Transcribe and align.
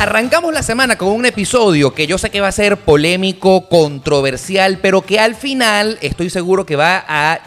Arrancamos 0.00 0.54
la 0.54 0.62
semana 0.62 0.96
con 0.96 1.08
un 1.08 1.26
episodio 1.26 1.92
que 1.92 2.06
yo 2.06 2.18
sé 2.18 2.30
que 2.30 2.40
va 2.40 2.46
a 2.46 2.52
ser 2.52 2.76
polémico, 2.76 3.68
controversial, 3.68 4.78
pero 4.80 5.02
que 5.02 5.18
al 5.18 5.34
final 5.34 5.98
estoy 6.00 6.30
seguro 6.30 6.64
que 6.64 6.76
va 6.76 7.04
a 7.08 7.40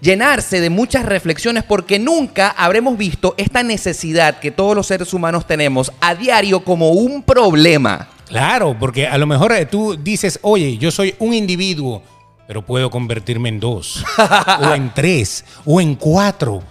llenarse 0.00 0.60
de 0.60 0.68
muchas 0.68 1.06
reflexiones 1.06 1.62
porque 1.62 2.00
nunca 2.00 2.48
habremos 2.48 2.98
visto 2.98 3.34
esta 3.36 3.62
necesidad 3.62 4.40
que 4.40 4.50
todos 4.50 4.74
los 4.74 4.88
seres 4.88 5.14
humanos 5.14 5.46
tenemos 5.46 5.92
a 6.00 6.16
diario 6.16 6.64
como 6.64 6.90
un 6.90 7.22
problema. 7.22 8.08
Claro, 8.26 8.76
porque 8.80 9.06
a 9.06 9.16
lo 9.16 9.28
mejor 9.28 9.52
eh, 9.52 9.66
tú 9.66 9.96
dices, 9.96 10.40
oye, 10.42 10.78
yo 10.78 10.90
soy 10.90 11.14
un 11.20 11.34
individuo, 11.34 12.02
pero 12.48 12.66
puedo 12.66 12.90
convertirme 12.90 13.48
en 13.48 13.60
dos, 13.60 14.04
o 14.60 14.74
en 14.74 14.92
tres, 14.92 15.44
o 15.64 15.80
en 15.80 15.94
cuatro. 15.94 16.64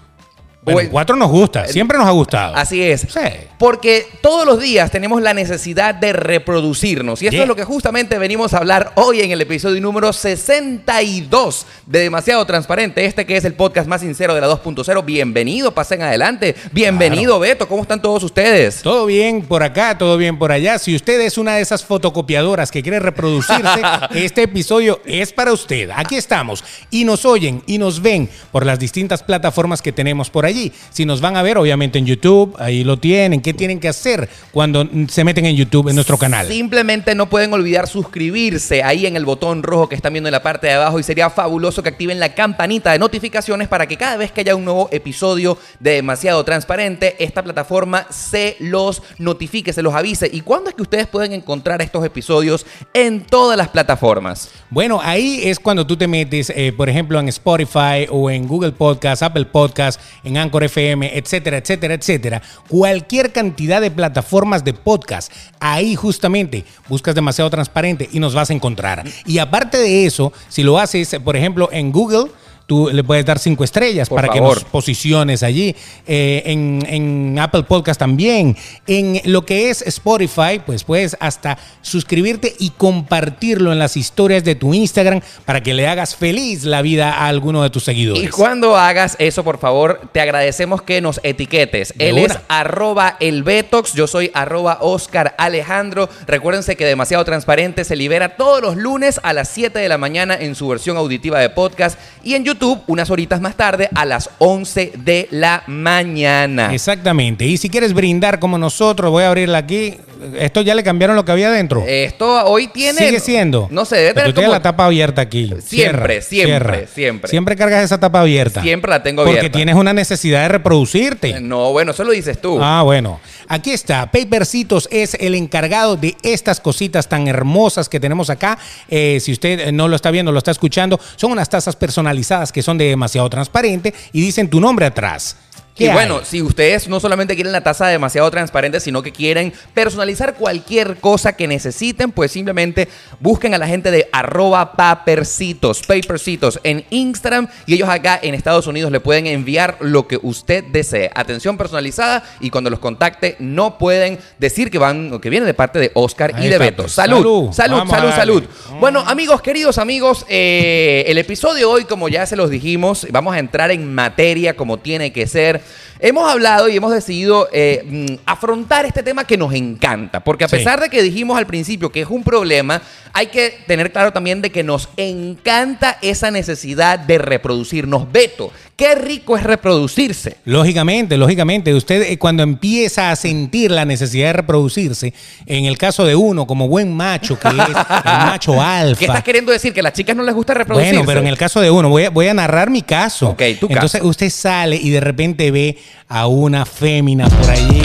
Bueno, 0.63 0.79
en- 0.81 0.89
cuatro 0.89 1.15
nos 1.15 1.29
gusta, 1.31 1.67
siempre 1.67 1.97
nos 1.97 2.05
ha 2.07 2.11
gustado. 2.11 2.55
Así 2.55 2.83
es. 2.83 3.01
Sí. 3.01 3.19
Porque 3.57 4.05
todos 4.21 4.45
los 4.45 4.59
días 4.59 4.89
tenemos 4.91 5.21
la 5.21 5.33
necesidad 5.33 5.93
de 5.95 6.13
reproducirnos. 6.13 7.21
Y 7.21 7.25
esto 7.27 7.33
Yeah. 7.35 7.43
es 7.43 7.47
lo 7.47 7.55
que 7.55 7.63
justamente 7.63 8.17
venimos 8.19 8.53
a 8.53 8.57
hablar 8.57 8.91
hoy 8.95 9.21
en 9.21 9.31
el 9.31 9.41
episodio 9.41 9.79
número 9.81 10.13
62 10.13 11.65
de 11.85 11.99
Demasiado 11.99 12.45
Transparente. 12.45 13.05
Este 13.05 13.25
que 13.25 13.37
es 13.37 13.45
el 13.45 13.53
podcast 13.53 13.87
más 13.87 14.01
sincero 14.01 14.33
de 14.35 14.41
la 14.41 14.47
2.0. 14.47 15.03
Bienvenido, 15.03 15.73
pasen 15.73 16.01
adelante. 16.01 16.55
Bienvenido, 16.71 17.39
Beto. 17.39 17.67
¿Cómo 17.67 17.83
están 17.83 18.01
todos 18.01 18.23
ustedes? 18.23 18.81
Todo 18.81 19.05
bien 19.05 19.43
por 19.43 19.63
acá, 19.63 19.97
todo 19.97 20.17
bien 20.17 20.37
por 20.37 20.51
allá. 20.51 20.77
Si 20.79 20.95
usted 20.95 21.19
es 21.21 21.37
una 21.37 21.55
de 21.55 21.61
esas 21.61 21.83
fotocopiadoras 21.85 22.71
que 22.71 22.81
quiere 22.81 22.99
reproducirse, 22.99 23.81
este 24.15 24.43
episodio 24.43 24.99
es 25.05 25.33
para 25.33 25.53
usted. 25.53 25.89
Aquí 25.95 26.15
estamos. 26.15 26.63
Y 26.89 27.03
nos 27.03 27.25
oyen 27.25 27.63
y 27.67 27.77
nos 27.77 28.01
ven 28.01 28.29
por 28.51 28.65
las 28.65 28.79
distintas 28.79 29.23
plataformas 29.23 29.81
que 29.81 29.91
tenemos 29.91 30.29
por 30.29 30.45
allí. 30.51 30.71
Si 30.89 31.05
nos 31.05 31.21
van 31.21 31.37
a 31.37 31.41
ver, 31.41 31.57
obviamente 31.57 31.99
en 31.99 32.05
YouTube, 32.05 32.55
ahí 32.59 32.83
lo 32.83 32.97
tienen. 32.97 33.41
¿Qué 33.41 33.53
tienen 33.53 33.79
que 33.79 33.87
hacer 33.87 34.29
cuando 34.51 34.87
se 35.07 35.23
meten 35.23 35.45
en 35.45 35.55
YouTube, 35.55 35.89
en 35.89 35.95
nuestro 35.95 36.17
canal? 36.17 36.47
Simplemente 36.47 37.15
no 37.15 37.29
pueden 37.29 37.53
olvidar 37.53 37.87
suscribirse 37.87 38.83
ahí 38.83 39.05
en 39.05 39.15
el 39.15 39.25
botón 39.25 39.63
rojo 39.63 39.89
que 39.89 39.95
están 39.95 40.13
viendo 40.13 40.27
en 40.29 40.33
la 40.33 40.43
parte 40.43 40.67
de 40.67 40.73
abajo 40.73 40.99
y 40.99 41.03
sería 41.03 41.29
fabuloso 41.29 41.83
que 41.83 41.89
activen 41.89 42.19
la 42.19 42.33
campanita 42.33 42.91
de 42.91 42.99
notificaciones 42.99 43.67
para 43.67 43.87
que 43.87 43.97
cada 43.97 44.17
vez 44.17 44.31
que 44.31 44.41
haya 44.41 44.55
un 44.55 44.65
nuevo 44.65 44.89
episodio 44.91 45.57
de 45.79 45.91
Demasiado 45.91 46.43
Transparente, 46.43 47.15
esta 47.19 47.43
plataforma 47.43 48.05
se 48.09 48.55
los 48.59 49.01
notifique, 49.17 49.73
se 49.73 49.81
los 49.81 49.93
avise. 49.93 50.29
¿Y 50.31 50.41
cuándo 50.41 50.69
es 50.69 50.75
que 50.75 50.81
ustedes 50.81 51.07
pueden 51.07 51.33
encontrar 51.33 51.81
estos 51.81 52.05
episodios 52.05 52.65
en 52.93 53.21
todas 53.21 53.57
las 53.57 53.69
plataformas? 53.69 54.49
Bueno, 54.69 54.99
ahí 55.01 55.41
es 55.43 55.59
cuando 55.59 55.85
tú 55.85 55.97
te 55.97 56.07
metes, 56.07 56.51
eh, 56.55 56.73
por 56.75 56.89
ejemplo, 56.89 57.19
en 57.19 57.27
Spotify 57.29 58.07
o 58.09 58.29
en 58.29 58.47
Google 58.47 58.71
Podcast, 58.71 59.23
Apple 59.23 59.45
Podcast, 59.45 59.99
en 60.23 60.37
Anchor 60.41 60.63
FM, 60.63 61.17
etcétera, 61.17 61.57
etcétera, 61.57 61.93
etcétera. 61.93 62.41
Cualquier 62.67 63.31
cantidad 63.31 63.79
de 63.79 63.91
plataformas 63.91 64.63
de 64.63 64.73
podcast. 64.73 65.31
Ahí 65.59 65.95
justamente 65.95 66.65
buscas 66.89 67.15
demasiado 67.15 67.49
transparente 67.49 68.09
y 68.11 68.19
nos 68.19 68.33
vas 68.33 68.49
a 68.49 68.53
encontrar. 68.53 69.03
Y 69.25 69.37
aparte 69.37 69.77
de 69.77 70.05
eso, 70.05 70.33
si 70.49 70.63
lo 70.63 70.77
haces, 70.79 71.15
por 71.23 71.35
ejemplo, 71.35 71.69
en 71.71 71.91
Google. 71.91 72.31
Tú 72.71 72.89
le 72.89 73.03
puedes 73.03 73.25
dar 73.25 73.37
cinco 73.37 73.65
estrellas 73.65 74.07
Por 74.07 74.21
para 74.21 74.31
que 74.31 74.39
nos 74.39 74.63
posiciones 74.63 75.43
allí. 75.43 75.75
Eh, 76.07 76.41
en, 76.45 76.81
en 76.87 77.37
Apple 77.37 77.63
Podcast 77.63 77.99
también. 77.99 78.55
En 78.87 79.19
lo 79.25 79.45
que 79.45 79.69
es 79.69 79.81
Spotify, 79.81 80.61
pues 80.65 80.85
puedes 80.85 81.17
hasta 81.19 81.57
suscribirte 81.81 82.55
y 82.59 82.69
compartirlo 82.69 83.73
en 83.73 83.79
las 83.79 83.97
historias 83.97 84.45
de 84.45 84.55
tu 84.55 84.73
Instagram 84.73 85.19
para 85.43 85.61
que 85.61 85.73
le 85.73 85.85
hagas 85.89 86.15
feliz 86.15 86.63
la 86.63 86.81
vida 86.81 87.11
a 87.11 87.27
alguno 87.27 87.61
de 87.61 87.71
tus 87.71 87.83
seguidores. 87.83 88.23
Y 88.23 88.27
cuando 88.29 88.77
hagas 88.77 89.17
eso, 89.19 89.43
por 89.43 89.59
favor, 89.59 90.09
te 90.13 90.21
agradecemos 90.21 90.81
que 90.81 91.01
nos 91.01 91.19
etiquetes. 91.23 91.93
De 91.97 92.07
Él 92.07 92.19
es 92.19 92.39
arroba 92.47 93.17
el 93.19 93.43
Betox, 93.43 93.95
yo 93.95 94.07
soy 94.07 94.31
arroba 94.33 94.77
Oscar 94.79 95.35
Alejandro. 95.37 96.07
Recuérdense 96.25 96.77
que 96.77 96.85
Demasiado 96.85 97.25
Transparente 97.25 97.83
se 97.83 97.97
libera 97.97 98.37
todos 98.37 98.61
los 98.61 98.77
lunes 98.77 99.19
a 99.23 99.33
las 99.33 99.49
7 99.49 99.77
de 99.77 99.89
la 99.89 99.97
mañana 99.97 100.37
en 100.39 100.55
su 100.55 100.69
versión 100.69 100.95
auditiva 100.95 101.37
de 101.37 101.49
podcast 101.49 101.99
y 102.23 102.35
en 102.35 102.45
YouTube 102.45 102.60
unas 102.87 103.09
horitas 103.09 103.41
más 103.41 103.55
tarde 103.55 103.89
a 103.95 104.05
las 104.05 104.29
11 104.39 104.93
de 104.97 105.27
la 105.31 105.63
mañana. 105.67 106.73
Exactamente. 106.73 107.45
Y 107.45 107.57
si 107.57 107.69
quieres 107.69 107.93
brindar 107.93 108.39
como 108.39 108.57
nosotros, 108.57 109.11
voy 109.11 109.23
a 109.23 109.29
abrirla 109.29 109.59
aquí. 109.59 109.95
Esto 110.37 110.61
ya 110.61 110.75
le 110.75 110.83
cambiaron 110.83 111.15
lo 111.15 111.25
que 111.25 111.31
había 111.31 111.49
dentro. 111.49 111.83
Esto 111.87 112.45
hoy 112.45 112.67
tiene... 112.67 112.99
Sigue 112.99 113.19
siendo. 113.19 113.67
No 113.71 113.85
sé, 113.85 113.95
debe 113.95 114.09
Pero 114.13 114.21
tener 114.25 114.33
tú 114.35 114.41
tienes 114.41 114.51
la 114.53 114.61
tapa 114.61 114.85
abierta 114.85 115.21
aquí. 115.23 115.47
Siempre, 115.47 115.61
Cierra, 115.63 116.07
siempre, 116.21 116.23
cierra. 116.59 116.87
siempre. 116.93 117.29
Siempre 117.29 117.55
cargas 117.55 117.83
esa 117.83 117.99
tapa 117.99 118.21
abierta. 118.21 118.61
Siempre 118.61 118.91
la 118.91 119.01
tengo 119.01 119.23
Porque 119.23 119.39
abierta. 119.39 119.57
tienes 119.57 119.73
una 119.75 119.93
necesidad 119.93 120.43
de 120.43 120.49
reproducirte. 120.49 121.39
No, 121.41 121.71
bueno, 121.71 121.91
eso 121.91 122.03
lo 122.03 122.11
dices 122.11 122.39
tú. 122.39 122.59
Ah, 122.61 122.83
bueno. 122.83 123.19
Aquí 123.51 123.71
está. 123.71 124.09
Papercitos 124.09 124.87
es 124.93 125.13
el 125.15 125.35
encargado 125.35 125.97
de 125.97 126.15
estas 126.23 126.61
cositas 126.61 127.09
tan 127.09 127.27
hermosas 127.27 127.89
que 127.89 127.99
tenemos 127.99 128.29
acá. 128.29 128.57
Eh, 128.87 129.19
si 129.19 129.33
usted 129.33 129.59
eh, 129.59 129.71
no 129.73 129.89
lo 129.89 129.97
está 129.97 130.09
viendo, 130.09 130.31
lo 130.31 130.37
está 130.37 130.51
escuchando, 130.51 130.97
son 131.17 131.33
unas 131.33 131.49
tazas 131.49 131.75
personalizadas 131.75 132.53
que 132.53 132.63
son 132.63 132.77
de 132.77 132.85
demasiado 132.85 133.29
transparente 133.29 133.93
y 134.13 134.21
dicen 134.21 134.49
tu 134.49 134.61
nombre 134.61 134.85
atrás. 134.85 135.35
Y 135.77 135.87
bueno, 135.89 136.21
si 136.23 136.41
ustedes 136.41 136.87
no 136.87 136.99
solamente 136.99 137.35
quieren 137.35 137.53
la 137.53 137.61
taza 137.61 137.87
demasiado 137.87 138.29
transparente, 138.29 138.79
sino 138.79 139.01
que 139.01 139.11
quieren 139.11 139.53
personalizar 139.73 140.35
cualquier 140.35 140.97
cosa 140.97 141.33
que 141.33 141.47
necesiten, 141.47 142.11
pues 142.11 142.31
simplemente 142.31 142.87
busquen 143.19 143.53
a 143.53 143.57
la 143.57 143.67
gente 143.67 143.89
de 143.89 144.07
arroba 144.11 144.73
papercitos, 144.73 145.81
papercitos 145.81 146.59
en 146.63 146.85
Instagram 146.89 147.47
y 147.65 147.75
ellos 147.75 147.89
acá 147.89 148.19
en 148.21 148.35
Estados 148.35 148.67
Unidos 148.67 148.91
le 148.91 148.99
pueden 148.99 149.27
enviar 149.27 149.77
lo 149.79 150.07
que 150.07 150.19
usted 150.21 150.63
desee. 150.65 151.09
Atención 151.15 151.57
personalizada 151.57 152.23
y 152.39 152.49
cuando 152.49 152.69
los 152.69 152.79
contacte 152.79 153.35
no 153.39 153.77
pueden 153.77 154.19
decir 154.39 154.69
que 154.71 154.77
van 154.77 155.13
o 155.13 155.21
que 155.21 155.29
viene 155.29 155.45
de 155.45 155.53
parte 155.53 155.79
de 155.79 155.91
Oscar 155.93 156.33
Ahí 156.35 156.45
y 156.45 156.49
de 156.49 156.55
está, 156.55 156.65
Beto. 156.65 156.87
Salud, 156.87 157.51
Salud. 157.53 157.53
salud, 157.53 157.89
salud, 157.89 158.11
salud. 158.11 158.43
Bueno, 158.79 158.99
amigos, 159.07 159.41
queridos 159.41 159.77
amigos, 159.77 160.25
eh, 160.27 161.05
el 161.07 161.17
episodio 161.17 161.51
de 161.55 161.65
hoy, 161.65 161.85
como 161.85 162.07
ya 162.07 162.25
se 162.25 162.35
los 162.35 162.49
dijimos, 162.49 163.07
vamos 163.11 163.35
a 163.35 163.39
entrar 163.39 163.71
en 163.71 163.93
materia 163.93 164.55
como 164.55 164.77
tiene 164.77 165.11
que 165.11 165.27
ser. 165.27 165.61
Hemos 166.03 166.27
hablado 166.29 166.67
y 166.67 166.75
hemos 166.75 166.91
decidido 166.91 167.47
eh, 167.53 167.83
mm, 167.87 168.23
afrontar 168.25 168.85
este 168.87 169.03
tema 169.03 169.23
que 169.23 169.37
nos 169.37 169.53
encanta, 169.53 170.19
porque 170.23 170.45
a 170.45 170.47
Sí. 170.49 170.55
pesar 170.57 170.81
de 170.81 170.89
que 170.89 171.03
dijimos 171.03 171.37
al 171.37 171.45
principio 171.45 171.91
que 171.91 172.01
es 172.01 172.07
un 172.09 172.23
problema, 172.23 172.81
hay 173.13 173.27
que 173.27 173.53
tener 173.67 173.91
claro 173.91 174.11
también 174.11 174.41
de 174.41 174.49
que 174.51 174.63
nos 174.63 174.89
encanta 174.97 175.97
esa 176.01 176.31
necesidad 176.31 176.97
de 176.97 177.17
reproducirnos. 177.19 178.11
Beto, 178.11 178.51
qué 178.75 178.95
rico 178.95 179.37
es 179.37 179.43
reproducirse. 179.43 180.37
Lógicamente, 180.45 181.17
lógicamente, 181.17 181.73
usted 181.73 182.01
eh, 182.03 182.17
cuando 182.17 182.41
empieza 182.41 183.11
a 183.11 183.15
sentir 183.15 183.69
la 183.69 183.85
necesidad 183.85 184.27
de 184.27 184.33
reproducirse, 184.33 185.13
en 185.45 185.65
el 185.65 185.77
caso 185.77 186.03
de 186.05 186.15
uno 186.15 186.47
como 186.47 186.67
buen 186.67 186.91
macho, 186.95 187.37
que 187.37 187.47
es 187.49 187.53
el 187.53 187.59
macho 188.05 188.59
alfa. 188.59 188.97
¿Qué 188.97 189.05
estás 189.05 189.23
queriendo 189.23 189.51
decir? 189.51 189.71
¿Que 189.71 189.81
a 189.81 189.83
las 189.83 189.93
chicas 189.93 190.15
no 190.15 190.23
les 190.23 190.33
gusta 190.33 190.55
reproducirse? 190.55 190.95
Bueno, 190.95 191.07
pero 191.07 191.19
en 191.19 191.27
el 191.27 191.37
caso 191.37 191.61
de 191.61 191.69
uno, 191.69 191.89
voy 191.89 192.05
a, 192.05 192.09
voy 192.09 192.27
a 192.27 192.33
narrar 192.33 192.71
mi 192.71 192.81
caso. 192.81 193.29
Ok, 193.29 193.43
tu 193.59 193.67
caso. 193.67 193.73
Entonces 193.73 194.01
usted 194.03 194.29
sale 194.31 194.77
y 194.77 194.89
de 194.89 194.99
repente 194.99 195.51
ve 195.51 195.77
a 196.07 196.27
una 196.27 196.65
fémina 196.65 197.27
por 197.29 197.49
allí, 197.49 197.81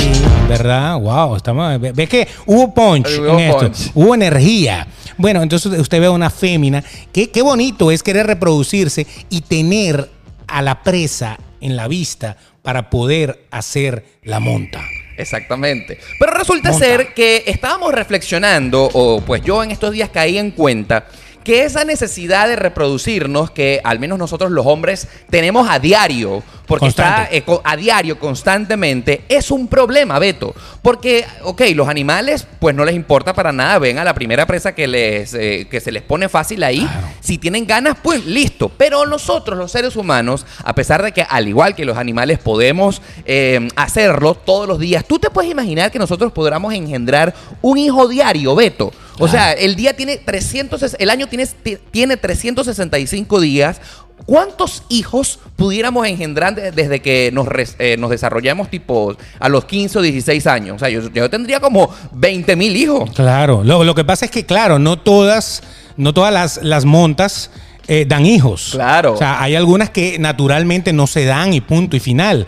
¿verdad? 0.48 0.98
Wow, 0.98 1.36
estamos, 1.36 1.80
ve, 1.80 1.92
ve 1.92 2.06
que 2.06 2.26
hubo 2.46 2.72
punch 2.74 3.08
Hubo 3.18 3.38
en 3.38 3.40
esto, 3.40 3.60
punch. 3.60 3.90
hubo 3.94 4.14
energía. 4.14 4.86
Bueno, 5.16 5.42
entonces 5.42 5.78
usted 5.78 6.00
ve 6.00 6.06
a 6.06 6.10
una 6.10 6.30
fémina. 6.30 6.82
Qué, 7.12 7.30
qué 7.30 7.42
bonito 7.42 7.90
es 7.90 8.02
querer 8.02 8.26
reproducirse 8.26 9.06
y 9.30 9.40
tener 9.42 10.10
a 10.46 10.62
la 10.62 10.82
presa 10.82 11.38
en 11.60 11.76
la 11.76 11.88
vista 11.88 12.36
para 12.62 12.90
poder 12.90 13.46
hacer 13.50 14.04
la 14.22 14.40
monta. 14.40 14.82
Exactamente. 15.16 15.98
Pero 16.18 16.32
resulta 16.32 16.72
Monta. 16.72 16.86
ser 16.86 17.14
que 17.14 17.44
estábamos 17.46 17.92
reflexionando, 17.94 18.90
o 18.92 19.20
pues 19.22 19.42
yo 19.42 19.62
en 19.62 19.70
estos 19.70 19.92
días 19.92 20.10
caí 20.12 20.36
en 20.36 20.50
cuenta, 20.50 21.06
que 21.46 21.62
esa 21.62 21.84
necesidad 21.84 22.48
de 22.48 22.56
reproducirnos, 22.56 23.52
que 23.52 23.80
al 23.84 24.00
menos 24.00 24.18
nosotros 24.18 24.50
los 24.50 24.66
hombres 24.66 25.06
tenemos 25.30 25.68
a 25.70 25.78
diario, 25.78 26.42
porque 26.66 26.86
Constante. 26.86 27.38
está 27.38 27.52
eh, 27.52 27.60
a 27.62 27.76
diario, 27.76 28.18
constantemente, 28.18 29.22
es 29.28 29.52
un 29.52 29.68
problema, 29.68 30.18
Beto. 30.18 30.56
Porque, 30.82 31.24
ok, 31.44 31.62
los 31.76 31.88
animales, 31.88 32.48
pues 32.58 32.74
no 32.74 32.84
les 32.84 32.96
importa 32.96 33.32
para 33.32 33.52
nada, 33.52 33.78
ven 33.78 33.96
a 34.00 34.02
la 34.02 34.12
primera 34.12 34.44
presa 34.44 34.74
que, 34.74 34.88
les, 34.88 35.34
eh, 35.34 35.68
que 35.70 35.78
se 35.78 35.92
les 35.92 36.02
pone 36.02 36.28
fácil 36.28 36.64
ahí. 36.64 36.80
Claro. 36.80 37.06
Si 37.20 37.38
tienen 37.38 37.64
ganas, 37.64 37.96
pues 38.02 38.26
listo. 38.26 38.68
Pero 38.76 39.06
nosotros, 39.06 39.56
los 39.56 39.70
seres 39.70 39.94
humanos, 39.94 40.44
a 40.64 40.74
pesar 40.74 41.00
de 41.04 41.12
que 41.12 41.22
al 41.22 41.46
igual 41.46 41.76
que 41.76 41.84
los 41.84 41.96
animales 41.96 42.40
podemos 42.40 43.00
eh, 43.24 43.68
hacerlo 43.76 44.34
todos 44.34 44.66
los 44.66 44.80
días, 44.80 45.04
tú 45.04 45.20
te 45.20 45.30
puedes 45.30 45.48
imaginar 45.48 45.92
que 45.92 46.00
nosotros 46.00 46.32
podamos 46.32 46.74
engendrar 46.74 47.32
un 47.62 47.78
hijo 47.78 48.08
diario, 48.08 48.56
Beto. 48.56 48.92
O 49.18 49.28
sea, 49.28 49.52
el 49.52 49.76
día 49.76 49.94
tiene 49.96 50.16
300, 50.18 50.96
el 50.98 51.10
año 51.10 51.26
tiene, 51.28 51.46
tiene 51.90 52.16
365 52.16 53.40
días. 53.40 53.80
¿Cuántos 54.24 54.82
hijos 54.88 55.38
pudiéramos 55.56 56.06
engendrar 56.06 56.54
de- 56.54 56.72
desde 56.72 57.00
que 57.00 57.30
nos, 57.32 57.46
eh, 57.78 57.96
nos 57.98 58.10
desarrollamos 58.10 58.70
tipo 58.70 59.14
a 59.38 59.48
los 59.48 59.66
15 59.66 59.98
o 59.98 60.02
16 60.02 60.46
años? 60.46 60.76
O 60.76 60.78
sea, 60.78 60.88
yo, 60.88 61.10
yo 61.12 61.28
tendría 61.30 61.60
como 61.60 61.94
20 62.12 62.56
mil 62.56 62.74
hijos. 62.76 63.10
Claro, 63.14 63.62
lo, 63.62 63.84
lo 63.84 63.94
que 63.94 64.04
pasa 64.04 64.24
es 64.24 64.30
que, 64.30 64.46
claro, 64.46 64.78
no 64.78 64.98
todas, 64.98 65.62
no 65.98 66.14
todas 66.14 66.32
las, 66.32 66.60
las 66.62 66.84
montas 66.86 67.50
eh, 67.88 68.04
dan 68.06 68.26
hijos. 68.26 68.70
Claro. 68.72 69.14
O 69.14 69.16
sea, 69.16 69.42
hay 69.42 69.54
algunas 69.54 69.90
que 69.90 70.18
naturalmente 70.18 70.92
no 70.92 71.06
se 71.06 71.24
dan 71.24 71.54
y 71.54 71.60
punto 71.60 71.96
y 71.96 72.00
final. 72.00 72.46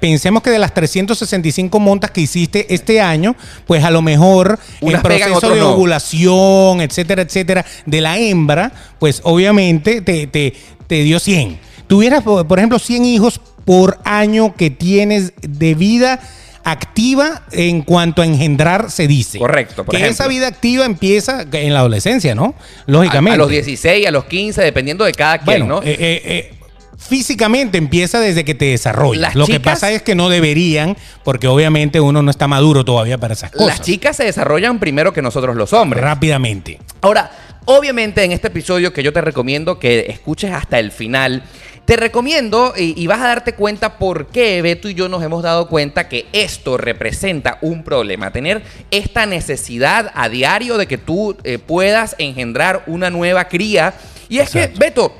Pensemos 0.00 0.42
que 0.42 0.50
de 0.50 0.58
las 0.58 0.74
365 0.74 1.80
montas 1.80 2.10
que 2.10 2.20
hiciste 2.20 2.72
este 2.74 3.00
año, 3.00 3.34
pues 3.66 3.82
a 3.84 3.90
lo 3.90 4.02
mejor 4.02 4.58
Unas 4.80 5.02
pegan, 5.02 5.30
proceso 5.30 5.54
de 5.54 5.60
no. 5.60 5.70
ovulación, 5.70 6.80
etcétera, 6.80 7.22
etcétera, 7.22 7.64
de 7.86 8.00
la 8.00 8.18
hembra, 8.18 8.72
pues 8.98 9.20
obviamente 9.24 10.02
te, 10.02 10.26
te, 10.26 10.54
te 10.86 11.02
dio 11.02 11.18
100. 11.18 11.58
Tuvieras, 11.86 12.22
por 12.22 12.46
por 12.46 12.58
ejemplo, 12.58 12.78
100 12.78 13.04
hijos 13.04 13.40
por 13.64 13.98
año 14.04 14.54
que 14.54 14.70
tienes 14.70 15.32
de 15.40 15.74
vida 15.74 16.20
activa 16.64 17.42
en 17.52 17.82
cuanto 17.82 18.22
a 18.22 18.26
engendrar 18.26 18.90
se 18.90 19.06
dice. 19.06 19.38
Correcto, 19.38 19.84
por 19.84 19.92
que 19.92 19.98
ejemplo. 19.98 20.12
esa 20.12 20.28
vida 20.28 20.46
activa 20.48 20.86
empieza 20.86 21.44
en 21.52 21.72
la 21.74 21.80
adolescencia, 21.80 22.34
¿no? 22.34 22.54
Lógicamente. 22.86 23.32
A, 23.32 23.34
a 23.34 23.38
los 23.38 23.50
16, 23.50 24.06
a 24.06 24.10
los 24.10 24.24
15, 24.24 24.62
dependiendo 24.62 25.04
de 25.04 25.12
cada 25.12 25.38
quien, 25.38 25.60
Bueno, 25.60 25.66
¿no? 25.66 25.82
eh, 25.82 25.96
eh, 25.98 26.22
eh, 26.24 26.54
físicamente 26.98 27.76
empieza 27.78 28.18
desde 28.18 28.44
que 28.44 28.54
te 28.54 28.66
desarrollas. 28.66 29.20
Las 29.20 29.34
Lo 29.34 29.46
que 29.46 29.60
pasa 29.60 29.92
es 29.92 30.02
que 30.02 30.14
no 30.14 30.28
deberían, 30.28 30.96
porque 31.22 31.48
obviamente 31.48 32.00
uno 32.00 32.22
no 32.22 32.30
está 32.30 32.48
maduro 32.48 32.84
todavía 32.84 33.18
para 33.18 33.34
esas 33.34 33.50
cosas. 33.50 33.66
Las 33.66 33.80
chicas 33.82 34.16
se 34.16 34.24
desarrollan 34.24 34.78
primero 34.78 35.12
que 35.12 35.20
nosotros 35.22 35.54
los 35.56 35.72
hombres. 35.72 36.02
Rápidamente. 36.02 36.78
Ahora, 37.02 37.30
obviamente 37.66 38.24
en 38.24 38.32
este 38.32 38.48
episodio 38.48 38.92
que 38.92 39.02
yo 39.02 39.12
te 39.12 39.20
recomiendo 39.20 39.78
que 39.78 40.06
escuches 40.08 40.52
hasta 40.52 40.78
el 40.78 40.90
final, 40.92 41.42
te 41.84 41.96
recomiendo 41.96 42.72
y, 42.76 43.00
y 43.00 43.06
vas 43.06 43.20
a 43.20 43.28
darte 43.28 43.54
cuenta 43.54 43.98
por 43.98 44.28
qué 44.28 44.62
Beto 44.62 44.88
y 44.88 44.94
yo 44.94 45.08
nos 45.08 45.22
hemos 45.22 45.42
dado 45.42 45.68
cuenta 45.68 46.08
que 46.08 46.26
esto 46.32 46.76
representa 46.76 47.58
un 47.60 47.84
problema. 47.84 48.32
Tener 48.32 48.62
esta 48.90 49.26
necesidad 49.26 50.10
a 50.14 50.28
diario 50.28 50.78
de 50.78 50.86
que 50.86 50.98
tú 50.98 51.36
eh, 51.44 51.58
puedas 51.58 52.16
engendrar 52.18 52.84
una 52.86 53.10
nueva 53.10 53.48
cría. 53.48 53.94
Y 54.28 54.38
es 54.38 54.54
Exacto. 54.54 54.78
que, 54.78 54.78
Beto, 54.78 55.14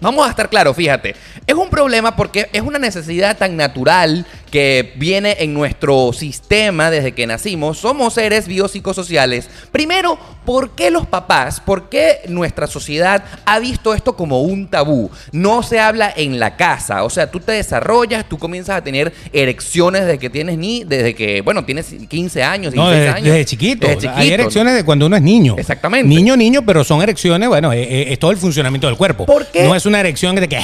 Vamos 0.00 0.24
a 0.24 0.30
estar 0.30 0.48
claros, 0.48 0.76
fíjate. 0.76 1.16
Es 1.44 1.54
un 1.56 1.68
problema 1.70 2.14
porque 2.14 2.48
es 2.52 2.62
una 2.62 2.78
necesidad 2.78 3.36
tan 3.36 3.56
natural 3.56 4.26
que 4.50 4.92
viene 4.96 5.36
en 5.40 5.54
nuestro 5.54 6.12
sistema 6.12 6.90
desde 6.90 7.12
que 7.12 7.26
nacimos. 7.26 7.78
Somos 7.78 8.14
seres 8.14 8.46
biopsicosociales. 8.46 9.48
Primero, 9.72 10.18
¿por 10.44 10.70
qué 10.70 10.90
los 10.90 11.06
papás, 11.06 11.60
por 11.60 11.88
qué 11.88 12.20
nuestra 12.28 12.66
sociedad 12.66 13.24
ha 13.44 13.58
visto 13.58 13.94
esto 13.94 14.14
como 14.16 14.42
un 14.42 14.68
tabú? 14.68 15.10
No 15.32 15.62
se 15.62 15.78
habla 15.80 16.12
en 16.16 16.38
la 16.40 16.56
casa. 16.56 17.04
O 17.04 17.10
sea, 17.10 17.30
tú 17.30 17.40
te 17.40 17.52
desarrollas, 17.52 18.28
tú 18.28 18.38
comienzas 18.38 18.76
a 18.76 18.84
tener 18.84 19.12
erecciones 19.32 20.02
desde 20.06 20.18
que 20.18 20.30
tienes 20.30 20.58
ni, 20.58 20.84
desde 20.84 21.14
que, 21.14 21.40
bueno, 21.42 21.64
tienes 21.64 21.86
15 22.08 22.42
años, 22.42 22.72
16 22.72 22.76
No, 22.76 22.90
desde, 22.90 23.08
años. 23.08 23.24
desde 23.24 23.44
chiquito. 23.44 23.86
Desde 23.86 23.98
O 23.98 24.00
sea, 24.00 24.10
Hay 24.16 24.24
chiquito. 24.26 24.34
erecciones 24.42 24.74
de 24.74 24.84
cuando 24.84 25.06
uno 25.06 25.16
es 25.16 25.22
niño. 25.22 25.56
Exactamente. 25.58 26.08
Niño, 26.08 26.36
niño, 26.36 26.62
pero 26.64 26.84
son 26.84 27.02
erecciones, 27.02 27.48
bueno, 27.48 27.72
eh, 27.72 27.82
eh, 27.82 28.06
es 28.12 28.18
todo 28.18 28.30
el 28.30 28.36
funcionamiento 28.38 28.86
del 28.86 28.96
cuerpo. 28.96 29.26
¿Por 29.26 29.46
qué? 29.46 29.64
No 29.64 29.74
es 29.74 29.86
una 29.86 30.00
erección 30.00 30.34
de 30.36 30.48
que 30.48 30.58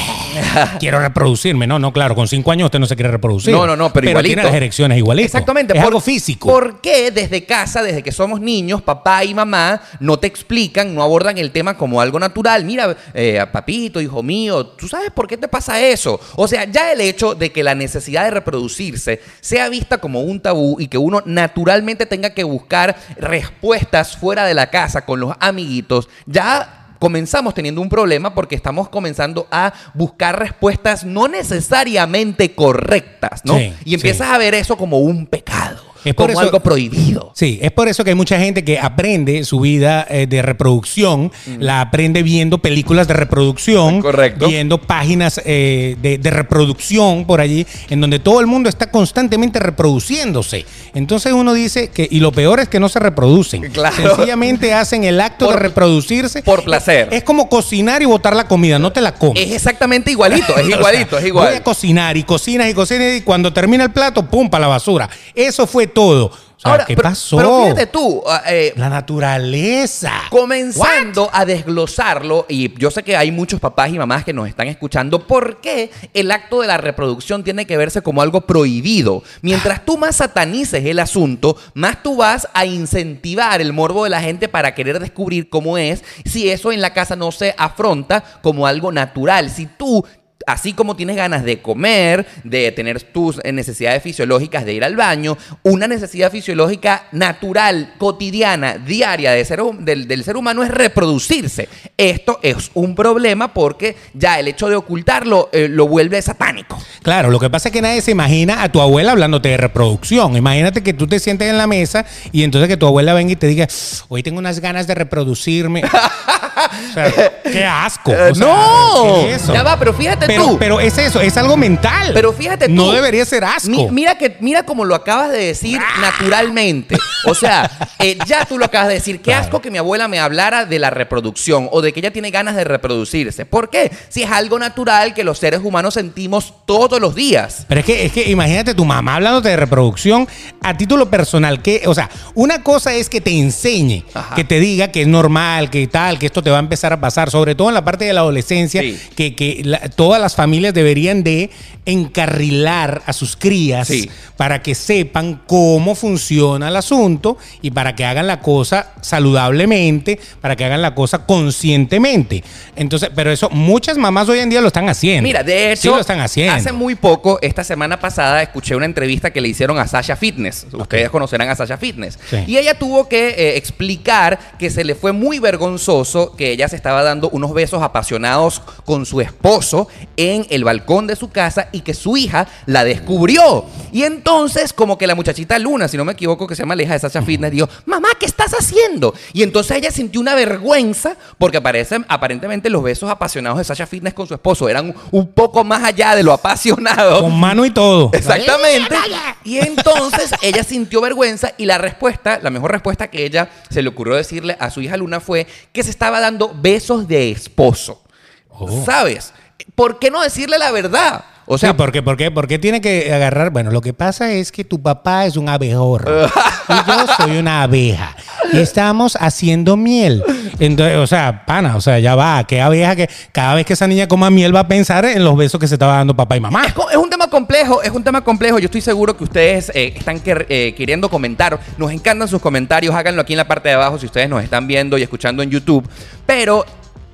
quiero 0.80 1.00
reproducirme. 1.00 1.66
No, 1.66 1.78
no, 1.78 1.92
claro, 1.92 2.14
con 2.14 2.28
cinco 2.28 2.50
años 2.50 2.66
usted 2.66 2.78
no 2.78 2.86
se 2.86 2.94
quiere 2.96 3.10
reproducir. 3.10 3.52
No, 3.52 3.66
no, 3.66 3.73
no, 3.76 3.92
pero 3.92 4.08
igualito. 4.10 4.28
tiene 4.34 4.42
las 4.44 4.54
erecciones 4.54 4.98
igualito. 4.98 5.26
Exactamente. 5.26 5.72
Es 5.74 5.78
por- 5.80 5.86
algo 5.88 6.00
físico. 6.00 6.48
¿Por 6.48 6.80
qué 6.80 7.10
desde 7.10 7.44
casa, 7.44 7.82
desde 7.82 8.02
que 8.02 8.12
somos 8.12 8.40
niños, 8.40 8.82
papá 8.82 9.24
y 9.24 9.34
mamá 9.34 9.80
no 10.00 10.18
te 10.18 10.26
explican, 10.26 10.94
no 10.94 11.02
abordan 11.02 11.38
el 11.38 11.50
tema 11.50 11.76
como 11.76 12.00
algo 12.00 12.18
natural? 12.18 12.64
Mira, 12.64 12.96
eh, 13.14 13.44
papito, 13.52 14.00
hijo 14.00 14.22
mío, 14.22 14.66
¿tú 14.66 14.88
sabes 14.88 15.10
por 15.10 15.26
qué 15.26 15.36
te 15.36 15.48
pasa 15.48 15.80
eso? 15.80 16.20
O 16.36 16.48
sea, 16.48 16.64
ya 16.64 16.92
el 16.92 17.00
hecho 17.00 17.34
de 17.34 17.50
que 17.52 17.62
la 17.62 17.74
necesidad 17.74 18.24
de 18.24 18.30
reproducirse 18.30 19.20
sea 19.40 19.68
vista 19.68 19.98
como 19.98 20.20
un 20.22 20.40
tabú 20.40 20.76
y 20.80 20.88
que 20.88 20.98
uno 20.98 21.22
naturalmente 21.24 22.06
tenga 22.06 22.30
que 22.30 22.44
buscar 22.44 22.96
respuestas 23.16 24.16
fuera 24.16 24.44
de 24.46 24.54
la 24.54 24.70
casa 24.70 25.04
con 25.04 25.20
los 25.20 25.34
amiguitos, 25.40 26.08
ya 26.26 26.83
comenzamos 27.04 27.52
teniendo 27.52 27.82
un 27.82 27.90
problema 27.90 28.32
porque 28.34 28.54
estamos 28.54 28.88
comenzando 28.88 29.46
a 29.50 29.74
buscar 29.92 30.38
respuestas 30.38 31.04
no 31.04 31.28
necesariamente 31.28 32.54
correctas, 32.54 33.42
¿no? 33.44 33.58
Sí, 33.58 33.74
y 33.84 33.92
empiezas 33.92 34.30
a 34.30 34.38
ver 34.38 34.54
eso 34.54 34.78
como 34.78 35.00
un 35.00 35.26
pecado, 35.26 35.82
Es 36.04 36.14
por 36.14 36.26
como 36.26 36.32
eso- 36.32 36.40
algo 36.40 36.60
prohibido. 36.60 37.32
Sí, 37.34 37.58
es 37.62 37.70
por 37.72 37.88
eso 37.88 38.04
que 38.04 38.10
hay 38.10 38.16
mucha 38.16 38.38
gente 38.38 38.64
que 38.64 38.78
aprende 38.78 39.44
su 39.44 39.60
vida 39.60 40.06
eh, 40.08 40.26
de 40.28 40.42
reproducción, 40.42 41.32
la 41.58 41.80
aprende 41.80 42.22
viendo 42.22 42.58
películas 42.58 43.08
de 43.08 43.14
reproducción, 43.14 44.00
Correcto. 44.02 44.48
viendo 44.48 44.78
páginas 44.78 45.40
eh, 45.44 45.96
de, 46.00 46.18
de 46.18 46.30
reproducción 46.30 47.24
por 47.26 47.40
allí, 47.40 47.66
en 47.90 48.00
donde 48.00 48.18
todo 48.18 48.40
el 48.40 48.46
mundo 48.46 48.68
está 48.68 48.90
constantemente 48.90 49.58
reproduciéndose. 49.60 50.64
Entonces 50.94 51.32
uno 51.32 51.54
dice 51.54 51.88
que, 51.88 52.06
y 52.10 52.20
lo 52.20 52.32
peor 52.32 52.60
es 52.60 52.68
que 52.68 52.80
no 52.80 52.88
se 52.88 52.98
reproducen. 52.98 53.62
Claro. 53.74 53.96
Sencillamente 54.16 54.72
hacen 54.72 55.02
el 55.04 55.20
acto 55.20 55.46
Por- 55.46 55.54
de 55.56 55.60
reproducirse. 55.60 56.42
por 56.42 56.62
placer. 56.64 57.08
Es, 57.10 57.24
como 57.24 57.48
cocinar 57.48 58.02
y 58.02 58.04
botar 58.04 58.36
la 58.36 58.46
comida, 58.46 58.78
no 58.78 58.92
te 58.92 59.00
la 59.00 59.12
comes. 59.14 59.42
Es 59.42 59.52
exactamente 59.52 60.10
igualito, 60.12 60.54
es 60.56 60.62
O 60.64 60.66
sea, 60.68 60.76
igualito, 60.78 61.16
es 61.16 61.22
Voy 61.22 61.28
igual. 61.28 61.54
a 61.54 61.62
cocinar 61.62 62.16
y 62.16 62.22
cocinas 62.22 62.70
y 62.70 62.74
cocinas 62.74 63.16
y 63.16 63.22
cuando 63.22 63.52
termina 63.52 63.82
el 63.84 63.90
plato, 63.90 64.24
pum, 64.30 64.48
para 64.48 64.62
la 64.62 64.68
basura. 64.68 65.08
Eso 65.34 65.66
fue 65.66 65.86
todo. 65.94 66.26
O 66.26 66.60
sea, 66.64 66.70
Ahora, 66.72 66.84
¿qué 66.86 66.94
pero- 66.96 67.08
pasó? 67.08 67.36
Pero 67.36 67.62
fíjate 67.64 67.86
tú, 67.88 68.22
ah, 68.26 68.42
eh, 68.46 68.72
La 68.76 68.88
naturaleza. 68.88 70.12
comenzando 70.30 71.28
a 71.32 71.44
desglosarlo, 71.44 72.46
y 72.48 72.72
yo 72.78 72.90
sé 72.90 73.02
que 73.02 73.16
hay 73.16 73.30
muchos 73.30 73.60
papás 73.60 73.90
y 73.90 73.98
mamás 73.98 74.24
que 74.24 74.32
nos 74.32 74.48
están 74.48 74.68
escuchando, 74.68 75.26
¿por 75.26 75.60
qué 75.60 75.90
el 76.14 76.30
acto 76.30 76.60
de 76.60 76.68
la 76.68 76.76
reproducción 76.78 77.42
tiene 77.44 77.66
que 77.66 77.76
verse 77.76 78.02
como 78.02 78.22
algo 78.22 78.42
prohibido? 78.42 79.22
Mientras 79.42 79.84
tú 79.84 79.98
más 79.98 80.16
satanices 80.16 80.84
el 80.86 81.00
asunto, 81.00 81.56
más 81.74 82.02
tú 82.02 82.16
vas 82.16 82.48
a 82.54 82.64
incentivar 82.66 83.60
el 83.60 83.72
morbo 83.72 84.04
de 84.04 84.10
la 84.10 84.20
gente 84.22 84.48
para 84.48 84.74
querer 84.74 85.00
descubrir 85.00 85.48
cómo 85.50 85.76
es, 85.76 86.02
si 86.24 86.48
eso 86.50 86.72
en 86.72 86.80
la 86.80 86.92
casa 86.94 87.16
no 87.16 87.32
se 87.32 87.54
afronta 87.58 88.22
como 88.42 88.66
algo 88.66 88.92
natural. 88.92 89.50
Si 89.50 89.66
tú 89.66 90.04
Así 90.46 90.72
como 90.72 90.96
tienes 90.96 91.16
ganas 91.16 91.44
de 91.44 91.60
comer, 91.60 92.26
de 92.44 92.70
tener 92.72 93.02
tus 93.02 93.42
necesidades 93.44 94.02
fisiológicas, 94.02 94.64
de 94.64 94.74
ir 94.74 94.84
al 94.84 94.96
baño, 94.96 95.36
una 95.62 95.86
necesidad 95.86 96.30
fisiológica 96.30 97.06
natural, 97.12 97.94
cotidiana, 97.98 98.78
diaria 98.78 99.32
de 99.32 99.44
ser 99.44 99.62
del 99.80 100.24
ser 100.24 100.36
humano 100.36 100.62
es 100.62 100.70
reproducirse. 100.70 101.68
Esto 101.96 102.40
es 102.42 102.70
un 102.74 102.94
problema 102.94 103.52
porque 103.52 103.96
ya 104.12 104.38
el 104.38 104.48
hecho 104.48 104.68
de 104.68 104.76
ocultarlo 104.76 105.48
eh, 105.52 105.68
lo 105.68 105.86
vuelve 105.86 106.20
satánico. 106.20 106.78
Claro, 107.02 107.30
lo 107.30 107.40
que 107.40 107.50
pasa 107.50 107.68
es 107.68 107.72
que 107.72 107.82
nadie 107.82 108.00
se 108.00 108.10
imagina 108.10 108.62
a 108.62 108.70
tu 108.70 108.80
abuela 108.80 109.12
hablándote 109.12 109.50
de 109.50 109.56
reproducción. 109.56 110.36
Imagínate 110.36 110.82
que 110.82 110.92
tú 110.92 111.06
te 111.06 111.18
sientes 111.18 111.48
en 111.48 111.58
la 111.58 111.66
mesa 111.66 112.04
y 112.32 112.42
entonces 112.42 112.68
que 112.68 112.76
tu 112.76 112.86
abuela 112.86 113.14
venga 113.14 113.32
y 113.32 113.36
te 113.36 113.46
diga, 113.46 113.68
hoy 114.08 114.22
tengo 114.22 114.38
unas 114.38 114.60
ganas 114.60 114.86
de 114.86 114.94
reproducirme. 114.94 115.82
O 116.90 116.92
sea, 116.94 117.32
qué 117.42 117.64
asco. 117.64 118.12
Eh, 118.12 118.30
O 118.30 118.34
sea, 118.34 118.46
no, 118.46 119.14
¿qué 119.22 119.34
es 119.34 119.42
eso? 119.42 119.52
ya 119.54 119.62
va, 119.62 119.78
pero 119.78 119.92
fíjate 119.94 120.26
pero, 120.26 120.44
tú. 120.46 120.58
pero 120.58 120.80
es 120.80 120.96
eso, 120.98 121.20
es 121.20 121.36
algo 121.36 121.56
mental. 121.56 122.10
Pero 122.14 122.32
fíjate 122.32 122.66
tú. 122.66 122.72
No 122.74 122.92
debería 122.92 123.24
ser 123.24 123.44
asco. 123.44 123.68
Mi- 123.70 123.88
mira 123.90 124.16
que 124.18 124.36
mira 124.40 124.64
como 124.64 124.84
lo 124.84 124.94
acabas 124.94 125.30
de 125.30 125.38
decir 125.46 125.80
naturalmente. 126.00 126.96
O 127.26 127.34
sea, 127.34 127.70
eh, 127.98 128.18
ya 128.26 128.44
tú 128.44 128.58
lo 128.58 128.64
acabas 128.66 128.88
de 128.88 128.94
decir. 128.94 129.16
Qué 129.18 129.24
Claro. 129.30 129.44
asco 129.44 129.60
que 129.60 129.70
mi 129.70 129.78
abuela 129.78 130.08
me 130.08 130.20
hablara 130.20 130.64
de 130.66 130.78
la 130.78 130.90
reproducción 130.90 131.68
o 131.72 131.80
de 131.82 131.92
que 131.92 132.00
ella 132.00 132.12
tiene 132.12 132.30
ganas 132.30 132.54
de 132.56 132.64
reproducirse. 132.64 133.46
¿Por 133.46 133.70
qué? 133.70 133.90
Si 134.08 134.22
es 134.22 134.30
algo 134.30 134.58
natural 134.58 135.14
que 135.14 135.24
los 135.24 135.38
seres 135.38 135.60
humanos 135.62 135.94
sentimos 135.94 136.52
todos 136.66 137.00
los 137.00 137.14
días. 137.14 137.64
Pero 137.68 137.80
es 137.80 137.86
que, 137.86 138.04
es 138.06 138.12
que 138.12 138.30
imagínate 138.30 138.74
tu 138.74 138.84
mamá 138.84 139.16
hablándote 139.16 139.48
de 139.48 139.56
reproducción 139.56 140.28
a 140.62 140.76
título 140.76 141.08
personal. 141.10 141.62
Que, 141.62 141.82
o 141.86 141.94
sea, 141.94 142.10
una 142.34 142.62
cosa 142.62 142.92
es 142.94 143.08
que 143.08 143.20
te 143.20 143.30
enseñe, 143.38 144.04
Ajá. 144.14 144.34
que 144.34 144.44
te 144.44 144.60
diga 144.60 144.88
que 144.88 145.02
es 145.02 145.06
normal, 145.08 145.70
que 145.70 145.86
tal, 145.86 146.18
que 146.18 146.26
esto 146.26 146.42
te 146.42 146.50
va 146.50 146.56
a 146.58 146.60
empezar 146.64 146.92
a 146.92 147.00
pasar, 147.00 147.30
sobre 147.30 147.54
todo 147.54 147.68
en 147.68 147.74
la 147.74 147.84
parte 147.84 148.04
de 148.04 148.12
la 148.12 148.20
adolescencia, 148.20 148.82
Sí. 148.82 148.98
que, 149.16 149.34
que 149.34 149.62
la- 149.64 149.78
todas 149.90 150.20
las 150.20 150.34
familias 150.34 150.74
deberían 150.74 151.22
de 151.22 151.50
encarrilar 151.86 153.02
a 153.06 153.12
sus 153.12 153.36
crías 153.36 153.88
Sí. 153.88 154.08
para 154.36 154.62
que 154.62 154.74
sepan 154.74 155.42
cómo 155.46 155.94
funciona 155.94 156.68
el 156.68 156.76
asunto 156.76 157.36
y 157.62 157.70
para 157.70 157.94
que 157.94 158.04
hagan 158.04 158.26
la 158.26 158.40
cosa 158.40 158.92
saludablemente, 159.00 160.18
para 160.40 160.56
que 160.56 160.64
hagan 160.64 160.82
la 160.82 160.94
cosa 160.94 161.26
conscientemente. 161.26 162.44
Entonces, 162.76 163.10
pero 163.14 163.30
eso 163.30 163.50
muchas 163.50 163.96
mamás 163.98 164.28
hoy 164.28 164.38
en 164.40 164.50
día 164.50 164.60
lo 164.60 164.68
están 164.68 164.88
haciendo. 164.88 165.22
Mira, 165.22 165.42
de 165.42 165.72
hecho, 165.72 165.82
sí 165.82 165.88
lo 165.88 166.00
están 166.00 166.20
haciendo. 166.20 166.54
hace 166.54 166.72
muy 166.72 166.94
poco, 166.94 167.38
esta 167.42 167.64
semana 167.64 167.98
pasada, 167.98 168.42
escuché 168.42 168.74
una 168.76 168.86
entrevista 168.86 169.30
que 169.32 169.40
le 169.40 169.48
hicieron 169.48 169.78
a 169.78 169.86
Sasha 169.86 170.16
Fitness. 170.16 170.66
Ustedes 170.72 171.10
conocerán 171.10 171.48
a 171.48 171.56
Sasha 171.56 171.76
Fitness. 171.76 172.18
Y 172.46 172.56
ella 172.56 172.78
tuvo 172.78 173.08
que 173.08 173.28
eh, 173.28 173.56
explicar 173.56 174.38
que 174.58 174.70
se 174.70 174.84
le 174.84 174.94
fue 174.94 175.12
muy 175.12 175.38
vergonzoso 175.38 176.34
que 176.36 176.53
ella 176.54 176.68
se 176.68 176.76
estaba 176.76 177.02
dando 177.02 177.28
unos 177.30 177.52
besos 177.52 177.82
apasionados 177.82 178.62
con 178.84 179.06
su 179.06 179.20
esposo 179.20 179.88
en 180.16 180.46
el 180.50 180.64
balcón 180.64 181.06
de 181.06 181.16
su 181.16 181.30
casa 181.30 181.68
y 181.72 181.80
que 181.80 181.94
su 181.94 182.16
hija 182.16 182.46
la 182.66 182.84
descubrió. 182.84 183.66
Y 183.92 184.04
entonces, 184.04 184.72
como 184.72 184.98
que 184.98 185.06
la 185.06 185.14
muchachita 185.14 185.58
Luna, 185.58 185.88
si 185.88 185.96
no 185.96 186.04
me 186.04 186.12
equivoco, 186.12 186.46
que 186.46 186.54
se 186.54 186.62
llama 186.62 186.76
la 186.76 186.82
hija 186.82 186.94
de 186.94 186.98
Sasha 186.98 187.22
Fitness, 187.22 187.50
dijo, 187.50 187.68
mamá, 187.86 188.08
¿qué 188.18 188.26
estás 188.26 188.52
haciendo? 188.52 189.14
Y 189.32 189.42
entonces 189.42 189.76
ella 189.76 189.90
sintió 189.90 190.20
una 190.20 190.34
vergüenza 190.34 191.16
porque 191.38 191.58
aparece, 191.58 191.98
aparentemente 192.08 192.70
los 192.70 192.82
besos 192.82 193.10
apasionados 193.10 193.58
de 193.58 193.64
Sasha 193.64 193.86
Fitness 193.86 194.14
con 194.14 194.26
su 194.26 194.34
esposo 194.34 194.68
eran 194.68 194.94
un 195.10 195.26
poco 195.28 195.64
más 195.64 195.84
allá 195.84 196.16
de 196.16 196.22
lo 196.22 196.32
apasionado. 196.32 197.20
Con 197.20 197.38
mano 197.38 197.64
y 197.64 197.70
todo. 197.70 198.10
Exactamente. 198.12 198.96
Y 199.44 199.58
entonces 199.58 200.32
ella 200.42 200.64
sintió 200.64 201.00
vergüenza 201.00 201.52
y 201.56 201.66
la 201.66 201.78
respuesta, 201.78 202.40
la 202.42 202.50
mejor 202.50 202.72
respuesta 202.72 203.08
que 203.08 203.24
ella 203.24 203.50
se 203.70 203.82
le 203.82 203.88
ocurrió 203.88 204.14
decirle 204.14 204.56
a 204.58 204.70
su 204.70 204.80
hija 204.80 204.96
Luna 204.96 205.20
fue 205.20 205.46
que 205.72 205.82
se 205.82 205.90
estaba 205.90 206.20
dando 206.20 206.43
besos 206.52 207.06
de 207.08 207.30
esposo. 207.30 208.02
Oh. 208.50 208.84
¿Sabes? 208.84 209.32
¿Por 209.74 209.98
qué 209.98 210.10
no 210.10 210.22
decirle 210.22 210.58
la 210.58 210.70
verdad? 210.70 211.24
O 211.46 211.58
sea, 211.58 211.70
sí, 211.70 211.76
¿por 211.76 211.92
qué? 211.92 212.02
¿Por 212.02 212.16
qué? 212.16 212.30
¿Por 212.30 212.46
qué 212.46 212.58
tiene 212.58 212.80
que 212.80 213.12
agarrar? 213.12 213.50
Bueno, 213.50 213.70
lo 213.70 213.80
que 213.80 213.92
pasa 213.92 214.32
es 214.32 214.50
que 214.50 214.64
tu 214.64 214.80
papá 214.80 215.26
es 215.26 215.36
un 215.36 215.48
abejorro 215.48 216.26
y 216.68 216.72
yo 216.72 217.06
soy 217.18 217.36
una 217.36 217.62
abeja. 217.62 218.16
Y 218.52 218.58
estamos 218.58 219.16
haciendo 219.20 219.76
miel. 219.76 220.22
Entonces, 220.58 220.96
o 220.96 221.06
sea, 221.06 221.44
pana, 221.44 221.76
o 221.76 221.80
sea, 221.80 221.98
ya 221.98 222.14
va. 222.14 222.44
¿Qué 222.44 222.60
abeja 222.60 222.96
que 222.96 223.10
cada 223.32 223.54
vez 223.54 223.66
que 223.66 223.72
esa 223.72 223.86
niña 223.86 224.06
coma 224.06 224.30
miel 224.30 224.54
va 224.54 224.60
a 224.60 224.68
pensar 224.68 225.04
en 225.04 225.24
los 225.24 225.36
besos 225.36 225.60
que 225.60 225.68
se 225.68 225.74
estaba 225.74 225.96
dando 225.96 226.14
papá 226.14 226.36
y 226.36 226.40
mamá? 226.40 226.64
Es, 226.66 226.96
un 226.96 227.10
tema 227.10 227.28
complejo, 227.28 227.82
es 227.82 227.90
un 227.90 228.04
tema 228.04 228.22
complejo. 228.22 228.58
Yo 228.58 228.66
estoy 228.66 228.80
seguro 228.80 229.16
que 229.16 229.24
ustedes 229.24 229.70
eh, 229.74 229.92
están 229.96 230.22
eh, 230.24 230.74
queriendo 230.76 231.10
comentar. 231.10 231.58
Nos 231.76 231.92
encantan 231.92 232.28
sus 232.28 232.40
comentarios. 232.40 232.94
Háganlo 232.94 233.22
aquí 233.22 233.32
en 233.34 233.38
la 233.38 233.48
parte 233.48 233.68
de 233.68 233.74
abajo 233.74 233.98
si 233.98 234.06
ustedes 234.06 234.28
nos 234.28 234.42
están 234.42 234.66
viendo 234.66 234.96
y 234.96 235.02
escuchando 235.02 235.42
en 235.42 235.50
YouTube. 235.50 235.86
Pero 236.26 236.64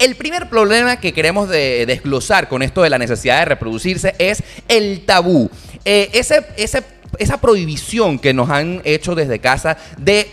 el 0.01 0.17
primer 0.17 0.49
problema 0.49 0.97
que 0.97 1.13
queremos 1.13 1.49
de- 1.49 1.85
desglosar 1.87 2.49
con 2.49 2.63
esto 2.63 2.83
de 2.83 2.91
la 2.91 2.99
necesidad 2.99 3.39
de 3.39 3.45
reproducirse 3.45 4.15
es 4.19 4.43
el 4.67 5.05
tabú. 5.07 5.49
Eh, 5.85 6.11
esa 6.13 7.37
prohibición 7.41 8.19
que 8.19 8.35
nos 8.35 8.51
han 8.51 8.81
hecho 8.85 9.15
desde 9.15 9.39
casa 9.39 9.77
de 9.99 10.27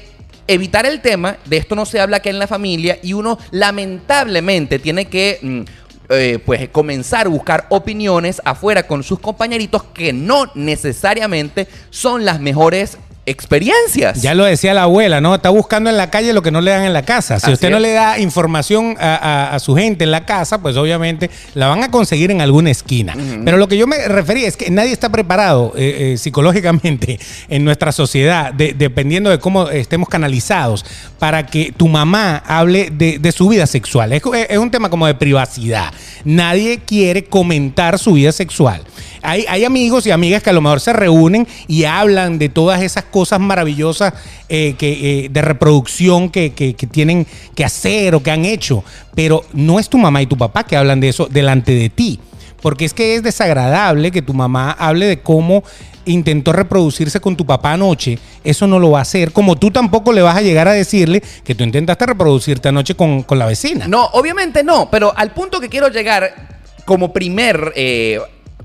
evitar 0.48 0.86
el 0.86 1.02
tema, 1.02 1.38
de 1.46 1.58
esto 1.58 1.76
no 1.76 1.86
se 1.86 2.00
habla 2.00 2.18
aquí 2.18 2.30
en 2.30 2.40
la 2.40 2.48
familia 2.48 2.98
y 3.04 3.14
uno 3.14 3.38
lamentablemente 3.52 4.80
tiene 4.80 5.06
que 5.06 5.40
mm, 5.42 5.62
eh, 6.10 6.40
pues 6.46 6.70
comenzar 6.70 7.26
a 7.28 7.30
buscar 7.30 7.66
opiniones 7.70 8.42
afuera 8.46 8.84
con 8.84 9.04
sus 9.04 9.20
compañeritos 9.20 9.84
que 9.94 10.14
no 10.14 10.50
necesariamente 10.56 11.68
son 11.90 12.24
las 12.24 12.40
mejores 12.40 12.98
experiencias. 13.28 14.22
Ya 14.22 14.34
lo 14.34 14.46
decía 14.46 14.74
la 14.74 14.84
abuela, 14.84 15.22
¿no? 15.22 15.36
Está 15.36 15.50
buscando 15.50 15.90
en 15.90 15.98
la 15.98 16.10
calle 16.10 16.34
lo 16.34 16.42
que 16.42 16.52
no 16.52 16.62
le 16.62 16.72
dan 16.72 16.84
en 16.84 16.94
la 16.94 17.04
casa. 17.04 17.40
Si 17.40 17.46
Así 17.46 17.54
usted 17.54 17.70
no 17.70 17.80
le 17.80 17.92
da 17.92 18.20
información 18.20 18.96
a, 19.00 19.16
a- 19.16 19.56
a 19.56 19.60
su 19.60 19.76
gente 19.76 20.04
en 20.04 20.12
la 20.12 20.26
casa, 20.26 20.60
pues 20.62 20.76
obviamente 20.78 21.30
la 21.54 21.68
van 21.68 21.84
a 21.84 21.92
conseguir 21.92 22.32
en 22.32 22.42
alguna 22.42 22.72
esquina. 22.72 23.16
Pero 23.46 23.58
lo 23.58 23.68
que 23.68 23.78
yo 23.78 23.88
me 23.88 24.08
refería 24.08 24.48
es 24.48 24.58
que 24.58 24.70
nadie 24.70 24.92
está 24.92 25.10
preparado 25.10 25.74
eh, 25.76 26.14
eh, 26.14 26.18
psicológicamente 26.18 27.20
en 27.50 27.64
nuestra 27.66 27.92
sociedad, 27.92 28.54
de- 28.54 28.74
dependiendo 28.78 29.30
de 29.30 29.40
cómo 29.40 29.70
estemos 29.70 30.10
canalizados, 30.10 30.86
para 31.20 31.46
que 31.46 31.74
tu 31.76 31.88
mamá 31.88 32.44
hable 32.46 32.90
de, 32.92 33.20
de 33.20 33.32
su 33.32 33.48
vida 33.50 33.68
sexual. 33.68 34.14
Es, 34.14 34.22
es 34.50 34.58
un 34.58 34.72
tema 34.72 34.90
como 34.90 35.06
de 35.08 35.16
privacidad. 35.16 35.92
Nadie 36.24 36.80
quiere 36.80 37.26
comentar 37.26 37.98
su 38.00 38.14
vida 38.14 38.32
sexual. 38.32 38.82
Hay, 39.30 39.66
amigos 39.66 40.08
y 40.08 40.12
amigas 40.12 40.42
que 40.42 40.52
a 40.52 40.54
lo 40.54 40.62
mejor 40.62 40.80
se 40.80 40.94
reúnen 40.94 41.46
y 41.68 41.84
hablan 41.84 42.40
de 42.40 42.48
todas 42.48 42.82
esas 42.82 43.04
cosas 43.04 43.42
maravillosas 43.42 44.14
eh, 44.48 44.76
que, 44.78 45.26
eh, 45.26 45.30
de 45.30 45.42
reproducción 45.42 46.30
que 46.30 46.50
tienen 46.90 47.28
que 47.54 47.66
hacer 47.66 48.16
o 48.16 48.24
que 48.24 48.32
han 48.32 48.46
hecho, 48.46 48.86
pero 49.16 49.44
no 49.52 49.80
es 49.80 49.90
tu 49.90 49.98
mamá 49.98 50.22
y 50.22 50.28
tu 50.28 50.38
papá 50.38 50.64
que 50.64 50.78
hablan 50.78 51.02
de 51.02 51.10
eso 51.10 51.28
delante 51.30 51.74
de 51.74 51.90
ti. 51.90 52.22
Porque 52.62 52.86
es 52.86 52.94
que 52.94 53.16
es 53.16 53.24
desagradable 53.24 54.12
que 54.12 54.22
tu 54.22 54.34
mamá 54.34 54.72
hable 54.72 55.06
de 55.08 55.20
cómo 55.20 55.64
intentó 56.06 56.54
reproducirse 56.54 57.20
con 57.20 57.36
tu 57.36 57.46
papá 57.46 57.74
anoche. 57.74 58.18
Eso 58.46 58.66
no 58.66 58.80
lo 58.80 58.92
va 58.92 59.00
a 59.00 59.02
hacer. 59.02 59.34
Como 59.34 59.58
tú 59.58 59.72
tampoco 59.72 60.14
le 60.14 60.22
vas 60.22 60.38
a 60.38 60.42
llegar 60.42 60.70
a 60.70 60.72
decirle 60.72 61.22
que 61.44 61.54
tú 61.54 61.66
intentaste 61.66 62.06
reproducirte 62.06 62.70
anoche 62.70 62.96
con, 62.96 63.24
con 63.24 63.38
la 63.38 63.46
vecina. 63.46 63.88
No, 63.88 64.06
obviamente 64.14 64.64
no, 64.64 64.90
pero 64.90 65.14
al 65.16 65.34
punto 65.34 65.60
que 65.60 65.68
quiero 65.68 65.90
llegar 65.90 66.58
como 66.86 67.12
primer 67.12 67.74
eh, 67.76 68.20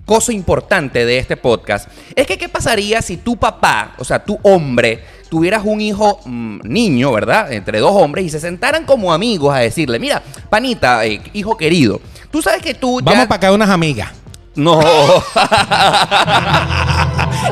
cosa 0.05 0.33
importante 0.33 1.05
de 1.07 1.19
este 1.19 1.37
podcast 1.37 1.89
es 2.17 2.27
que 2.27 2.37
qué 2.39 2.49
pasaría 2.49 3.01
si 3.03 3.17
tu 3.19 3.37
papá, 3.37 3.93
o 3.99 4.05
sea, 4.05 4.19
tu 4.25 4.39
hombre, 4.43 5.03
tuvieras 5.31 5.63
un 5.65 5.81
hijo 5.81 6.21
mm, 6.25 6.59
niño, 6.65 7.13
¿verdad? 7.13 7.53
Entre 7.53 7.79
dos 7.81 7.93
hombres 7.93 8.25
y 8.27 8.31
se 8.31 8.41
sentaran 8.41 8.85
como 8.85 9.13
amigos 9.13 9.55
a 9.55 9.59
decirle, 9.59 9.99
mira, 9.99 10.23
panita, 10.51 11.07
eh, 11.07 11.21
hijo 11.33 11.57
querido, 11.57 12.01
tú 12.31 12.43
sabes 12.43 12.61
que 12.63 12.75
tú... 12.75 13.01
ya- 13.01 13.05
Vamos 13.13 13.27
para 13.27 13.37
acá 13.37 13.53
unas 13.53 13.71
amigas. 13.71 14.11
No. 14.55 14.81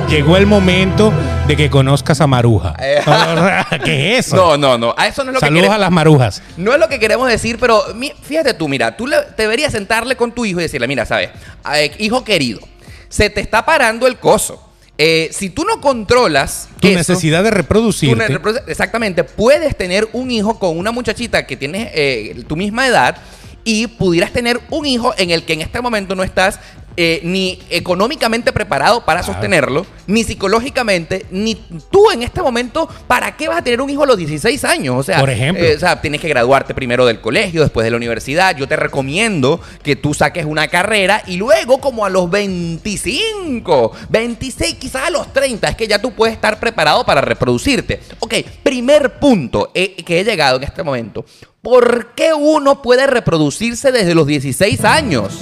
Llegó 0.08 0.36
el 0.36 0.46
momento 0.46 1.12
de 1.46 1.56
que 1.56 1.70
conozcas 1.70 2.20
a 2.20 2.26
Maruja. 2.26 2.74
¿Qué 3.84 4.16
es 4.18 4.26
eso? 4.26 4.36
no, 4.36 4.56
no, 4.56 4.78
no. 4.78 4.94
A 4.96 5.06
eso 5.06 5.22
no 5.24 5.30
es 5.30 5.34
lo 5.34 5.40
que 5.40 5.46
Saludos 5.46 5.60
queremos. 5.62 5.74
a 5.76 5.78
las 5.78 5.90
marujas. 5.90 6.42
No 6.56 6.72
es 6.72 6.80
lo 6.80 6.88
que 6.88 6.98
queremos 6.98 7.28
decir, 7.28 7.58
pero 7.60 7.82
mi- 7.94 8.12
fíjate 8.22 8.54
tú, 8.54 8.68
mira, 8.68 8.96
tú 8.96 9.06
le- 9.06 9.16
deberías 9.36 9.72
sentarle 9.72 10.16
con 10.16 10.32
tu 10.32 10.44
hijo 10.44 10.58
y 10.60 10.64
decirle, 10.64 10.86
mira, 10.88 11.06
sabes, 11.06 11.30
Eh, 11.74 11.92
hijo 11.98 12.24
querido, 12.24 12.60
se 13.08 13.30
te 13.30 13.40
está 13.40 13.64
parando 13.64 14.06
el 14.06 14.16
coso. 14.18 14.62
Eh, 14.98 15.30
si 15.32 15.48
tú 15.50 15.64
no 15.64 15.80
controlas 15.80 16.68
Tu 16.80 16.88
eso, 16.88 16.96
necesidad 16.98 17.42
de 17.42 17.50
tú 17.50 17.56
reproducirte. 17.56 18.16
ne- 18.16 18.38
reprodu- 18.38 18.62
exactamente, 18.66 19.24
puedes 19.24 19.76
tener 19.76 20.08
un 20.12 20.30
hijo 20.30 20.58
con 20.58 20.76
una 20.78 20.90
muchachita 20.92 21.46
que 21.46 21.56
tiene 21.56 21.90
eh, 21.94 22.42
tu 22.46 22.56
misma 22.56 22.86
edad 22.86 23.16
y 23.64 23.86
pudieras 23.86 24.32
tener 24.32 24.60
un 24.70 24.86
hijo 24.86 25.14
en 25.16 25.30
el 25.30 25.44
que 25.44 25.52
en 25.54 25.62
este 25.62 25.80
momento 25.80 26.14
no 26.14 26.22
estás 26.22 26.58
eh, 27.02 27.20
ni 27.24 27.58
económicamente 27.70 28.52
preparado 28.52 29.06
para 29.06 29.20
Claro. 29.20 29.32
sostenerlo, 29.32 29.86
ni 30.06 30.22
psicológicamente, 30.22 31.24
ni 31.30 31.54
tú 31.90 32.10
en 32.10 32.22
este 32.22 32.42
momento, 32.42 32.86
¿para 33.06 33.38
qué 33.38 33.48
vas 33.48 33.56
a 33.56 33.62
tener 33.64 33.80
un 33.80 33.88
hijo 33.88 34.02
a 34.02 34.06
los 34.06 34.18
16 34.18 34.62
años? 34.64 34.96
O 34.98 35.02
sea, 35.02 35.18
Por 35.18 35.30
ejemplo. 35.30 35.64
eh, 35.64 35.76
o 35.76 35.78
sea, 35.80 35.98
tienes 36.02 36.20
que 36.20 36.28
graduarte 36.28 36.74
primero 36.74 37.06
del 37.06 37.22
colegio, 37.22 37.62
después 37.62 37.84
de 37.86 37.90
la 37.90 37.96
universidad. 37.96 38.54
Yo 38.54 38.68
te 38.68 38.76
recomiendo 38.76 39.62
que 39.82 39.96
tú 39.96 40.12
saques 40.12 40.44
una 40.44 40.68
carrera 40.68 41.22
y 41.26 41.38
luego 41.38 41.78
como 41.80 42.04
a 42.04 42.10
los 42.10 42.28
25, 42.30 43.92
26, 44.10 44.74
quizás 44.74 45.06
a 45.06 45.10
los 45.10 45.32
30, 45.32 45.68
es 45.68 45.76
que 45.76 45.86
ya 45.88 46.00
tú 46.00 46.12
puedes 46.12 46.34
estar 46.34 46.60
preparado 46.60 47.04
para 47.06 47.22
reproducirte. 47.22 48.00
Ok, 48.18 48.34
primer 48.62 49.18
punto 49.18 49.70
eh, 49.74 49.96
que 50.04 50.20
he 50.20 50.24
llegado 50.24 50.58
en 50.58 50.64
este 50.64 50.82
momento. 50.82 51.24
¿Por 51.62 52.14
qué 52.14 52.32
uno 52.32 52.80
puede 52.80 53.06
reproducirse 53.06 53.92
desde 53.92 54.14
los 54.14 54.26
16 54.26 54.82
años? 54.82 55.40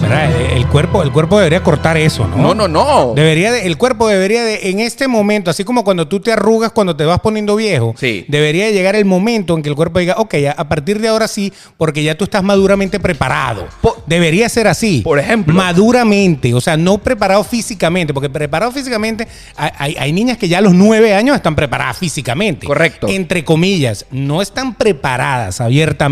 El 0.53 0.67
cuerpo, 0.67 1.05
el 1.05 1.13
cuerpo 1.13 1.39
debería 1.39 1.63
cortar 1.63 1.97
eso, 1.97 2.27
¿no? 2.27 2.37
No, 2.39 2.55
no, 2.57 2.67
no. 2.67 3.13
Debería 3.15 3.53
de- 3.53 3.67
el 3.67 3.77
cuerpo 3.79 4.09
debería 4.09 4.43
de, 4.43 4.69
en 4.71 4.81
este 4.81 5.07
momento, 5.07 5.49
así 5.49 5.63
como 5.63 5.85
cuando 5.85 6.09
tú 6.09 6.19
te 6.19 6.33
arrugas 6.33 6.73
cuando 6.73 6.97
te 6.97 7.05
vas 7.05 7.21
poniendo 7.21 7.55
viejo, 7.55 7.95
Sí. 7.97 8.25
debería 8.27 8.67
de 8.67 8.73
llegar 8.73 8.97
el 8.97 9.05
momento 9.05 9.55
en 9.57 9.63
que 9.63 9.69
el 9.69 9.77
cuerpo 9.77 10.01
diga, 10.01 10.15
ok, 10.19 10.35
a, 10.49 10.61
a 10.61 10.69
partir 10.69 11.01
de 11.01 11.07
ahora 11.07 11.29
sí, 11.29 11.53
porque 11.77 12.03
ya 12.03 12.17
tú 12.17 12.25
estás 12.25 12.43
maduramente 12.43 12.99
preparado. 12.99 13.69
Por- 13.81 14.03
debería 14.09 14.49
ser 14.49 14.67
así. 14.67 15.03
Por 15.03 15.21
ejemplo. 15.21 15.55
Maduramente, 15.55 16.53
o 16.53 16.61
sea, 16.61 16.77
no 16.77 16.99
preparado 16.99 17.45
físicamente, 17.45 18.13
porque 18.13 18.29
preparado 18.29 18.73
físicamente, 18.73 19.29
hay, 19.55 19.95
hay- 19.97 20.13
niñas 20.13 20.37
que 20.37 20.49
ya 20.49 20.59
a 20.59 20.63
los 20.63 20.75
nueve 20.75 21.15
años 21.15 21.37
están 21.37 21.55
preparadas 21.55 21.97
físicamente. 21.97 22.67
Correcto. 22.67 23.07
Entre 23.07 23.45
comillas, 23.45 24.05
no 24.11 24.43
están 24.43 24.75
preparadas 24.75 25.61
abiertamente. 25.61 26.08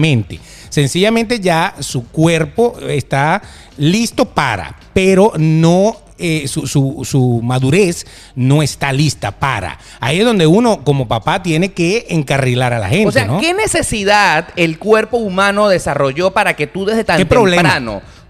Sencillamente 0.69 1.41
ya 1.41 1.75
su 1.81 2.07
cuerpo 2.09 2.76
está 2.88 3.43
listo 3.79 4.25
para, 4.26 4.76
pero 4.93 5.33
no 5.38 5.97
eh, 6.19 6.49
su, 6.49 6.67
su- 6.67 7.03
su 7.05 7.41
madurez 7.43 8.07
no 8.35 8.62
está 8.62 8.91
lista 8.93 9.31
para. 9.33 9.79
Ahí 10.00 10.19
es 10.21 10.25
donde 10.25 10.47
uno 10.47 10.83
como 10.83 11.07
papá 11.07 11.43
tiene 11.43 11.73
que 11.73 12.07
encarrilar 12.09 12.73
a 12.73 12.79
la 12.79 12.88
gente, 12.88 13.09
O 13.09 13.12
sea, 13.12 13.26
¿no? 13.26 13.38
¿qué 13.38 13.53
necesidad 13.53 14.49
el 14.57 14.79
cuerpo 14.79 15.19
humano 15.19 15.69
desarrolló 15.69 16.31
para 16.33 16.57
que 16.57 16.67
tú 16.67 16.87
desde 16.87 17.05
tan 17.05 17.19
¿Qué 17.19 17.26
problema? 17.26 17.79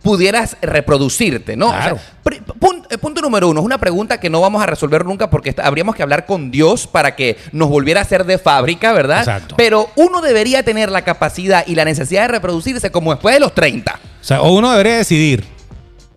Pudieras 0.06 0.56
reproducirte, 0.62 1.56
¿no? 1.56 1.68
O 1.68 1.70
sea, 1.72 1.80
Claro. 1.80 1.98
pri- 2.22 2.40
pun- 2.58 2.86
eh, 2.90 2.98
punto 2.98 3.20
número 3.20 3.48
uno, 3.48 3.60
es 3.60 3.66
una 3.66 3.78
pregunta 3.78 4.18
que 4.18 4.30
no 4.30 4.40
vamos 4.40 4.62
a 4.62 4.66
resolver 4.66 5.04
nunca 5.04 5.28
porque 5.30 5.54
habríamos 5.62 5.94
que 5.96 6.02
hablar 6.02 6.24
con 6.26 6.50
Dios 6.50 6.86
para 6.86 7.14
que 7.16 7.36
nos 7.52 7.68
volviera 7.68 8.00
a 8.00 8.04
ser 8.04 8.24
de 8.24 8.38
fábrica, 8.38 8.92
¿verdad? 8.92 9.18
Exacto. 9.20 9.54
Pero 9.56 9.90
uno 9.96 10.20
debería 10.20 10.62
tener 10.62 10.90
la 10.90 11.02
capacidad 11.02 11.64
y 11.66 11.74
la 11.74 11.84
necesidad 11.84 12.22
de 12.22 12.28
reproducirse 12.28 12.90
como 12.90 13.10
después 13.12 13.34
de 13.34 13.40
los 13.40 13.54
30. 13.54 13.98
O 14.20 14.24
sea, 14.24 14.40
o 14.42 14.52
uno 14.54 14.70
debería 14.70 14.96
decidir. 14.96 15.55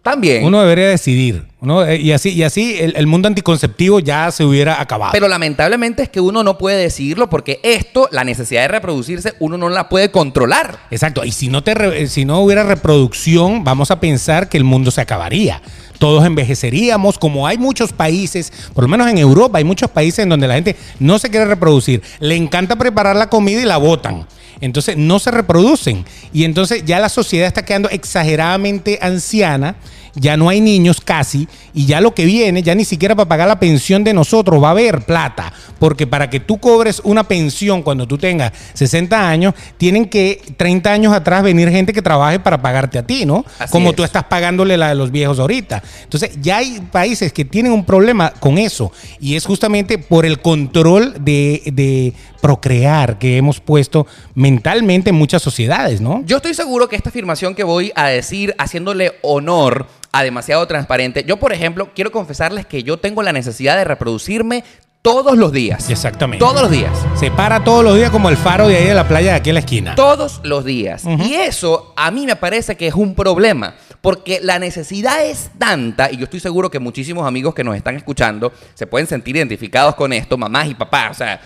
También. 0.01 0.46
Uno 0.46 0.62
debería 0.62 0.88
decidir. 0.88 1.46
Uno, 1.62 1.86
eh, 1.86 1.98
y 1.98 2.13
así, 2.13 2.29
y 2.29 2.44
así 2.44 2.77
el, 2.79 2.94
el 2.96 3.06
mundo 3.06 3.27
anticonceptivo 3.27 4.00
ya 4.00 4.32
se 4.32 4.46
hubiera 4.46 4.79
acabado. 4.79 5.12
Pero 5.12 5.27
lamentablemente 5.27 6.03
es 6.03 6.10
que 6.10 6.22
uno 6.22 6.41
no 6.41 6.58
puede 6.58 6.77
decidirlo 6.77 7.29
porque 7.29 7.60
esto, 7.63 8.08
la 8.12 8.24
necesidad 8.24 8.62
de 8.62 8.70
reproducirse, 8.70 9.34
uno 9.39 9.58
no 9.58 9.68
la 9.68 9.89
puede 9.89 10.10
controlar. 10.10 10.79
Exacto, 10.89 11.25
y 11.25 11.32
si 11.34 11.50
no, 11.50 11.62
te 11.63 11.74
re- 11.74 12.08
si 12.08 12.24
no 12.24 12.39
hubiera 12.39 12.63
reproducción, 12.63 13.63
vamos 13.65 13.91
a 13.91 14.00
pensar 14.00 14.48
que 14.48 14.58
el 14.58 14.63
mundo 14.63 14.89
se 14.89 15.01
acabaría. 15.01 15.62
Todos 15.98 16.25
envejeceríamos, 16.25 17.20
como 17.20 17.46
hay 17.46 17.58
muchos 17.58 17.91
países, 17.91 18.53
por 18.74 18.86
lo 18.86 18.88
menos 18.88 19.10
en 19.10 19.18
Europa, 19.18 19.58
hay 19.58 19.65
muchos 19.65 19.89
países 19.91 20.20
en 20.20 20.29
donde 20.29 20.48
la 20.48 20.53
gente 20.56 20.77
no 21.00 21.20
se 21.20 21.29
quiere 21.29 21.46
reproducir. 21.46 22.01
Le 22.22 22.38
encanta 22.38 22.77
preparar 22.77 23.18
la 23.18 23.27
comida 23.29 23.62
y 23.62 23.65
la 23.65 23.75
botan. 23.75 24.25
Entonces 24.62 24.98
no 24.98 25.20
se 25.20 25.32
reproducen. 25.32 26.06
Y 26.34 26.44
entonces 26.44 26.84
ya 26.86 27.00
la 27.00 27.10
sociedad 27.10 27.48
está 27.48 27.63
quedando 27.66 27.89
exageradamente 27.89 29.00
anciana. 29.01 29.75
Ya 30.16 30.36
no 30.36 30.50
hay 30.50 30.60
niños 30.60 31.00
casi. 31.01 31.48
Y 31.74 31.86
ya 31.86 32.01
lo 32.01 32.13
que 32.16 32.25
viene, 32.25 32.63
ya 32.63 32.74
ni 32.75 32.84
siquiera 32.84 33.16
para 33.16 33.30
pagar 33.30 33.48
la 33.48 33.60
pensión 33.60 34.04
de 34.04 34.13
nosotros 34.13 34.62
va 34.62 34.70
a 34.70 34.72
haber 34.72 35.01
plata. 35.06 35.54
Porque 35.78 36.08
para 36.08 36.30
que 36.30 36.39
tú 36.39 36.58
cobres 36.58 37.00
una 37.06 37.24
pensión 37.25 37.84
cuando 37.84 38.08
tú 38.08 38.18
tengas 38.18 38.51
60 38.74 39.30
años, 39.30 39.54
tienen 39.78 40.08
que 40.10 40.42
30 40.58 40.92
años 40.92 41.13
atrás 41.13 41.44
venir 41.44 41.70
gente 41.70 41.94
que 41.94 42.01
trabaje 42.01 42.39
para 42.39 42.62
pagarte 42.62 42.98
a 42.98 43.06
ti, 43.06 43.25
¿no? 43.25 43.46
Así 43.60 43.72
Como 43.72 43.92
es. 43.92 43.96
tú 43.96 44.04
estás 44.04 44.24
pagándole 44.25 44.78
la 44.78 44.89
de 44.89 44.96
los 44.96 45.12
viejos 45.12 45.39
ahorita. 45.39 45.82
Entonces, 46.04 46.32
ya 46.42 46.58
hay 46.58 46.82
países 46.92 47.32
que 47.32 47.46
tienen 47.46 47.72
un 47.72 47.86
problema 47.86 48.32
con 48.32 48.58
eso. 48.58 48.92
Y 49.22 49.36
es 49.36 49.46
justamente 49.46 50.00
por 50.00 50.25
el 50.25 50.42
control 50.42 51.13
de, 51.24 51.62
de 51.68 52.13
procrear 52.41 53.19
que 53.19 53.38
hemos 53.38 53.60
puesto 53.60 54.08
mentalmente 54.34 55.10
en 55.10 55.15
muchas 55.15 55.41
sociedades, 55.41 56.01
¿no? 56.01 56.24
Yo 56.25 56.38
estoy 56.38 56.53
seguro 56.53 56.88
que 56.88 56.96
esta 56.96 57.10
afirmación 57.10 57.55
que 57.55 57.63
voy 57.63 57.91
a 57.96 58.08
decir, 58.08 58.55
haciéndole 58.58 59.13
honor 59.22 59.88
a 60.12 60.24
demasiado 60.24 60.65
transparente, 60.67 61.24
yo 61.27 61.38
por 61.38 61.53
ejemplo 61.53 61.89
quiero 61.93 62.12
confesarles 62.12 62.65
que 62.65 62.84
yo 62.84 62.98
tengo 62.98 63.22
la 63.24 63.34
necesidad 63.34 63.77
de 63.77 63.84
reproducirme 63.84 64.63
todos 65.01 65.38
los 65.38 65.51
días. 65.53 65.89
Exactamente. 65.89 66.43
Todos 66.43 66.62
los 66.62 66.72
días. 66.72 66.91
Se 67.15 67.31
para 67.31 67.63
todos 67.63 67.84
los 67.84 67.96
días 67.96 68.10
como 68.10 68.29
el 68.29 68.38
faro 68.38 68.67
de 68.67 68.75
ahí 68.75 68.86
de 68.86 68.93
la 68.93 69.08
playa 69.08 69.31
de 69.31 69.38
aquí 69.38 69.50
a 69.50 69.53
la 69.53 69.60
esquina. 69.60 69.96
Todos 69.96 70.41
los 70.43 70.65
días. 70.65 71.03
Y 71.05 71.36
eso 71.36 71.93
a 71.96 72.12
mí 72.12 72.25
me 72.25 72.36
parece 72.36 72.75
que 72.75 72.88
es 72.88 72.93
un 72.93 73.15
problema, 73.15 73.75
porque 74.01 74.39
la 74.41 74.60
necesidad 74.60 75.25
es 75.25 75.51
tanta, 75.58 76.12
y 76.12 76.17
yo 76.17 76.25
estoy 76.25 76.39
seguro 76.39 76.69
que 76.69 76.79
muchísimos 76.79 77.25
amigos 77.25 77.53
que 77.53 77.63
nos 77.63 77.75
están 77.75 77.96
escuchando 77.96 78.51
se 78.74 78.88
pueden 78.88 79.08
sentir 79.08 79.38
identificados 79.38 79.96
con 79.96 80.12
esto, 80.12 80.38
mamás 80.38 80.67
y 80.67 80.75
papás. 80.75 81.12
O 81.12 81.13
sea, 81.13 81.39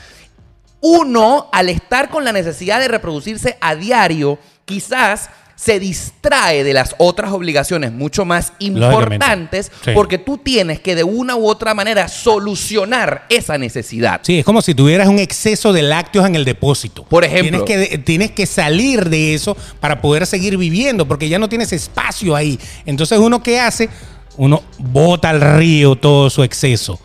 uno, 0.85 1.47
al 1.53 1.69
estar 1.69 2.09
con 2.09 2.25
la 2.25 2.33
necesidad 2.33 2.81
de 2.81 2.89
reproducirse 2.89 3.57
a 3.61 3.73
diario, 3.73 4.37
quizás 4.65 5.29
se 5.55 5.79
distrae 5.79 6.65
de 6.65 6.73
las 6.73 6.93
otras 6.97 7.31
obligaciones 7.31 7.93
mucho 7.93 8.25
más 8.25 8.51
importantes 8.59 9.71
Sí. 9.85 9.91
porque 9.93 10.17
tú 10.17 10.37
tienes 10.37 10.81
que 10.81 10.93
de 10.93 11.05
una 11.05 11.37
u 11.37 11.47
otra 11.47 11.73
manera 11.73 12.09
solucionar 12.09 13.25
esa 13.29 13.57
necesidad. 13.57 14.19
Sí, 14.23 14.39
es 14.39 14.45
como 14.45 14.61
si 14.61 14.75
tuvieras 14.75 15.07
un 15.07 15.19
exceso 15.19 15.71
de 15.71 15.83
lácteos 15.83 16.25
en 16.25 16.35
el 16.35 16.43
depósito. 16.43 17.05
Por 17.05 17.23
ejemplo. 17.23 17.63
Tienes 17.63 17.87
que, 17.89 17.97
tienes 17.99 18.31
que 18.31 18.45
salir 18.45 19.09
de 19.09 19.33
eso 19.35 19.55
para 19.79 20.01
poder 20.01 20.25
seguir 20.27 20.57
viviendo, 20.57 21.07
porque 21.07 21.29
ya 21.29 21.39
no 21.39 21.47
tienes 21.47 21.71
espacio 21.71 22.35
ahí. 22.35 22.59
Entonces, 22.85 23.17
¿uno 23.19 23.41
qué 23.41 23.61
hace? 23.61 23.87
Uno 24.35 24.63
bota 24.79 25.29
al 25.29 25.39
río 25.39 25.95
todo 25.95 26.29
su 26.29 26.43
exceso. 26.43 26.99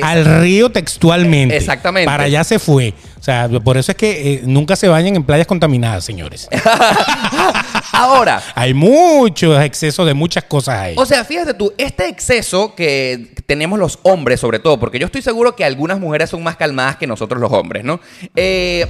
Al 0.00 0.40
río 0.40 0.70
textualmente. 0.70 1.56
Exactamente. 1.56 2.06
Para 2.06 2.24
allá 2.24 2.44
se 2.44 2.58
fue. 2.58 2.94
O 3.18 3.22
sea, 3.22 3.48
por 3.62 3.76
eso 3.76 3.92
es 3.92 3.96
que 3.96 4.34
eh, 4.34 4.40
nunca 4.44 4.74
se 4.74 4.88
bañen 4.88 5.16
en 5.16 5.24
playas 5.24 5.46
contaminadas, 5.46 6.04
señores. 6.04 6.48
Ahora, 7.92 8.42
Hay 8.54 8.74
muchos 8.74 9.62
excesos 9.62 10.06
de 10.06 10.14
muchas 10.14 10.44
cosas 10.44 10.78
ahí. 10.78 10.94
O 10.96 11.06
sea, 11.06 11.24
fíjate 11.24 11.54
tú, 11.54 11.72
este 11.78 12.08
exceso 12.08 12.74
que 12.74 13.34
tenemos 13.46 13.78
los 13.78 13.98
hombres, 14.02 14.40
sobre 14.40 14.58
todo, 14.58 14.80
porque 14.80 14.98
yo 14.98 15.06
estoy 15.06 15.22
seguro 15.22 15.54
que 15.54 15.64
algunas 15.64 16.00
mujeres 16.00 16.30
son 16.30 16.42
más 16.42 16.56
calmadas 16.56 16.96
que 16.96 17.06
nosotros 17.06 17.40
los 17.40 17.52
hombres, 17.52 17.84
¿no? 17.84 18.00
Eh, 18.34 18.86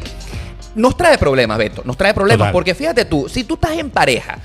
nos 0.75 0.97
trae 0.97 1.19
problemas, 1.19 1.59
Beto, 1.59 1.83
nos 1.85 1.97
trae 1.97 2.15
problemas, 2.15 2.47
Total. 2.47 2.53
porque 2.53 2.75
fíjate 2.75 3.05
tú, 3.05 3.29
si 3.29 3.45
tú 3.45 3.55
estás 3.55 3.73
en 3.73 3.91
pareja, 3.91 4.39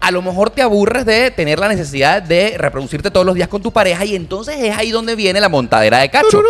a 0.00 0.10
lo 0.10 0.22
mejor 0.22 0.50
te 0.50 0.62
aburres 0.62 1.04
de 1.04 1.30
tener 1.30 1.58
la 1.58 1.68
necesidad 1.68 2.22
de 2.22 2.56
reproducirte 2.56 3.10
todos 3.10 3.26
los 3.26 3.34
días 3.34 3.48
con 3.48 3.62
tu 3.62 3.72
pareja 3.72 4.04
y 4.04 4.14
entonces 4.14 4.56
es 4.60 4.76
ahí 4.76 4.90
donde 4.90 5.16
viene 5.16 5.40
la 5.40 5.48
montadera 5.48 5.98
de 5.98 6.08
cacho. 6.10 6.42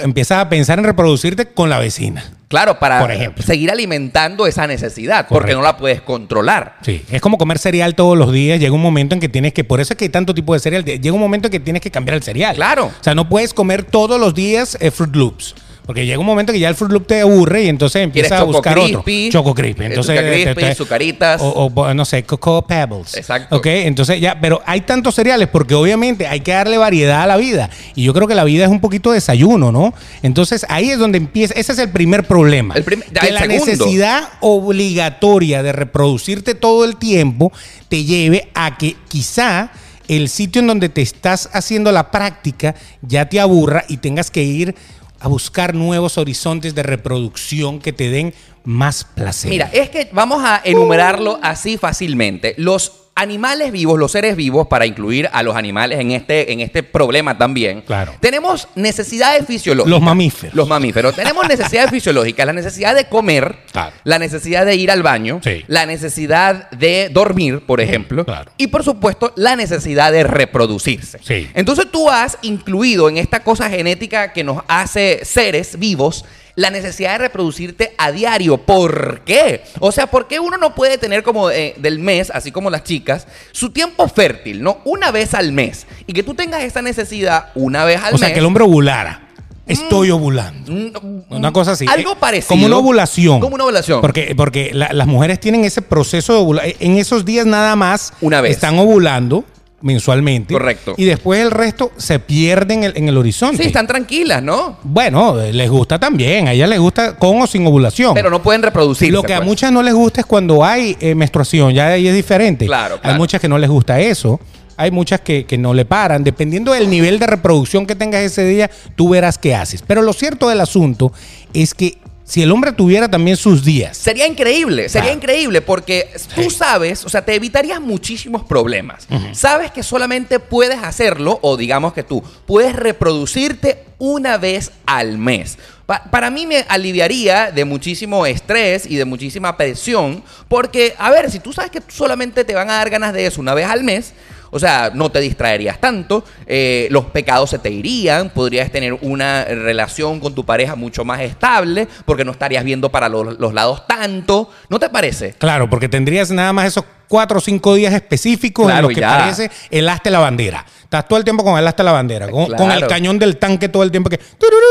Empiezas 0.00 0.38
a 0.38 0.48
pensar 0.48 0.78
en 0.78 0.84
reproducirte 0.84 1.46
con 1.46 1.68
la 1.68 1.78
vecina. 1.78 2.24
Claro, 2.48 2.78
para 2.78 3.00
Por 3.00 3.10
ejemplo. 3.10 3.42
seguir 3.42 3.70
alimentando 3.70 4.46
esa 4.46 4.66
necesidad, 4.66 5.26
porque 5.26 5.54
no 5.54 5.62
la 5.62 5.78
puedes 5.78 6.02
controlar. 6.02 6.76
Sí, 6.82 7.02
es 7.10 7.22
como 7.22 7.38
comer 7.38 7.58
cereal 7.58 7.94
todos 7.94 8.18
los 8.18 8.30
días. 8.30 8.60
Llega 8.60 8.74
un 8.74 8.82
momento 8.82 9.14
en 9.14 9.22
que 9.22 9.30
tienes 9.30 9.54
que, 9.54 9.64
por 9.64 9.80
eso 9.80 9.94
es 9.94 9.96
que 9.96 10.04
hay 10.04 10.10
tanto 10.10 10.34
tipo 10.34 10.52
de 10.52 10.60
cereal. 10.60 10.84
Llega 10.84 11.12
un 11.14 11.20
momento 11.20 11.48
en 11.48 11.52
que 11.52 11.60
tienes 11.60 11.80
que 11.80 11.90
cambiar 11.90 12.16
el 12.16 12.22
cereal. 12.22 12.54
Claro. 12.54 12.86
O 12.86 13.02
sea, 13.04 13.14
no 13.14 13.26
puedes 13.26 13.54
comer 13.54 13.84
todos 13.84 14.20
los 14.20 14.34
días 14.34 14.76
eh, 14.80 14.90
Fruit 14.90 15.14
Loops. 15.16 15.54
Porque 15.84 16.06
llega 16.06 16.18
un 16.20 16.26
momento 16.26 16.52
que 16.52 16.60
ya 16.60 16.68
el 16.68 16.76
Fruit 16.76 16.92
Loop 16.92 17.06
te 17.08 17.20
aburre 17.22 17.64
y 17.64 17.68
entonces 17.68 18.02
empiezas 18.02 18.40
a 18.40 18.44
buscar 18.44 18.74
Crispy, 18.74 19.26
otro. 19.28 19.40
Choco 19.40 19.54
Crispy. 19.54 19.84
Entonces, 19.86 20.20
Crispy, 20.20 20.54
te- 20.54 20.60
te- 20.68 20.74
Zucaritas. 20.76 21.40
O, 21.42 21.48
o, 21.74 21.94
no 21.94 22.04
sé, 22.04 22.22
Cocoa 22.22 22.64
Pebbles. 22.64 23.16
Exacto. 23.16 23.56
Ok, 23.56 23.66
entonces 23.66 24.20
ya, 24.20 24.38
pero 24.40 24.62
hay 24.64 24.82
tantos 24.82 25.16
cereales 25.16 25.48
porque 25.50 25.74
obviamente 25.74 26.28
hay 26.28 26.38
que 26.40 26.52
darle 26.52 26.78
variedad 26.78 27.22
a 27.22 27.26
la 27.26 27.36
vida. 27.36 27.68
Y 27.96 28.04
yo 28.04 28.14
creo 28.14 28.28
que 28.28 28.36
la 28.36 28.44
vida 28.44 28.64
es 28.64 28.70
un 28.70 28.80
poquito 28.80 29.10
desayuno, 29.10 29.72
¿no? 29.72 29.92
Entonces 30.22 30.64
ahí 30.68 30.90
es 30.90 30.98
donde 31.00 31.18
empieza, 31.18 31.54
ese 31.54 31.72
es 31.72 31.78
el 31.80 31.90
primer 31.90 32.28
problema. 32.28 32.74
El 32.74 32.84
prim- 32.84 33.00
que 33.02 33.26
el 33.26 33.34
la 33.34 33.40
segundo. 33.40 33.66
necesidad 33.66 34.28
obligatoria 34.40 35.62
de 35.62 35.72
reproducirte 35.72 36.54
todo 36.54 36.84
el 36.84 36.96
tiempo 36.96 37.52
te 37.88 38.04
lleve 38.04 38.48
a 38.54 38.78
que 38.78 38.96
quizá 39.08 39.70
el 40.08 40.28
sitio 40.28 40.60
en 40.60 40.66
donde 40.66 40.88
te 40.88 41.02
estás 41.02 41.48
haciendo 41.52 41.90
la 41.92 42.10
práctica 42.10 42.74
ya 43.02 43.28
te 43.28 43.40
aburra 43.40 43.84
y 43.88 43.98
tengas 43.98 44.30
que 44.30 44.42
ir 44.42 44.74
a 45.22 45.28
buscar 45.28 45.72
nuevos 45.72 46.18
horizontes 46.18 46.74
de 46.74 46.82
reproducción 46.82 47.78
que 47.78 47.92
te 47.92 48.10
den 48.10 48.34
más 48.64 49.04
placer. 49.04 49.50
Mira, 49.50 49.70
es 49.72 49.88
que 49.88 50.10
vamos 50.12 50.42
a 50.44 50.60
enumerarlo 50.64 51.38
así 51.42 51.78
fácilmente. 51.78 52.54
Los 52.58 53.01
animales 53.14 53.72
vivos, 53.72 53.98
los 53.98 54.10
seres 54.12 54.36
vivos, 54.36 54.66
para 54.68 54.86
incluir 54.86 55.28
a 55.32 55.42
los 55.42 55.54
animales 55.54 56.00
en 56.00 56.12
este, 56.12 56.50
en 56.52 56.60
este 56.60 56.82
problema 56.82 57.36
también, 57.36 57.82
Claro. 57.82 58.14
tenemos 58.20 58.68
necesidades 58.74 59.46
fisiológicas. 59.46 59.90
Los 59.90 60.00
mamíferos. 60.00 60.54
Los 60.54 60.66
mamíferos. 60.66 61.14
tenemos 61.14 61.46
necesidades 61.46 61.90
fisiológicas, 61.90 62.46
la 62.46 62.54
necesidad 62.54 62.94
de 62.94 63.04
comer, 63.08 63.56
Claro. 63.70 63.92
la 64.04 64.18
necesidad 64.18 64.64
de 64.64 64.76
ir 64.76 64.90
al 64.90 65.02
baño, 65.02 65.40
Sí. 65.44 65.62
la 65.66 65.84
necesidad 65.84 66.70
de 66.70 67.10
dormir, 67.12 67.60
por 67.66 67.80
ejemplo, 67.82 68.24
Claro. 68.24 68.50
y 68.56 68.68
por 68.68 68.82
supuesto 68.82 69.32
la 69.36 69.56
necesidad 69.56 70.10
de 70.10 70.24
reproducirse. 70.24 71.18
Sí. 71.22 71.50
Entonces 71.54 71.86
tú 71.92 72.08
has 72.08 72.38
incluido 72.42 73.08
en 73.10 73.18
esta 73.18 73.40
cosa 73.44 73.68
genética 73.68 74.32
que 74.32 74.42
nos 74.42 74.62
hace 74.68 75.20
seres 75.24 75.78
vivos 75.78 76.24
la 76.54 76.70
necesidad 76.70 77.12
de 77.12 77.18
reproducirte 77.18 77.94
a 77.98 78.12
diario. 78.12 78.58
¿Por 78.58 79.20
qué? 79.24 79.62
O 79.80 79.90
sea, 79.92 80.06
¿por 80.08 80.28
qué 80.28 80.38
uno 80.40 80.56
no 80.58 80.74
puede 80.74 80.98
tener 80.98 81.22
como 81.22 81.50
eh, 81.50 81.74
del 81.78 81.98
mes, 81.98 82.30
así 82.30 82.52
como 82.52 82.68
las 82.70 82.84
chicas, 82.84 83.26
su 83.52 83.70
tiempo 83.70 84.06
fértil, 84.08 84.62
¿no? 84.62 84.78
Una 84.84 85.10
vez 85.10 85.34
al 85.34 85.52
mes. 85.52 85.86
Y 86.06 86.12
que 86.12 86.22
tú 86.22 86.34
tengas 86.34 86.62
esa 86.62 86.82
necesidad 86.82 87.46
una 87.54 87.84
vez 87.84 88.02
al 88.02 88.14
o 88.14 88.18
sea, 88.18 88.28
mes. 88.28 88.34
que 88.34 88.40
el 88.40 88.46
hombre 88.46 88.64
ovulara. 88.64 89.28
Estoy 89.64 90.10
ovulando. 90.10 90.72
Mm, 90.72 91.22
Una 91.30 91.52
cosa 91.52 91.72
así. 91.72 91.86
Algo 91.88 92.12
Eh, 92.12 92.16
parecido. 92.18 92.48
Como 92.48 92.66
una 92.66 92.76
ovulación. 92.78 93.40
Como 93.40 93.54
una 93.54 93.64
ovulación. 93.64 94.00
Porque, 94.00 94.34
porque 94.36 94.70
la- 94.74 94.92
las 94.92 95.06
mujeres 95.06 95.38
tienen 95.40 95.64
ese 95.64 95.80
proceso 95.82 96.32
de 96.34 96.40
ovulación. 96.40 96.74
En 96.80 96.98
esos 96.98 97.24
días 97.24 97.46
nada 97.46 97.76
más 97.76 98.12
Una 98.20 98.40
vez. 98.40 98.50
están 98.52 98.78
ovulando 98.78 99.44
mensualmente. 99.82 100.54
Correcto. 100.54 100.94
Y 100.96 101.04
después 101.04 101.40
el 101.40 101.50
resto 101.50 101.92
se 101.96 102.18
pierde 102.18 102.74
en 102.74 102.84
el, 102.84 102.96
en 102.96 103.08
el 103.08 103.16
horizonte. 103.16 103.62
Sí, 103.62 103.68
están 103.68 103.86
tranquilas, 103.86 104.42
¿no? 104.42 104.78
Bueno, 104.82 105.36
les 105.36 105.70
gusta 105.70 105.98
también. 105.98 106.48
A 106.48 106.52
ellas 106.52 106.68
les 106.68 106.78
gusta 106.78 107.16
con 107.16 107.42
o 107.42 107.46
sin 107.46 107.66
ovulación. 107.66 108.14
Pero 108.14 108.30
no 108.30 108.42
pueden 108.42 108.62
reproducirse. 108.62 109.12
Lo 109.12 109.22
que 109.22 109.34
a 109.34 109.38
pues. 109.38 109.48
muchas 109.48 109.72
no 109.72 109.82
les 109.82 109.94
gusta 109.94 110.20
es 110.20 110.26
cuando 110.26 110.64
hay 110.64 110.96
eh, 111.00 111.14
menstruación, 111.14 111.74
ya 111.74 111.88
ahí 111.88 112.08
es 112.08 112.14
diferente. 112.14 112.66
Claro, 112.66 112.98
Hay 113.02 113.16
muchas 113.16 113.40
que 113.40 113.48
no 113.48 113.58
les 113.58 113.68
gusta 113.68 114.00
eso. 114.00 114.40
Hay 114.76 114.90
muchas 114.90 115.20
que, 115.20 115.44
que 115.44 115.58
no 115.58 115.74
le 115.74 115.84
paran. 115.84 116.24
Dependiendo 116.24 116.72
del 116.72 116.88
nivel 116.88 117.18
de 117.18 117.26
reproducción 117.26 117.86
que 117.86 117.94
tengas 117.94 118.22
ese 118.22 118.44
día, 118.44 118.70
tú 118.96 119.10
verás 119.10 119.36
qué 119.38 119.54
haces. 119.54 119.82
Pero 119.86 120.02
lo 120.02 120.12
cierto 120.12 120.48
del 120.48 120.60
asunto 120.60 121.12
es 121.52 121.74
que 121.74 121.98
si 122.32 122.40
el 122.42 122.50
hombre 122.50 122.72
tuviera 122.72 123.10
también 123.10 123.36
sus 123.36 123.62
días, 123.62 123.94
Sería 123.98 124.26
increíble, 124.26 124.88
sería 124.88 125.08
Claro. 125.10 125.18
increíble 125.18 125.60
porque 125.60 126.08
tú 126.34 126.48
sabes, 126.48 127.04
o 127.04 127.10
sea, 127.10 127.22
te 127.22 127.34
evitarías 127.34 127.78
muchísimos 127.78 128.42
problemas. 128.44 129.06
Sabes 129.32 129.70
que 129.70 129.82
solamente 129.82 130.38
puedes 130.38 130.78
hacerlo, 130.82 131.38
o 131.42 131.58
digamos 131.58 131.92
que 131.92 132.02
tú 132.02 132.22
puedes 132.46 132.74
reproducirte 132.74 133.84
una 133.98 134.38
vez 134.38 134.72
al 134.86 135.18
mes. 135.18 135.58
Pa- 135.84 136.04
para 136.10 136.30
mí 136.30 136.46
me 136.46 136.64
aliviaría 136.68 137.50
de 137.50 137.66
muchísimo 137.66 138.24
estrés 138.24 138.86
y 138.86 138.96
de 138.96 139.04
muchísima 139.04 139.54
presión, 139.58 140.24
porque, 140.48 140.94
a 140.96 141.10
ver, 141.10 141.30
si 141.30 141.38
tú 141.38 141.52
sabes 141.52 141.70
que 141.70 141.82
solamente 141.88 142.44
te 142.44 142.54
van 142.54 142.70
a 142.70 142.74
dar 142.78 142.88
ganas 142.88 143.12
de 143.12 143.26
eso 143.26 143.42
una 143.42 143.52
vez 143.52 143.66
al 143.66 143.84
mes, 143.84 144.14
o 144.52 144.58
sea, 144.60 144.92
no 144.94 145.10
te 145.10 145.18
distraerías 145.18 145.80
tanto, 145.80 146.24
eh, 146.46 146.86
los 146.90 147.06
pecados 147.06 147.50
se 147.50 147.58
te 147.58 147.70
irían, 147.70 148.30
podrías 148.30 148.70
tener 148.70 148.92
una 149.00 149.44
relación 149.46 150.20
con 150.20 150.34
tu 150.34 150.44
pareja 150.44 150.76
mucho 150.76 151.04
más 151.04 151.20
estable, 151.22 151.88
porque 152.04 152.24
no 152.24 152.30
estarías 152.32 152.62
viendo 152.62 152.90
para 152.90 153.08
los, 153.08 153.38
los 153.40 153.52
lados 153.54 153.86
tanto. 153.88 154.50
¿No 154.68 154.78
te 154.78 154.88
parece? 154.90 155.34
claro, 155.38 155.68
porque 155.68 155.88
tendrías 155.88 156.30
nada 156.30 156.52
más 156.52 156.66
esos 156.66 156.84
cuatro 157.08 157.38
o 157.38 157.40
cinco 157.40 157.74
días 157.74 157.92
específicos 157.92 158.66
Claro, 158.66 158.78
en 158.78 158.82
los 158.84 158.94
que 158.94 159.00
ya. 159.00 159.18
parece 159.18 159.50
el 159.70 159.88
asta 159.88 160.04
de 160.04 160.10
la 160.12 160.18
bandera. 160.20 160.64
Estás 160.82 161.08
todo 161.08 161.18
el 161.18 161.24
tiempo 161.24 161.42
con 161.42 161.58
el 161.58 161.66
asta 161.66 161.82
de 161.82 161.86
la 161.86 161.92
bandera, 161.92 162.28
con, 162.28 162.46
con 162.52 162.70
el 162.70 162.86
cañón 162.86 163.18
del 163.18 163.38
tanque 163.38 163.68
todo 163.68 163.82
el 163.82 163.90
tiempo 163.90 164.08
que... 164.10 164.18
tururú, 164.18 164.66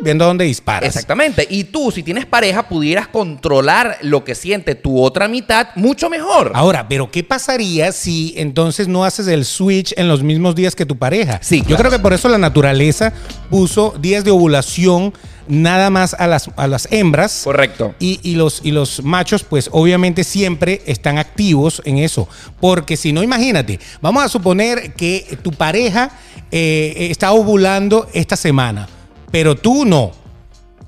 Viendo 0.00 0.24
dónde 0.24 0.44
disparas. 0.44 0.88
Exactamente. 0.88 1.46
Y 1.48 1.64
tú, 1.64 1.90
si 1.90 2.02
tienes 2.02 2.26
pareja, 2.26 2.68
pudieras 2.68 3.08
controlar 3.08 3.98
lo 4.02 4.24
que 4.24 4.34
siente 4.34 4.74
tu 4.74 5.00
otra 5.02 5.28
mitad 5.28 5.68
mucho 5.76 6.08
mejor. 6.08 6.52
Ahora, 6.54 6.88
pero 6.88 7.10
¿qué 7.10 7.22
pasaría 7.22 7.92
si 7.92 8.34
entonces 8.36 8.88
no 8.88 9.04
haces 9.04 9.26
el 9.28 9.44
switch 9.44 9.92
en 9.96 10.08
los 10.08 10.22
mismos 10.22 10.54
días 10.54 10.74
que 10.74 10.86
tu 10.86 10.96
pareja? 10.96 11.38
Sí, 11.42 11.60
Yo 11.60 11.64
claro. 11.66 11.80
creo 11.82 11.90
que 11.92 11.98
por 11.98 12.12
eso 12.12 12.28
la 12.28 12.38
naturaleza 12.38 13.12
puso 13.50 13.94
días 14.00 14.24
de 14.24 14.30
ovulación 14.30 15.12
nada 15.48 15.90
más 15.90 16.14
a 16.14 16.26
las, 16.26 16.48
a 16.56 16.66
las 16.66 16.88
hembras. 16.90 17.42
Correcto. 17.44 17.94
Y, 17.98 18.20
y 18.22 18.36
los, 18.36 18.60
y 18.62 18.70
los 18.70 19.02
machos, 19.02 19.42
pues 19.44 19.68
obviamente 19.72 20.24
siempre 20.24 20.82
están 20.86 21.18
activos 21.18 21.82
en 21.84 21.98
eso. 21.98 22.28
Porque 22.60 22.96
si 22.96 23.12
no, 23.12 23.22
imagínate, 23.22 23.80
vamos 24.00 24.24
a 24.24 24.28
suponer 24.28 24.94
que 24.94 25.38
tu 25.42 25.50
pareja 25.52 26.10
eh, 26.50 27.08
está 27.10 27.32
ovulando 27.32 28.08
esta 28.12 28.36
semana, 28.36 28.88
pero 29.32 29.56
tú 29.56 29.84
no. 29.84 30.12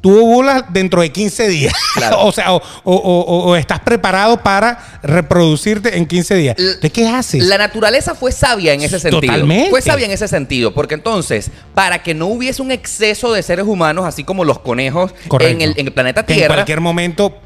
tú 0.01 0.11
ovulas 0.21 0.65
dentro 0.69 1.01
de 1.01 1.11
15 1.11 1.49
días. 1.49 1.73
Claro. 1.95 2.21
o 2.27 2.31
sea, 2.31 2.53
o, 2.53 2.61
o- 2.85 2.95
o- 2.95 3.45
o 3.47 3.57
estás 3.57 3.81
preparado 3.81 4.37
para 4.43 4.99
reproducirte 5.03 5.97
en 5.97 6.05
15 6.05 6.35
días. 6.35 6.57
Entonces, 6.59 6.93
¿qué 6.93 7.09
haces? 7.09 7.43
La 7.43 7.57
naturaleza 7.57 8.15
fue 8.15 8.31
sabia 8.31 8.75
en 8.75 8.83
ese 8.83 9.01
sentido. 9.01 9.23
Totalmente. 9.23 9.71
Fue 9.71 9.81
sabia 9.81 10.05
en 10.05 10.13
ese 10.13 10.29
sentido, 10.29 10.75
porque 10.75 10.95
entonces, 10.95 11.51
para 11.75 12.03
que 12.03 12.13
no 12.13 12.27
hubiese 12.27 12.61
un 12.61 12.71
exceso 12.71 13.33
de 13.33 13.43
seres 13.43 13.65
humanos, 13.67 14.05
así 14.05 14.25
como 14.25 14.45
los 14.45 14.59
conejos 14.59 15.15
en 15.41 15.63
el, 15.63 15.73
en 15.79 15.87
el 15.87 15.93
planeta 15.95 16.27
Que 16.27 16.35
En 16.35 16.39
Tierra, 16.41 16.55
cualquier 16.57 16.83
momento, 16.83 17.39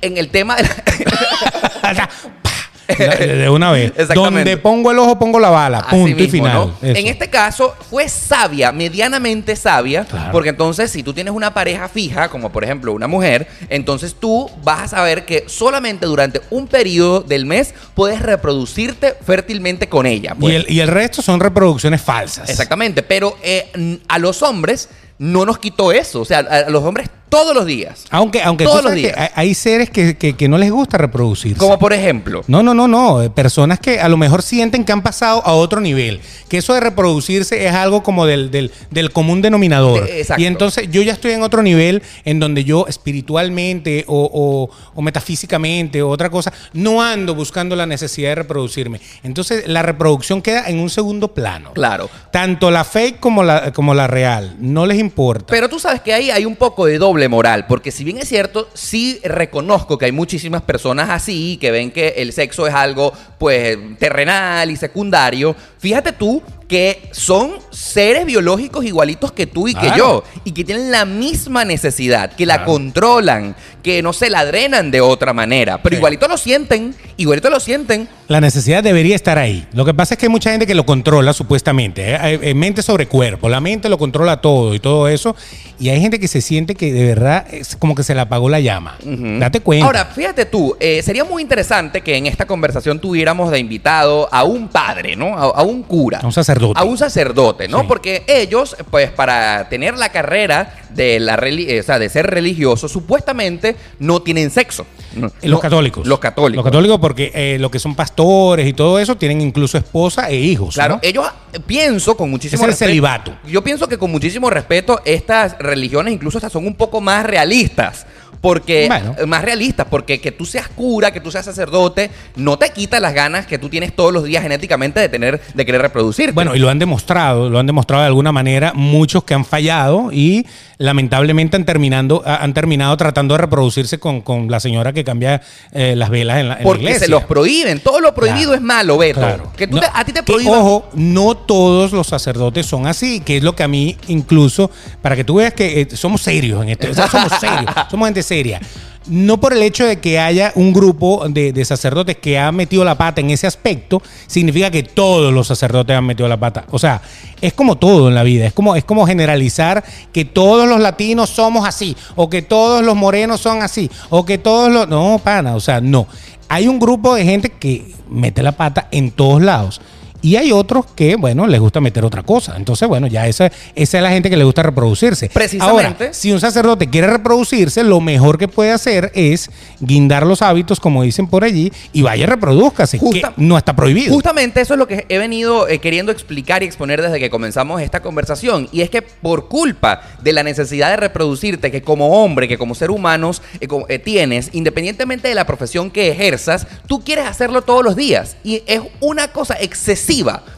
en 0.00 0.16
el 0.16 0.28
tema 0.28 0.54
de 0.54 0.62
la- 0.62 2.08
de 2.88 3.48
una 3.50 3.72
vez. 3.72 3.92
Exactamente. 3.96 4.50
Donde 4.50 4.56
pongo 4.56 4.90
el 4.90 4.98
ojo, 4.98 5.18
pongo 5.18 5.38
la 5.40 5.50
bala. 5.50 5.78
Así 5.78 5.96
Punto 5.96 6.22
y 6.22 6.28
final. 6.28 6.72
En 6.82 7.06
este 7.06 7.28
caso 7.28 7.74
fue 7.90 8.08
sabia, 8.08 8.72
medianamente 8.72 9.56
sabia, 9.56 10.04
Claro. 10.04 10.32
porque 10.32 10.50
entonces 10.50 10.90
si 10.90 11.02
tú 11.02 11.12
tienes 11.12 11.32
una 11.34 11.52
pareja 11.54 11.88
fija, 11.88 12.28
como 12.28 12.50
por 12.50 12.64
ejemplo 12.64 12.92
una 12.92 13.06
mujer, 13.08 13.48
entonces 13.68 14.14
tú 14.18 14.50
vas 14.62 14.80
a 14.82 14.88
saber 14.88 15.24
que 15.24 15.44
solamente 15.48 16.06
durante 16.06 16.40
un 16.50 16.66
periodo 16.66 17.20
del 17.20 17.46
mes 17.46 17.74
puedes 17.94 18.20
reproducirte 18.22 19.14
fértilmente 19.24 19.88
con 19.88 20.06
ella. 20.06 20.32
y, 20.36 20.40
pues. 20.40 20.54
el, 20.54 20.66
y 20.68 20.80
el 20.80 20.88
resto 20.88 21.22
son 21.22 21.40
reproducciones 21.40 22.00
falsas. 22.02 22.48
Exactamente, 22.48 23.02
pero 23.02 23.36
eh, 23.42 23.98
a 24.08 24.18
los 24.18 24.42
hombres 24.42 24.88
no 25.18 25.46
nos 25.46 25.58
quitó 25.58 25.92
eso, 25.92 26.20
o 26.20 26.24
sea, 26.24 26.38
a, 26.40 26.56
a 26.66 26.70
los 26.70 26.84
hombres 26.84 27.08
todos 27.28 27.54
los 27.54 27.66
días. 27.66 28.04
Aunque, 28.10 28.42
aunque 28.42 28.64
Todos 28.64 28.82
los 28.82 28.90
sabes 28.92 29.02
días. 29.02 29.14
hay, 29.18 29.28
hay 29.34 29.54
seres 29.54 29.90
que, 29.90 30.16
que- 30.16 30.36
que 30.36 30.48
no 30.48 30.58
les 30.58 30.70
gusta 30.70 30.96
reproducirse. 30.98 31.58
Como 31.58 31.78
por 31.78 31.92
ejemplo, 31.92 32.42
No, 32.46 32.62
no, 32.62 32.72
no, 32.74 32.86
no. 32.88 33.32
Personas 33.34 33.80
que 33.80 34.00
a 34.00 34.08
lo 34.08 34.16
mejor 34.16 34.42
sienten 34.42 34.84
que 34.84 34.92
han 34.92 35.02
pasado 35.02 35.42
a 35.44 35.52
otro 35.54 35.80
nivel. 35.80 36.20
Que 36.48 36.58
eso 36.58 36.72
de 36.74 36.80
reproducirse 36.80 37.66
es 37.66 37.72
algo 37.74 38.02
como 38.02 38.26
del, 38.26 38.50
del, 38.50 38.70
del 38.90 39.10
común 39.12 39.42
denominador. 39.42 40.06
Eh, 40.08 40.20
exacto. 40.20 40.42
Y 40.42 40.46
entonces 40.46 40.88
yo 40.90 41.02
ya 41.02 41.12
estoy 41.12 41.32
en 41.32 41.42
otro 41.42 41.62
nivel 41.62 42.02
en 42.24 42.38
donde 42.40 42.64
yo 42.64 42.86
espiritualmente 42.88 44.04
o, 44.06 44.30
o- 44.32 44.70
o 44.94 45.02
metafísicamente 45.02 46.02
o 46.02 46.08
otra 46.10 46.30
cosa, 46.30 46.52
no 46.72 47.02
ando 47.02 47.34
buscando 47.34 47.74
la 47.76 47.86
necesidad 47.86 48.30
de 48.30 48.34
reproducirme. 48.36 49.00
Entonces 49.22 49.66
la 49.66 49.82
reproducción 49.82 50.40
queda 50.42 50.68
en 50.68 50.78
un 50.78 50.90
segundo 50.90 51.28
plano. 51.34 51.72
claro. 51.74 52.08
Tanto 52.30 52.70
la 52.70 52.84
fake 52.84 53.18
como 53.18 53.42
la, 53.42 53.72
como 53.72 53.94
la 53.94 54.06
real. 54.06 54.56
No 54.60 54.84
les 54.84 54.98
importa. 54.98 55.46
Pero 55.48 55.70
tú 55.70 55.78
sabes 55.80 56.02
que 56.02 56.12
ahí 56.12 56.30
hay 56.30 56.44
un 56.44 56.54
poco 56.54 56.84
de 56.84 56.98
doble 56.98 57.15
moral, 57.28 57.66
porque 57.66 57.90
si 57.90 58.04
bien 58.04 58.18
es 58.18 58.28
cierto, 58.28 58.68
sí 58.74 59.20
reconozco 59.24 59.98
que 59.98 60.04
hay 60.04 60.12
muchísimas 60.12 60.62
personas 60.62 61.08
así 61.10 61.58
que 61.60 61.70
ven 61.70 61.90
que 61.90 62.08
el 62.18 62.32
sexo 62.32 62.66
es 62.66 62.74
algo 62.74 63.12
pues 63.38 63.78
terrenal 63.98 64.70
y 64.70 64.76
secundario. 64.76 65.56
Fíjate 65.78 66.12
tú 66.12 66.42
que 66.68 67.08
son 67.12 67.52
seres 67.70 68.26
biológicos 68.26 68.84
igualitos 68.84 69.30
que 69.32 69.46
tú 69.46 69.68
y 69.68 69.74
que 69.74 69.80
Claro. 69.86 69.96
yo 69.96 70.24
y 70.44 70.52
que 70.52 70.64
tienen 70.64 70.90
la 70.90 71.04
misma 71.04 71.64
necesidad, 71.64 72.32
que 72.32 72.44
la 72.46 72.56
Claro. 72.56 72.72
controlan, 72.72 73.54
que 73.84 74.02
no 74.02 74.12
se 74.12 74.30
la 74.30 74.44
drenan 74.44 74.90
de 74.90 75.00
otra 75.00 75.32
manera, 75.32 75.80
pero 75.80 75.94
Sí. 75.94 75.98
igualito 75.98 76.26
lo 76.26 76.36
sienten, 76.36 76.94
igualito 77.18 77.50
lo 77.50 77.60
sienten. 77.60 78.08
La 78.26 78.40
necesidad 78.40 78.82
debería 78.82 79.14
estar 79.14 79.38
ahí. 79.38 79.64
Lo 79.72 79.84
que 79.84 79.94
pasa 79.94 80.14
es 80.14 80.18
que 80.18 80.26
hay 80.26 80.30
mucha 80.30 80.50
gente 80.50 80.66
que 80.66 80.74
lo 80.74 80.84
controla 80.84 81.32
supuestamente. 81.32 82.02
¿eh? 82.20 82.54
Mente 82.54 82.82
sobre 82.82 83.06
cuerpo. 83.06 83.48
La 83.48 83.60
mente 83.60 83.88
lo 83.88 83.96
controla 83.98 84.40
todo 84.40 84.74
y 84.74 84.80
todo 84.80 85.06
eso. 85.06 85.36
Y 85.78 85.90
hay 85.90 86.00
gente 86.00 86.18
que 86.18 86.26
se 86.26 86.40
siente 86.40 86.74
que 86.74 86.92
de 86.92 87.04
verdad 87.06 87.46
es 87.52 87.76
como 87.76 87.94
que 87.94 88.02
se 88.02 88.14
le 88.16 88.20
apagó 88.22 88.48
la 88.48 88.58
llama. 88.58 88.96
Date 89.04 89.60
cuenta. 89.60 89.86
Ahora, 89.86 90.06
fíjate 90.06 90.46
tú, 90.46 90.76
eh, 90.80 91.00
sería 91.04 91.22
muy 91.24 91.42
interesante 91.42 92.00
que 92.00 92.16
en 92.16 92.26
esta 92.26 92.46
conversación 92.46 92.98
tuviéramos 92.98 93.52
de 93.52 93.60
invitado 93.60 94.28
a 94.32 94.42
un 94.42 94.66
padre, 94.66 95.14
¿no? 95.14 95.38
A, 95.38 95.42
a 95.60 95.62
un 95.62 95.84
cura. 95.84 96.18
A 96.20 96.26
un 96.26 96.32
sacerdote. 96.32 96.55
A 96.74 96.84
un 96.84 96.98
sacerdote, 96.98 97.68
¿no? 97.68 97.80
Sí. 97.80 97.84
Porque 97.88 98.24
ellos, 98.26 98.76
pues, 98.90 99.10
para 99.10 99.68
tener 99.68 99.96
la 99.96 100.10
carrera 100.10 100.74
de 100.90 101.20
la 101.20 101.34
eh, 101.42 101.80
o 101.80 101.82
sea, 101.82 101.98
de 101.98 102.08
ser 102.08 102.26
religioso, 102.26 102.88
supuestamente 102.88 103.76
no 103.98 104.20
tienen 104.22 104.50
sexo. 104.50 104.86
No- 105.14 105.30
los 105.42 105.50
no- 105.50 105.60
católicos. 105.60 106.06
Los 106.06 106.18
católicos. 106.18 106.56
Los 106.56 106.64
católicos 106.64 106.98
porque 107.00 107.30
eh, 107.34 107.58
lo 107.58 107.70
que 107.70 107.78
son 107.78 107.94
pastores 107.94 108.66
y 108.66 108.72
todo 108.72 108.98
eso 108.98 109.16
tienen 109.16 109.40
incluso 109.40 109.78
esposa 109.78 110.28
e 110.30 110.36
hijos. 110.36 110.74
Claro, 110.74 110.94
¿no? 110.96 111.00
ellos 111.02 111.26
eh, 111.52 111.60
pienso 111.64 112.16
con 112.16 112.30
muchísimo 112.30 112.62
Es 112.62 112.64
el 112.68 112.70
respeto- 112.72 112.78
celibato. 112.88 113.36
Yo 113.46 113.62
pienso 113.62 113.88
que 113.88 113.98
con 113.98 114.10
muchísimo 114.10 114.50
respeto 114.50 115.00
estas 115.04 115.58
religiones 115.58 116.14
incluso 116.14 116.38
estas 116.38 116.52
son 116.52 116.66
un 116.66 116.74
poco 116.74 117.00
más 117.00 117.24
realistas. 117.26 118.06
Porque 118.40 118.86
Bueno. 118.88 119.14
eh, 119.18 119.26
más 119.26 119.42
realistas, 119.44 119.86
porque 119.90 120.20
que 120.20 120.32
tú 120.32 120.44
seas 120.44 120.68
cura, 120.68 121.10
que 121.12 121.20
tú 121.20 121.30
seas 121.30 121.44
sacerdote, 121.44 122.10
no 122.36 122.58
te 122.58 122.70
quita 122.70 123.00
las 123.00 123.14
ganas 123.14 123.46
que 123.46 123.58
tú 123.58 123.68
tienes 123.68 123.94
todos 123.94 124.12
los 124.12 124.24
días 124.24 124.42
genéticamente 124.42 125.00
de 125.00 125.08
tener, 125.08 125.40
de 125.54 125.66
querer 125.66 125.82
reproducirte. 125.82 126.32
Bueno, 126.32 126.54
y 126.54 126.58
lo 126.58 126.68
han 126.68 126.78
demostrado, 126.78 127.48
lo 127.50 127.58
han 127.58 127.66
demostrado 127.66 128.02
de 128.02 128.08
alguna 128.08 128.32
manera 128.32 128.72
muchos 128.74 129.24
que 129.24 129.34
han 129.34 129.44
fallado 129.44 130.10
y 130.12 130.46
lamentablemente 130.78 131.56
han, 131.56 131.64
terminando, 131.64 132.22
ha- 132.26 132.36
han 132.36 132.52
terminado 132.54 132.96
tratando 132.96 133.34
de 133.34 133.38
reproducirse 133.38 133.98
con, 133.98 134.20
con 134.20 134.50
la 134.50 134.60
señora 134.60 134.92
que 134.92 135.04
cambia 135.04 135.40
eh, 135.72 135.94
las 135.96 136.10
velas 136.10 136.38
en 136.38 136.48
la, 136.48 136.54
en 136.54 136.58
la 136.60 136.64
porque 136.64 136.82
iglesia. 136.82 137.06
se 137.06 137.08
los 137.10 137.24
prohíben. 137.24 137.80
Todo 137.80 138.00
lo 138.00 138.14
prohibido 138.14 138.50
Claro, 138.50 138.54
es 138.54 138.60
malo, 138.62 138.98
Beto. 138.98 139.20
Claro. 139.20 139.52
Que 139.56 139.66
tú 139.66 139.76
No, 139.76 139.82
te- 139.82 139.88
a 139.92 140.04
ti 140.04 140.12
te 140.12 140.20
que, 140.20 140.32
prohíban. 140.32 140.54
Ojo, 140.58 140.88
no 140.94 141.34
todos 141.36 141.92
los 141.92 142.06
sacerdotes 142.06 142.66
son 142.66 142.86
así, 142.86 143.20
que 143.20 143.38
es 143.38 143.42
lo 143.42 143.56
que 143.56 143.62
a 143.62 143.68
mí 143.68 143.96
incluso, 144.08 144.70
para 145.02 145.16
que 145.16 145.24
tú 145.24 145.36
veas 145.36 145.54
que 145.54 145.80
eh, 145.82 145.88
somos 145.96 146.20
serios 146.22 146.62
en 146.62 146.70
esto, 146.70 146.88
o 146.90 146.94
sea, 146.94 147.08
somos 147.08 147.32
serios, 147.40 147.70
somos 147.90 148.06
gente 148.08 148.22
seria. 148.22 148.60
No 149.08 149.38
por 149.38 149.52
el 149.52 149.62
hecho 149.62 149.84
de 149.86 150.00
que 150.00 150.18
haya 150.18 150.52
un 150.54 150.72
grupo 150.72 151.28
de, 151.28 151.64
sacerdotes 151.64 152.16
que 152.16 152.38
ha 152.38 152.50
metido 152.52 152.84
la 152.84 152.96
pata 152.96 153.20
en 153.20 153.30
ese 153.30 153.46
aspecto, 153.46 154.02
significa 154.26 154.70
que 154.70 154.82
todos 154.82 155.32
los 155.32 155.46
sacerdotes 155.46 155.96
han 155.96 156.04
metido 156.04 156.28
la 156.28 156.36
pata. 156.36 156.64
O 156.70 156.78
sea, 156.78 157.00
es 157.40 157.52
como 157.52 157.76
todo 157.76 158.08
en 158.08 158.14
la 158.14 158.22
vida, 158.22 158.46
es 158.46 158.52
como, 158.52 158.74
es 158.76 158.84
como 158.84 159.06
generalizar 159.06 159.84
que 160.12 160.24
todos 160.24 160.68
los 160.68 160.80
latinos 160.80 161.30
somos 161.30 161.66
así, 161.66 161.96
o 162.14 162.28
que 162.28 162.42
todos 162.42 162.84
los 162.84 162.96
morenos 162.96 163.40
son 163.40 163.62
así, 163.62 163.90
o 164.10 164.24
que 164.24 164.38
todos 164.38 164.72
los... 164.72 164.88
No, 164.88 165.20
pana, 165.22 165.54
o 165.54 165.60
sea, 165.60 165.80
no. 165.80 166.06
Hay 166.48 166.68
un 166.68 166.78
grupo 166.78 167.14
de 167.14 167.24
gente 167.24 167.50
que 167.50 167.92
mete 168.08 168.42
la 168.42 168.52
pata 168.52 168.88
en 168.90 169.10
todos 169.10 169.42
lados. 169.42 169.80
Y 170.22 170.36
hay 170.36 170.52
otros 170.52 170.86
que, 170.94 171.16
bueno, 171.16 171.46
les 171.46 171.60
gusta 171.60 171.80
meter 171.80 172.04
otra 172.04 172.22
cosa. 172.22 172.54
Entonces, 172.56 172.88
bueno, 172.88 173.06
ya 173.06 173.26
esa, 173.26 173.50
esa 173.74 173.96
es 173.98 174.02
la 174.02 174.10
gente 174.10 174.30
que 174.30 174.36
le 174.36 174.44
gusta 174.44 174.62
reproducirse. 174.62 175.28
Precisamente. 175.28 176.04
Ahora, 176.04 176.12
si 176.14 176.32
un 176.32 176.40
sacerdote 176.40 176.88
quiere 176.88 177.06
reproducirse, 177.06 177.84
lo 177.84 178.00
mejor 178.00 178.38
que 178.38 178.48
puede 178.48 178.72
hacer 178.72 179.12
es 179.14 179.50
guindar 179.80 180.26
los 180.26 180.42
hábitos, 180.42 180.80
como 180.80 181.02
dicen 181.02 181.26
por 181.26 181.44
allí, 181.44 181.72
y 181.92 182.02
vaya 182.02 182.26
reproduzcase, 182.26 182.98
Justa- 182.98 183.34
que 183.36 183.42
no 183.42 183.56
está 183.58 183.76
prohibido. 183.76 184.12
Justamente 184.14 184.60
eso 184.60 184.74
es 184.74 184.78
lo 184.78 184.88
que 184.88 185.06
he 185.08 185.18
venido 185.18 185.68
eh, 185.68 185.78
queriendo 185.78 186.12
explicar 186.12 186.62
y 186.62 186.66
exponer 186.66 187.02
desde 187.02 187.18
que 187.20 187.30
comenzamos 187.30 187.80
esta 187.82 188.00
conversación. 188.00 188.68
Y 188.72 188.80
es 188.80 188.90
que 188.90 189.02
por 189.02 189.48
culpa 189.48 190.02
de 190.22 190.32
la 190.32 190.42
necesidad 190.42 190.90
de 190.90 190.96
reproducirte 190.96 191.70
que 191.70 191.82
como 191.82 192.22
hombre, 192.24 192.48
que 192.48 192.58
como 192.58 192.74
ser 192.74 192.90
humanos 192.90 193.42
eh, 193.60 193.68
eh, 193.88 193.98
tienes, 193.98 194.50
independientemente 194.52 195.28
de 195.28 195.34
la 195.34 195.46
profesión 195.46 195.90
que 195.90 196.08
ejerzas, 196.10 196.66
tú 196.86 197.02
quieres 197.04 197.26
hacerlo 197.26 197.62
todos 197.62 197.84
los 197.84 197.96
días. 197.96 198.36
Y 198.42 198.62
es 198.66 198.80
una 199.00 199.28
cosa 199.28 199.56
excesiva. 199.60 200.05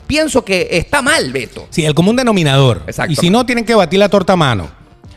Pienso 0.07 0.45
que 0.45 0.69
está 0.73 1.03
mal, 1.03 1.33
Beto. 1.33 1.67
Sí, 1.71 1.85
el 1.85 1.95
común 1.95 2.17
denominador. 2.17 2.83
Exacto. 2.87 3.13
Y 3.13 3.17
si 3.17 3.31
no, 3.31 3.45
tienen 3.47 3.65
que 3.65 3.75
batir 3.75 3.99
la 3.99 4.09
torta 4.09 4.33
a 4.35 4.37
mano. 4.37 4.69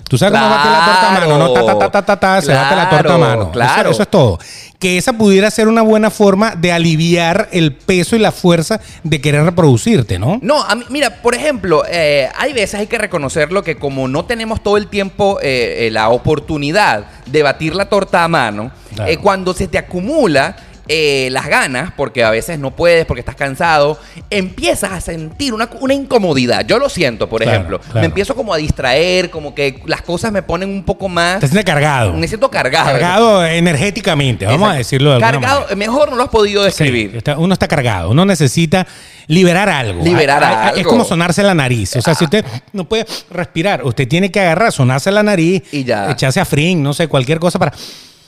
¿Tú 0.09 0.17
sabes 0.17 0.37
cómo 0.37 0.49
batir 0.53 0.71
la 0.71 0.85
torta 0.85 1.07
a 1.09 1.11
mano? 1.21 1.37
No, 1.37 1.53
ta, 1.53 1.65
ta, 1.65 1.79
ta, 1.79 1.89
ta, 1.89 2.01
ta, 2.05 2.19
ta, 2.19 2.41
se 2.41 2.53
bate 2.53 2.75
la 2.75 2.89
torta 2.89 3.13
a 3.13 3.17
mano. 3.17 3.51
Claro. 3.51 3.91
Eso, 3.91 4.01
es 4.03 4.09
todo. 4.09 4.39
Que 4.77 4.97
esa 4.97 5.13
pudiera 5.13 5.49
ser 5.49 5.69
una 5.69 5.83
buena 5.83 6.09
forma 6.09 6.53
de 6.55 6.73
aliviar 6.73 7.47
el 7.53 7.73
peso 7.73 8.17
y 8.17 8.19
la 8.19 8.33
fuerza 8.33 8.81
de 9.03 9.21
querer 9.21 9.45
reproducirte, 9.45 10.19
¿no? 10.19 10.37
No, 10.41 10.61
a 10.63 10.75
mí- 10.75 10.83
mira, 10.89 11.21
por 11.21 11.33
ejemplo, 11.33 11.83
eh, 11.89 12.27
hay 12.37 12.51
veces 12.51 12.81
hay 12.81 12.87
que 12.87 12.97
reconocerlo 12.97 13.63
que 13.63 13.77
como 13.77 14.09
no 14.09 14.25
tenemos 14.25 14.61
todo 14.61 14.75
el 14.75 14.87
tiempo 14.87 15.39
eh, 15.41 15.87
eh, 15.87 15.91
la 15.91 16.09
oportunidad 16.09 17.05
de 17.27 17.43
batir 17.43 17.75
la 17.75 17.85
torta 17.87 18.25
a 18.25 18.27
mano, 18.27 18.71
Claro. 18.93 19.21
cuando 19.21 19.53
se 19.53 19.67
te 19.69 19.77
acumula 19.77 20.57
eh, 20.93 21.29
las 21.31 21.47
ganas, 21.47 21.93
porque 21.95 22.21
a 22.21 22.29
veces 22.31 22.59
no 22.59 22.71
puedes, 22.75 23.05
porque 23.05 23.21
estás 23.21 23.35
cansado, 23.35 23.97
empiezas 24.29 24.91
a 24.91 24.99
sentir 24.99 25.53
una, 25.53 25.69
una 25.79 25.93
incomodidad. 25.93 26.65
Yo 26.67 26.79
lo 26.79 26.89
siento, 26.89 27.29
por 27.29 27.41
Claro, 27.41 27.55
ejemplo. 27.57 27.79
claro. 27.79 27.99
Me 28.01 28.05
empiezo 28.07 28.35
como 28.35 28.53
a 28.53 28.57
distraer, 28.57 29.29
como 29.29 29.55
que 29.55 29.81
las 29.85 30.01
cosas 30.01 30.33
me 30.33 30.41
ponen 30.43 30.69
un 30.69 30.83
poco 30.83 31.07
más... 31.07 31.39
Te 31.39 31.47
sientes 31.47 31.63
cargado. 31.63 32.11
Me 32.13 32.27
siento 32.27 32.51
cargado. 32.51 32.87
Cargado 32.91 33.45
energéticamente, 33.45 34.45
vamos 34.45 34.69
a 34.69 34.73
decirlo 34.73 35.13
de 35.13 35.21
Cargado, 35.21 35.59
manera. 35.61 35.75
mejor 35.77 36.09
no 36.09 36.17
lo 36.17 36.23
has 36.23 36.29
podido 36.29 36.63
describir. 36.63 37.11
Sí, 37.11 37.17
está- 37.19 37.37
uno 37.37 37.53
está 37.53 37.69
cargado, 37.69 38.09
uno 38.11 38.25
necesita 38.25 38.85
liberar 39.27 39.69
algo. 39.69 40.03
Liberar 40.03 40.43
Hay- 40.43 40.55
hay- 40.55 40.71
Es 40.71 40.77
algo. 40.79 40.89
como 40.89 41.05
sonarse 41.05 41.41
la 41.41 41.53
nariz. 41.53 41.95
O 41.95 42.01
sea, 42.01 42.15
si 42.15 42.25
usted 42.25 42.43
no 42.73 42.83
puede 42.83 43.05
respirar, 43.29 43.85
usted 43.85 44.07
tiene 44.09 44.29
que 44.29 44.41
agarrar, 44.41 44.73
sonarse 44.73 45.09
la 45.09 45.23
nariz, 45.23 45.63
Y 45.71 45.85
ya. 45.85 46.11
echarse 46.11 46.41
a 46.41 46.45
frin, 46.45 46.83
no 46.83 46.93
sé, 46.93 47.07
cualquier 47.07 47.39
cosa 47.39 47.57
para. 47.59 47.71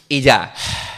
Y 0.10 0.22
ya. 0.22 0.54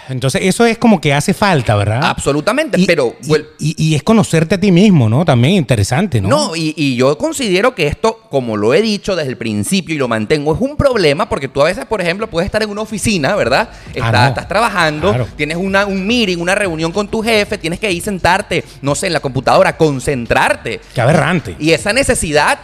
Entonces, 0.07 0.41
eso 0.43 0.65
es 0.67 0.77
como 0.77 1.01
que 1.01 1.13
hace 1.15 1.33
falta, 1.33 1.75
¿verdad? 1.75 2.01
Absolutamente. 2.03 2.79
Y- 2.79 2.85
pero... 2.85 3.15
y- 3.23 3.73
y, 3.73 3.75
y 3.91 3.95
es 3.95 4.03
conocerte 4.03 4.53
a 4.55 4.59
ti 4.59 4.71
mismo, 4.71 5.09
¿no? 5.09 5.25
También 5.25 5.55
interesante, 5.55 6.21
¿no? 6.21 6.29
No, 6.29 6.55
y, 6.55 6.75
y 6.77 6.95
yo 6.95 7.17
considero 7.17 7.73
que 7.73 7.87
esto, 7.87 8.19
como 8.29 8.55
lo 8.55 8.75
he 8.75 8.83
dicho 8.83 9.15
desde 9.15 9.31
el 9.31 9.37
principio 9.37 9.95
y 9.95 9.97
lo 9.97 10.07
mantengo, 10.07 10.53
es 10.53 10.61
un 10.61 10.77
problema 10.77 11.27
porque 11.27 11.47
tú 11.47 11.59
a 11.61 11.65
veces, 11.65 11.85
por 11.85 12.01
ejemplo, 12.01 12.27
puedes 12.29 12.45
estar 12.45 12.61
en 12.61 12.69
una 12.69 12.81
oficina, 12.81 13.35
¿verdad? 13.35 13.69
Estás, 13.95 14.11
no. 14.11 14.27
estás 14.27 14.47
trabajando, 14.47 15.09
Claro. 15.09 15.27
tienes 15.35 15.57
una, 15.57 15.87
un 15.87 16.05
meeting, 16.05 16.37
una 16.37 16.53
reunión 16.53 16.91
con 16.91 17.07
tu 17.07 17.23
jefe, 17.23 17.57
tienes 17.57 17.79
que 17.79 17.91
ir 17.91 18.03
sentarte, 18.03 18.63
no 18.83 18.93
sé, 18.93 19.07
en 19.07 19.13
la 19.13 19.21
computadora, 19.21 19.75
concentrarte. 19.75 20.81
Qué 20.93 21.01
aberrante. 21.01 21.55
Y 21.59 21.71
esa 21.71 21.93
necesidad 21.93 22.59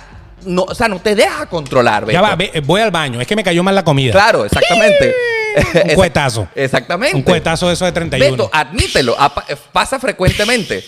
no, 0.45 0.63
o 0.63 0.75
sea, 0.75 0.87
no 0.87 0.99
te 0.99 1.15
deja 1.15 1.45
controlar, 1.47 2.05
Beto. 2.05 2.13
Ya 2.13 2.21
va, 2.21 2.35
ve, 2.35 2.61
voy 2.65 2.81
al 2.81 2.91
baño. 2.91 3.21
Es 3.21 3.27
que 3.27 3.35
me 3.35 3.43
cayó 3.43 3.63
mal 3.63 3.75
la 3.75 3.83
comida. 3.83 4.11
Claro, 4.11 4.45
exactamente. 4.45 5.13
Un 5.89 5.89
cuetazo. 5.95 6.47
Exactamente. 6.55 7.15
Un 7.15 7.23
cuetazo 7.23 7.67
de 7.67 7.73
eso 7.73 7.85
de 7.85 7.91
31. 7.91 8.31
Beto, 8.31 8.49
admítelo, 8.53 9.17
pasa 9.71 9.99
frecuentemente. 9.99 10.83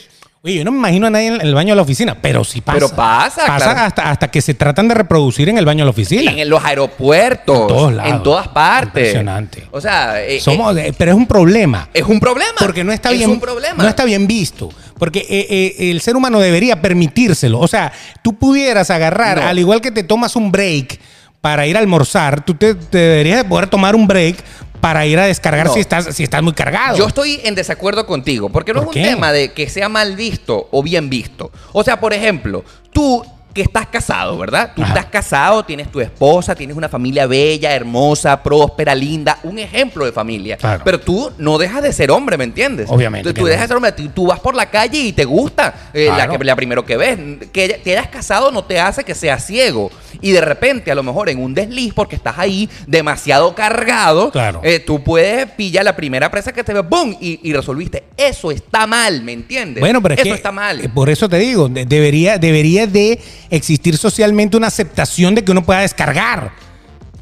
Oye, 0.46 0.56
yo 0.56 0.66
no 0.66 0.74
me 0.74 0.78
imagino 0.80 1.08
a 1.08 1.10
nadie 1.10 1.28
en 1.28 1.40
el 1.40 1.56
baño 1.56 1.70
de 1.70 1.78
la 1.78 1.84
oficina, 1.84 2.18
pero 2.22 2.44
sí 2.44 2.60
pasa. 2.60 2.76
Pero 2.76 2.90
pasa, 2.90 3.46
Pasa 3.48 3.66
claro. 3.72 3.80
hasta, 3.80 4.10
hasta 4.12 4.28
que 4.30 4.42
se 4.42 4.54
tratan 4.54 4.90
de 4.90 4.94
reproducir 4.94 5.48
en 5.48 5.58
el 5.58 5.64
baño 5.64 5.80
de 5.80 5.86
la 5.86 5.92
oficina. 5.92 6.34
En 6.34 6.50
los 6.50 6.62
aeropuertos, 6.66 7.62
En 7.62 7.68
todos 7.68 7.94
lados. 7.94 8.12
en 8.12 8.24
todas 8.24 8.48
partes. 8.50 8.88
Impresionante. 9.06 9.64
O 9.72 9.80
sea, 9.80 10.22
eh, 10.22 10.42
Somos, 10.42 10.76
eh, 10.76 10.94
pero 10.98 11.12
es 11.12 11.18
un 11.18 11.28
problema. 11.28 11.88
es 11.94 12.04
un 12.04 12.20
problema. 12.20 12.52
Porque 12.60 12.84
no 12.84 12.92
está 12.92 13.12
es 13.14 13.20
bien. 13.20 13.30
un 13.30 13.40
problema. 13.40 13.82
No 13.82 13.88
está 13.88 14.04
bien 14.04 14.28
visto. 14.28 14.68
Porque 15.00 15.26
eh, 15.30 15.90
el 15.92 16.02
ser 16.02 16.18
humano 16.18 16.42
debería 16.42 16.82
permitírselo. 16.82 17.62
O 17.62 17.68
sea, 17.70 17.94
tú 18.22 18.36
pudieras 18.36 18.90
agarrar, 18.92 19.38
No. 19.38 19.48
al 19.48 19.60
igual 19.60 19.80
que 19.80 19.92
te 19.92 20.04
tomas 20.04 20.36
un 20.36 20.52
break 20.52 21.00
para 21.40 21.66
ir 21.68 21.78
a 21.78 21.80
almorzar, 21.80 22.44
tú 22.44 22.54
te, 22.56 22.76
te 22.76 22.98
deberías 22.98 23.38
de 23.38 23.46
poder 23.46 23.68
tomar 23.68 23.96
un 23.96 24.08
break 24.08 24.44
para 24.84 25.06
ir 25.06 25.17
a 25.17 25.26
descargar 25.28 25.67
No. 25.67 25.74
si 25.74 25.80
estás, 25.80 26.13
si 26.13 26.24
estás 26.24 26.43
muy 26.43 26.52
cargado. 26.52 26.98
Yo 26.98 27.08
estoy 27.08 27.39
en 27.46 27.56
desacuerdo 27.56 28.06
contigo, 28.06 28.50
porque 28.50 28.74
no 28.74 28.80
es 28.82 28.86
¿Por 28.86 28.93
un 28.98 29.02
qué? 29.02 29.10
tema 29.10 29.32
de 29.32 29.54
que 29.54 29.69
sea 29.69 29.88
mal 29.88 30.17
visto 30.17 30.67
o 30.72 30.84
bien 30.84 31.10
visto. 31.10 31.54
O 31.72 31.86
sea, 31.86 32.02
por 32.02 32.12
ejemplo, 32.12 32.65
tú 32.91 33.24
que 33.54 33.62
estás 33.62 33.88
casado, 33.88 34.38
¿verdad? 34.38 34.72
Tú 34.76 34.82
Ajá. 34.82 34.94
estás 34.94 35.06
casado, 35.12 35.63
tienes 35.63 35.92
tu 35.92 36.00
esposa, 36.02 36.56
tienes 36.56 36.76
una 36.76 36.89
familia 36.89 37.28
bella, 37.28 37.72
hermosa, 37.74 38.42
próspera, 38.42 38.96
linda, 38.96 39.39
un 39.44 39.60
ejemplo 39.60 40.06
de 40.06 40.12
familia. 40.12 40.58
Claro. 40.58 40.82
Pero 40.84 41.00
tú 41.00 41.32
no 41.38 41.58
dejas 41.58 41.84
de 41.84 41.94
ser 41.94 42.10
hombre, 42.12 42.38
¿me 42.38 42.46
entiendes? 42.46 42.88
Obviamente 42.89 43.32
Tú, 43.34 43.46
dejas 43.46 43.62
de 43.62 43.68
ser 43.68 43.76
hombre, 43.78 43.92
tú, 43.92 44.10
tú 44.10 44.28
vas 44.28 44.39
por 44.39 44.56
la 44.56 44.66
calle 44.72 44.98
y 45.00 45.13
te 45.13 45.26
gusta 45.26 45.89
eh, 45.94 46.08
la, 46.08 46.28
que, 46.28 46.44
la 46.44 46.56
primero 46.56 46.84
que 46.86 46.98
ves. 46.98 47.18
Que 47.52 47.80
te 47.84 47.92
hayas 47.98 48.08
casado 48.08 48.52
no 48.52 48.63
te 48.63 48.80
hace 48.80 49.04
que 49.04 49.13
seas 49.13 49.46
ciego. 49.46 49.92
Y 50.22 50.32
de 50.32 50.42
repente, 50.42 50.92
a 50.92 50.96
lo 50.96 51.04
mejor 51.04 51.30
en 51.30 51.39
un 51.39 51.54
desliz, 51.54 51.94
porque 51.94 52.16
estás 52.16 52.36
ahí 52.38 52.70
demasiado 52.88 53.54
cargado, 53.56 54.32
Claro. 54.32 54.62
eh, 54.63 54.80
tú 54.80 55.04
puedes 55.04 55.50
pillar 55.52 55.84
la 55.86 55.96
primera 55.96 56.30
presa 56.32 56.54
que 56.54 56.63
te 56.63 56.74
ve, 56.74 56.82
¡boom! 56.82 57.18
Y, 57.20 57.39
y 57.48 57.54
resolviste. 57.54 58.04
Eso 58.16 58.52
está 58.52 58.88
mal, 58.88 59.22
¿me 59.24 59.34
entiendes? 59.34 59.82
Bueno, 59.82 60.02
pero 60.02 60.13
es 60.16 60.22
Eso 60.22 60.30
que 60.30 60.36
está 60.36 60.52
mal. 60.52 60.80
eh, 60.80 60.89
Por 60.89 61.10
eso 61.10 61.28
te 61.28 61.38
digo, 61.38 61.68
de- 61.68 61.86
debería, 61.86 62.38
debería 62.38 62.88
de 62.88 63.20
existir 63.56 63.98
socialmente 63.98 64.58
una 64.58 64.68
aceptación 64.68 65.36
de 65.36 65.44
que 65.44 65.52
uno 65.52 65.63
pueda 65.63 65.82
descargar 65.82 66.52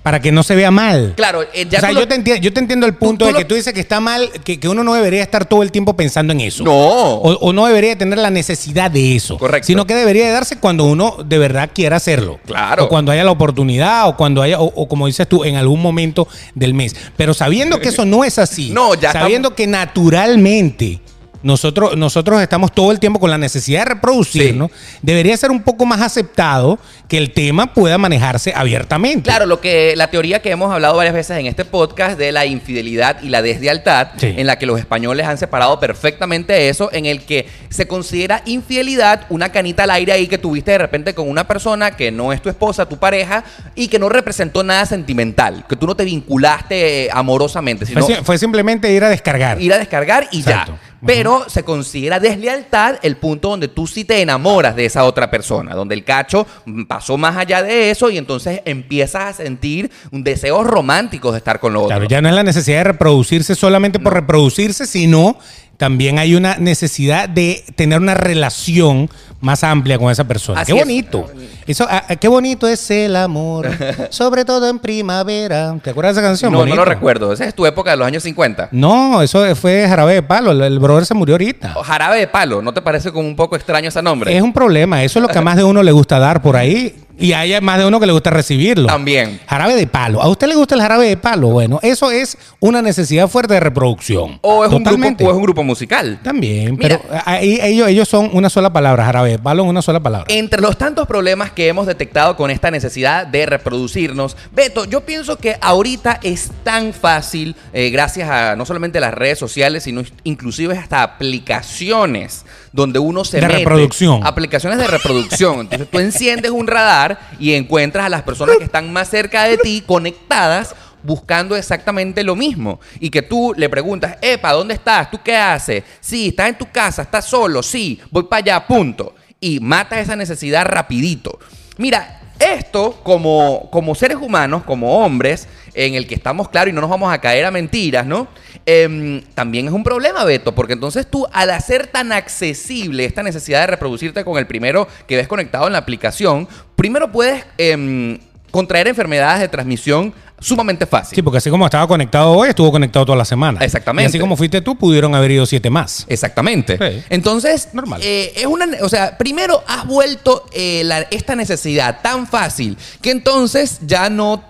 para 0.01 0.19
que 0.19 0.31
no 0.31 0.41
se 0.41 0.55
vea 0.55 0.71
mal. 0.71 1.13
Claro, 1.15 1.43
eh, 1.53 1.67
ya 1.69 1.77
o 1.77 1.81
sea, 1.81 1.91
yo, 1.91 1.99
lo- 1.99 2.07
te 2.07 2.15
entiendo, 2.15 2.41
yo 2.41 2.51
te 2.51 2.59
entiendo 2.59 2.87
el 2.87 2.95
punto 2.95 3.19
tú 3.23 3.25
de 3.27 3.33
lo- 3.33 3.37
que 3.37 3.45
tú 3.45 3.53
dices 3.53 3.71
que 3.71 3.81
está 3.81 3.99
mal, 3.99 4.31
que, 4.43 4.59
que 4.59 4.67
uno 4.67 4.83
no 4.83 4.95
debería 4.95 5.21
estar 5.21 5.45
todo 5.45 5.61
el 5.61 5.71
tiempo 5.71 5.95
pensando 5.95 6.33
en 6.33 6.41
eso. 6.41 6.63
No. 6.63 6.73
O, 6.73 7.33
o 7.37 7.53
no 7.53 7.67
debería 7.67 7.95
tener 7.95 8.17
la 8.17 8.31
necesidad 8.31 8.89
de 8.89 9.15
eso. 9.15 9.37
Correcto. 9.37 9.67
Sino 9.67 9.85
que 9.85 9.93
debería 9.93 10.25
de 10.25 10.31
darse 10.31 10.57
cuando 10.57 10.85
uno 10.85 11.17
de 11.23 11.37
verdad 11.37 11.69
quiera 11.71 11.97
hacerlo. 11.97 12.39
Claro. 12.47 12.85
O 12.85 12.89
cuando 12.89 13.11
haya 13.11 13.23
la 13.23 13.29
oportunidad, 13.29 14.07
o 14.07 14.17
cuando 14.17 14.41
haya, 14.41 14.59
o, 14.59 14.65
o 14.75 14.87
como 14.87 15.05
dices 15.05 15.27
tú, 15.29 15.43
en 15.43 15.55
algún 15.55 15.79
momento 15.83 16.27
del 16.55 16.73
mes. 16.73 16.95
Pero 17.15 17.35
sabiendo 17.35 17.79
que 17.79 17.89
eso 17.89 18.03
no 18.03 18.23
es 18.23 18.39
así. 18.39 18.71
No, 18.71 18.95
ya 18.95 19.11
Sabiendo 19.11 19.53
que 19.53 19.67
naturalmente. 19.67 20.99
Nosotros, 21.43 21.97
nosotros 21.97 22.41
estamos 22.41 22.71
todo 22.71 22.91
el 22.91 22.99
tiempo 22.99 23.19
con 23.19 23.29
la 23.31 23.37
necesidad 23.37 23.79
de 23.79 23.85
reproducirnos. 23.93 24.69
Debería 25.01 25.35
ser 25.37 25.51
un 25.51 25.61
poco 25.63 25.85
más 25.85 26.01
aceptado 26.01 26.77
que 27.07 27.17
el 27.17 27.31
tema 27.31 27.73
pueda 27.73 27.97
manejarse 27.97 28.53
abiertamente. 28.55 29.23
Claro, 29.23 29.45
lo 29.45 29.59
que 29.59 29.95
la 29.95 30.09
teoría 30.09 30.41
que 30.41 30.51
hemos 30.51 30.71
hablado 30.73 30.95
varias 30.95 31.13
veces 31.15 31.37
en 31.37 31.47
este 31.47 31.65
podcast 31.65 32.17
de 32.17 32.31
la 32.31 32.45
infidelidad 32.45 33.21
y 33.21 33.29
la 33.29 33.41
deslealtad, 33.41 34.09
Sí. 34.17 34.33
en 34.37 34.47
la 34.47 34.57
que 34.59 34.65
los 34.65 34.79
españoles 34.79 35.25
han 35.25 35.37
separado 35.37 35.79
perfectamente 35.79 36.69
eso, 36.69 36.89
en 36.93 37.05
el 37.05 37.23
que 37.25 37.47
se 37.69 37.87
considera 37.87 38.41
infidelidad 38.45 39.25
una 39.29 39.49
canita 39.51 39.83
al 39.83 39.91
aire 39.91 40.11
ahí 40.13 40.27
que 40.27 40.37
tuviste 40.37 40.71
de 40.71 40.77
repente 40.77 41.13
con 41.13 41.27
una 41.29 41.47
persona 41.47 41.91
que 41.91 42.11
no 42.11 42.31
es 42.33 42.41
tu 42.41 42.49
esposa, 42.49 42.87
tu 42.87 42.97
pareja, 42.97 43.43
y 43.75 43.87
que 43.87 43.99
no 43.99 44.09
representó 44.09 44.63
nada 44.63 44.85
sentimental, 44.85 45.65
que 45.67 45.75
tú 45.75 45.87
no 45.87 45.95
te 45.95 46.05
vinculaste 46.05 47.05
eh, 47.05 47.09
amorosamente, 47.11 47.85
sino 47.85 48.05
si- 48.05 48.13
fue 48.23 48.37
simplemente 48.37 48.91
ir 48.91 49.03
a 49.03 49.09
descargar. 49.09 49.61
ir 49.61 49.73
a 49.73 49.77
descargar 49.77 50.27
y 50.31 50.39
Exacto. 50.39 50.73
ya. 50.83 50.90
Pero 51.05 51.49
se 51.49 51.63
considera 51.63 52.19
deslealtad 52.19 52.95
el 53.01 53.17
punto 53.17 53.49
donde 53.49 53.67
tú 53.67 53.87
sí 53.87 54.05
te 54.05 54.21
enamoras 54.21 54.75
de 54.75 54.85
esa 54.85 55.03
otra 55.03 55.31
persona, 55.31 55.73
donde 55.73 55.95
el 55.95 56.03
cacho 56.03 56.45
mm, 56.65 56.83
pasó 56.83 57.17
más 57.17 57.37
allá 57.37 57.63
de 57.63 57.89
eso 57.89 58.09
y 58.09 58.17
entonces 58.17 58.61
empiezas 58.65 59.23
a 59.23 59.33
sentir 59.43 59.91
un 60.11 60.23
deseos 60.23 60.65
románticos 60.65 61.31
de 61.31 61.39
estar 61.39 61.59
con 61.59 61.73
lo 61.73 61.87
Claro, 61.87 62.05
ya 62.05 62.21
no 62.21 62.29
es 62.29 62.35
la 62.35 62.43
necesidad 62.43 62.77
de 62.77 62.83
reproducirse 62.85 63.55
solamente 63.55 63.99
por 63.99 64.13
reproducirse, 64.13 64.85
sino 64.85 65.37
también 65.77 66.19
hay 66.19 66.35
una 66.35 66.57
necesidad 66.57 67.27
de 67.27 67.63
tener 67.75 67.99
una 67.99 68.13
relación 68.13 69.09
más 69.41 69.63
amplia 69.63 69.97
con 69.97 70.11
esa 70.11 70.23
persona. 70.23 70.61
Así 70.61 70.71
qué 70.71 70.79
es. 70.79 70.85
bonito. 70.85 71.25
Eso, 71.67 71.85
ah, 71.89 72.03
ah, 72.07 72.15
qué 72.15 72.27
bonito 72.27 72.67
es 72.67 72.89
el 72.91 73.15
amor, 73.15 73.69
sobre 74.09 74.45
todo 74.45 74.69
en 74.69 74.79
primavera. 74.79 75.75
¿Te 75.83 75.89
acuerdas 75.89 76.15
de 76.15 76.21
esa 76.21 76.29
canción? 76.29 76.51
No, 76.51 76.59
no 76.59 76.63
Bonito. 76.63 76.77
lo 76.77 76.85
recuerdo. 76.85 77.33
Esa 77.33 77.45
es 77.45 77.53
tu 77.55 77.65
época 77.65 77.91
de 77.91 77.97
los 77.97 78.07
años 78.07 78.23
50. 78.23 78.69
No, 78.71 79.21
eso 79.21 79.55
fue 79.55 79.85
Jarabe 79.87 80.13
de 80.15 80.23
Palo. 80.23 80.51
El, 80.51 80.61
el 80.61 80.79
brother 80.79 81.05
se 81.05 81.13
murió 81.13 81.35
ahorita. 81.35 81.73
O 81.75 81.83
Jarabe 81.83 82.19
de 82.19 82.27
palo, 82.27 82.61
¿no 82.61 82.73
te 82.73 82.81
parece 82.81 83.11
como 83.11 83.27
un 83.27 83.35
poco 83.35 83.55
extraño 83.55 83.89
ese 83.89 84.01
nombre? 84.01 84.35
Es 84.35 84.41
un 84.41 84.53
problema. 84.53 85.03
Eso 85.03 85.19
es 85.19 85.23
lo 85.23 85.27
que 85.29 85.37
a 85.37 85.41
más 85.41 85.55
de 85.57 85.63
uno 85.63 85.81
le 85.83 85.91
gusta 85.91 86.19
dar 86.19 86.41
por 86.41 86.55
ahí. 86.55 86.95
Y 87.19 87.33
hay 87.33 87.59
más 87.61 87.77
de 87.77 87.85
uno 87.85 87.99
que 87.99 88.05
le 88.05 88.13
gusta 88.13 88.29
recibirlo. 88.31 88.87
También. 88.87 89.39
Jarabe 89.47 89.75
de 89.75 89.85
palo. 89.87 90.21
¿A 90.21 90.27
usted 90.29 90.47
le 90.47 90.55
gusta 90.55 90.75
el 90.75 90.81
jarabe 90.81 91.07
de 91.07 91.17
palo? 91.17 91.49
Bueno, 91.49 91.79
eso 91.83 92.09
es 92.11 92.37
una 92.59 92.81
necesidad 92.81 93.27
fuerte 93.27 93.53
de 93.53 93.59
reproducción. 93.59 94.39
O 94.41 94.65
es, 94.65 94.71
un 94.71 94.83
grupo, 94.83 95.05
o 95.25 95.29
es 95.29 95.35
un 95.35 95.41
grupo 95.43 95.63
musical. 95.63 96.19
También, 96.23 96.75
Mira. 96.77 96.99
pero 96.99 97.21
ahí- 97.25 97.59
ellos, 97.61 97.87
ellos 97.89 98.07
son 98.07 98.29
una 98.33 98.49
sola 98.49 98.71
palabra, 98.73 99.05
jarabe 99.05 99.31
de 99.31 99.39
palo, 99.39 99.63
una 99.63 99.81
sola 99.81 99.99
palabra. 99.99 100.25
Entre 100.29 100.61
los 100.61 100.77
tantos 100.77 101.07
problemas 101.07 101.51
que 101.51 101.67
hemos 101.67 101.85
detectado 101.87 102.35
con 102.35 102.49
esta 102.49 102.71
necesidad 102.71 103.27
de 103.27 103.45
reproducirnos, 103.45 104.35
Beto, 104.51 104.85
yo 104.85 105.01
pienso 105.01 105.37
que 105.37 105.57
ahorita 105.61 106.19
es 106.23 106.51
tan 106.63 106.93
fácil, 106.93 107.55
eh, 107.73 107.89
gracias 107.91 108.29
a 108.29 108.55
no 108.55 108.65
solamente 108.65 108.99
las 108.99 109.13
redes 109.13 109.37
sociales, 109.37 109.83
sino 109.83 110.01
inclusive 110.23 110.77
hasta 110.77 111.03
aplicaciones 111.03 112.45
donde 112.73 112.99
uno 112.99 113.25
se 113.25 113.37
De 113.41 113.47
mete. 113.47 113.59
reproducción. 113.59 114.25
Aplicaciones 114.25 114.79
de 114.79 114.87
reproducción. 114.87 115.61
Entonces 115.61 115.87
tú 115.91 115.99
enciendes 115.99 116.51
un 116.51 116.67
radar 116.67 117.10
y 117.39 117.53
encuentras 117.53 118.05
a 118.05 118.09
las 118.09 118.23
personas 118.23 118.57
que 118.57 118.65
están 118.65 118.91
más 118.91 119.09
cerca 119.09 119.43
de 119.43 119.57
ti 119.57 119.83
conectadas 119.85 120.75
buscando 121.03 121.55
exactamente 121.55 122.23
lo 122.23 122.35
mismo. 122.35 122.79
Y 122.99 123.09
que 123.09 123.21
tú 123.21 123.53
le 123.57 123.69
preguntas, 123.69 124.17
Epa, 124.21 124.53
¿dónde 124.53 124.75
estás? 124.75 125.09
¿Tú 125.09 125.19
qué 125.23 125.35
haces? 125.35 125.83
Sí, 125.99 126.29
estás 126.29 126.49
en 126.49 126.57
tu 126.57 126.69
casa, 126.71 127.01
estás 127.03 127.25
solo, 127.25 127.63
sí, 127.63 127.99
voy 128.09 128.23
para 128.23 128.39
allá, 128.39 128.67
punto. 128.67 129.15
Y 129.39 129.59
matas 129.59 129.99
esa 129.99 130.15
necesidad 130.15 130.65
rapidito. 130.65 131.39
Mira, 131.77 132.20
esto 132.41 132.99
como, 133.03 133.69
como 133.71 133.95
seres 133.95 134.17
humanos, 134.17 134.63
como 134.63 135.03
hombres, 135.03 135.47
en 135.73 135.95
el 135.95 136.07
que 136.07 136.15
estamos 136.15 136.49
claros 136.49 136.71
y 136.71 136.75
no 136.75 136.81
nos 136.81 136.89
vamos 136.89 137.13
a 137.13 137.21
caer 137.21 137.45
a 137.45 137.51
mentiras, 137.51 138.05
¿no? 138.05 138.27
Em, 138.65 139.21
también 139.33 139.67
es 139.67 139.73
un 139.73 139.83
problema, 139.83 140.23
Beto, 140.23 140.53
porque 140.53 140.73
entonces 140.73 141.07
tú, 141.09 141.27
al 141.31 141.49
hacer 141.51 141.87
tan 141.87 142.11
accesible 142.11 143.05
esta 143.05 143.23
necesidad 143.23 143.61
de 143.61 143.67
reproducirte 143.67 144.25
con 144.25 144.37
el 144.37 144.47
primero 144.47 144.87
que 145.07 145.15
ves 145.15 145.27
conectado 145.27 145.67
en 145.67 145.73
la 145.73 145.79
aplicación, 145.79 146.47
primero 146.75 147.11
puedes 147.11 147.45
em, 147.57 148.19
contraer 148.51 148.87
enfermedades 148.87 149.39
de 149.39 149.47
transmisión 149.47 150.13
sumamente 150.41 150.85
fácil. 150.85 151.15
Sí, 151.15 151.21
porque 151.21 151.37
así 151.37 151.49
como 151.49 151.63
estaba 151.65 151.87
conectado 151.87 152.31
hoy, 152.31 152.49
estuvo 152.49 152.71
conectado 152.71 153.05
toda 153.05 153.17
la 153.17 153.23
semana. 153.25 153.61
Exactamente. 153.63 154.03
Y 154.03 154.09
así 154.09 154.19
como 154.19 154.35
fuiste 154.35 154.59
tú, 154.61 154.75
pudieron 154.75 155.15
haber 155.15 155.31
ido 155.31 155.45
siete 155.45 155.69
más. 155.69 156.05
Exactamente. 156.09 156.77
Sí. 156.77 157.03
Entonces, 157.09 157.69
Normal. 157.73 158.01
eh, 158.03 158.33
es 158.35 158.45
una, 158.45 158.67
o 158.81 158.89
sea, 158.89 159.17
primero 159.17 159.63
has 159.67 159.85
vuelto 159.87 160.45
eh, 160.51 160.81
la- 160.83 161.01
esta 161.11 161.35
necesidad 161.35 162.01
tan 162.01 162.27
fácil 162.27 162.77
que 163.01 163.11
entonces 163.11 163.79
ya 163.85 164.09
no 164.09 164.43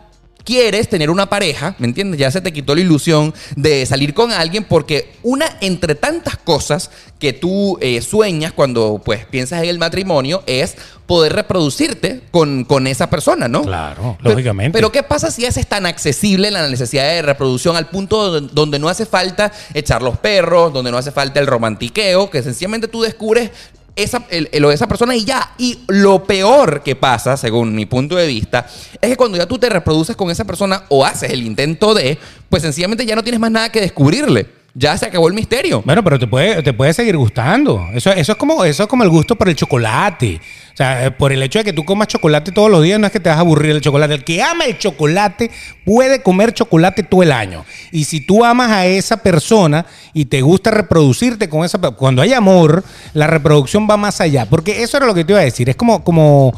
quieres 0.44 0.90
tener 0.90 1.10
una 1.10 1.30
pareja, 1.30 1.76
¿me 1.80 1.88
entiendes? 1.88 2.20
Ya 2.20 2.32
se 2.32 2.42
te 2.42 2.52
quitó 2.54 2.76
la 2.76 2.82
ilusión 2.82 3.34
de 3.56 3.86
salir 3.86 4.14
con 4.14 4.32
alguien 4.32 4.64
porque 4.64 5.14
una 5.24 5.46
entre 5.62 5.96
tantas 5.96 6.38
cosas 6.38 6.92
que 7.20 7.34
tú 7.34 7.78
eh, 7.82 8.02
sueñas 8.02 8.52
cuando 8.54 9.02
pues 9.04 9.26
piensas 9.26 9.62
en 9.64 9.70
el 9.70 9.80
matrimonio 9.80 10.44
es 10.48 10.76
poder 11.06 11.34
reproducirte 11.34 12.22
con, 12.32 12.64
con 12.64 12.88
esa 12.88 13.10
persona, 13.10 13.48
¿no? 13.48 13.64
Claro, 13.64 14.18
Pero- 14.22 14.32
lógicamente. 14.32 14.78
Pero 14.78 14.92
¿qué 14.92 15.04
pasa 15.04 15.30
si 15.30 15.46
haces 15.46 15.68
tan 15.68 15.86
accesible 15.86 16.50
la 16.52 16.68
necesidad 16.70 17.04
de 17.04 17.22
reproducción 17.22 17.76
al 17.76 17.90
punto 17.90 18.32
donde, 18.32 18.54
donde 18.54 18.80
no 18.80 18.88
hace 18.90 19.06
falta 19.06 19.52
echar 19.74 20.02
los 20.02 20.18
perros, 20.18 20.72
donde 20.74 20.90
no 20.92 20.98
hace 20.98 21.12
falta 21.12 21.40
el 21.40 21.48
romantiqueo, 21.48 22.30
que 22.30 22.42
sencillamente 22.42 22.88
tú 22.88 23.02
descubres 23.02 23.52
esa, 23.96 24.24
el- 24.30 24.50
el- 24.52 24.62
lo 24.62 24.70
de 24.70 24.76
esa 24.76 24.88
persona 24.88 25.16
y 25.16 25.26
ya. 25.26 25.52
Y 25.58 25.80
lo 25.88 26.24
peor 26.24 26.82
que 26.84 26.96
pasa, 26.96 27.38
según 27.38 27.76
mi 27.76 27.86
punto 27.86 28.16
de 28.16 28.28
vista, 28.28 28.66
es 29.02 29.10
que 29.10 29.16
cuando 29.18 29.38
ya 29.38 29.46
tú 29.48 29.58
te 29.58 29.70
reproduces 29.70 30.16
con 30.16 30.30
esa 30.32 30.46
persona 30.46 30.84
o 30.90 31.06
haces 31.06 31.32
el 31.32 31.44
intento 31.44 31.94
de, 31.94 32.18
pues 32.50 32.64
sencillamente 32.64 33.06
ya 33.06 33.16
no 33.16 33.24
tienes 33.24 33.40
más 33.40 33.52
nada 33.52 33.70
que 33.72 33.82
descubrirle. 33.82 34.48
Ya 34.74 34.98
se 34.98 35.06
acabó 35.06 35.28
el 35.28 35.34
misterio. 35.34 35.82
Bueno, 35.86 36.02
pero 36.02 36.18
te 36.18 36.28
puede, 36.28 36.64
te 36.64 36.72
puede 36.72 36.94
seguir 36.94 37.18
gustando. 37.18 37.90
Eso, 37.94 38.10
eso, 38.12 38.32
es 38.32 38.38
como, 38.38 38.64
eso 38.64 38.84
es 38.84 38.90
como 38.90 39.04
el 39.04 39.10
gusto 39.10 39.36
por 39.36 39.50
el 39.50 39.56
chocolate. 39.58 40.40
Eh, 40.82 41.12
por 41.12 41.32
el 41.32 41.42
hecho 41.44 41.60
de 41.60 41.66
que 41.66 41.74
tú 41.74 41.86
comas 41.86 42.08
chocolate 42.08 42.52
todos 42.52 42.70
los 42.72 42.82
días, 42.84 43.00
no 43.00 43.06
es 43.06 43.12
que 43.14 43.20
te 43.20 43.30
vas 43.30 43.38
a 43.38 43.42
aburrir 43.42 43.72
el 43.72 43.82
chocolate. 43.82 44.14
El 44.16 44.24
que 44.24 44.42
ama 44.42 44.66
el 44.66 44.78
chocolate 44.78 45.52
puede 45.86 46.22
comer 46.22 46.54
chocolate 46.54 47.04
todo 47.04 47.24
el 47.24 47.32
año. 47.32 47.64
Y 47.92 48.06
si 48.06 48.22
tú 48.22 48.44
amas 48.44 48.72
a 48.72 48.86
esa 48.88 49.18
persona 49.18 49.86
y 50.14 50.26
te 50.26 50.42
gusta 50.42 50.72
reproducirte 50.72 51.48
con 51.50 51.64
esa 51.66 51.78
persona, 51.80 51.98
cuando 51.98 52.22
hay 52.22 52.34
amor, 52.34 52.84
la 53.14 53.28
reproducción 53.28 53.88
va 53.90 53.98
más 53.98 54.22
allá. 54.22 54.46
Porque 54.46 54.82
eso 54.84 54.98
era 54.98 55.06
lo 55.06 55.14
que 55.14 55.24
te 55.24 55.34
iba 55.34 55.40
a 55.42 55.44
decir. 55.44 55.70
Es 55.70 55.76
como, 55.76 56.04
como 56.04 56.54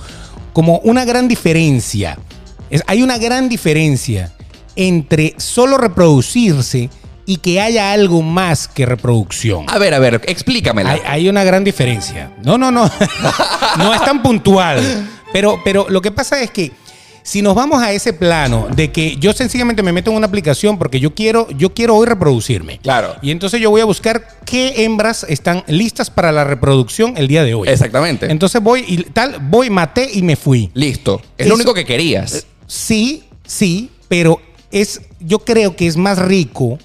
como 0.53 0.77
una 0.83 1.03
gran 1.03 1.27
diferencia. 1.27 2.17
Es- 2.69 2.83
hay 2.86 3.01
una 3.01 3.17
gran 3.17 3.49
diferencia 3.49 4.31
entre 4.75 5.33
solo 5.38 5.77
reproducirse 5.79 6.89
y 7.25 7.38
que 7.38 7.62
haya 7.62 7.91
algo 7.93 8.21
más 8.21 8.67
que 8.67 8.86
reproducción. 8.86 9.65
A 9.69 9.77
ver, 9.77 9.93
a 9.93 9.99
ver, 9.99 10.21
explícamela. 10.27 10.91
Hay, 10.91 11.01
hay 11.05 11.29
una 11.29 11.43
gran 11.43 11.63
diferencia. 11.63 12.31
No, 12.43 12.57
no, 12.57 12.71
no. 12.71 12.89
no 13.77 13.93
es 13.93 14.03
tan 14.03 14.21
puntual. 14.21 14.81
Pero, 15.31 15.59
pero 15.63 15.88
lo 15.89 16.01
que 16.01 16.12
pasa 16.12 16.41
es 16.41 16.51
que 16.51 16.71
si 17.23 17.41
nos 17.41 17.55
vamos 17.55 17.81
a 17.81 17.91
ese 17.93 18.12
plano 18.12 18.67
de 18.75 18.91
que 18.91 19.15
yo 19.15 19.31
sencillamente 19.31 19.81
me 19.81 19.93
meto 19.93 20.12
en 20.12 20.17
una 20.17 20.27
aplicación 20.27 20.77
porque 20.77 20.99
yo 20.99 21.15
quiero, 21.15 21.47
yo 21.51 21.73
quiero 21.73 21.95
hoy 21.95 22.05
reproducirme. 22.05 22.79
Claro. 22.79 23.15
Y 23.21 23.31
entonces 23.31 23.62
yo 23.62 23.69
voy 23.69 23.81
a 23.81 23.86
buscar 23.86 24.27
qué 24.45 24.83
hembras 24.83 25.25
están 25.29 25.63
listas 25.67 26.09
para 26.09 26.31
la 26.33 26.43
reproducción 26.43 27.13
el 27.15 27.27
día 27.29 27.43
de 27.43 27.53
hoy. 27.53 27.69
Exactamente. 27.69 28.29
Entonces 28.29 28.62
voy 28.62 28.83
y 28.88 28.97
tal, 29.03 29.38
voy, 29.39 29.69
maté 29.69 30.09
y 30.13 30.21
me 30.21 30.36
fui. 30.36 30.69
Listo. 30.73 31.21
Es 31.38 31.45
Eso- 31.45 31.49
lo 31.49 31.55
único 31.55 31.73
que 31.73 31.86
querías. 31.86 32.45
Sí, 32.67 33.23
sí, 33.45 33.89
pero 34.09 34.41
es, 34.71 35.01
yo 35.21 35.39
creo 35.39 35.75
que 35.75 35.88
es 35.88 35.95
más 35.95 36.19
rico, 36.19 36.77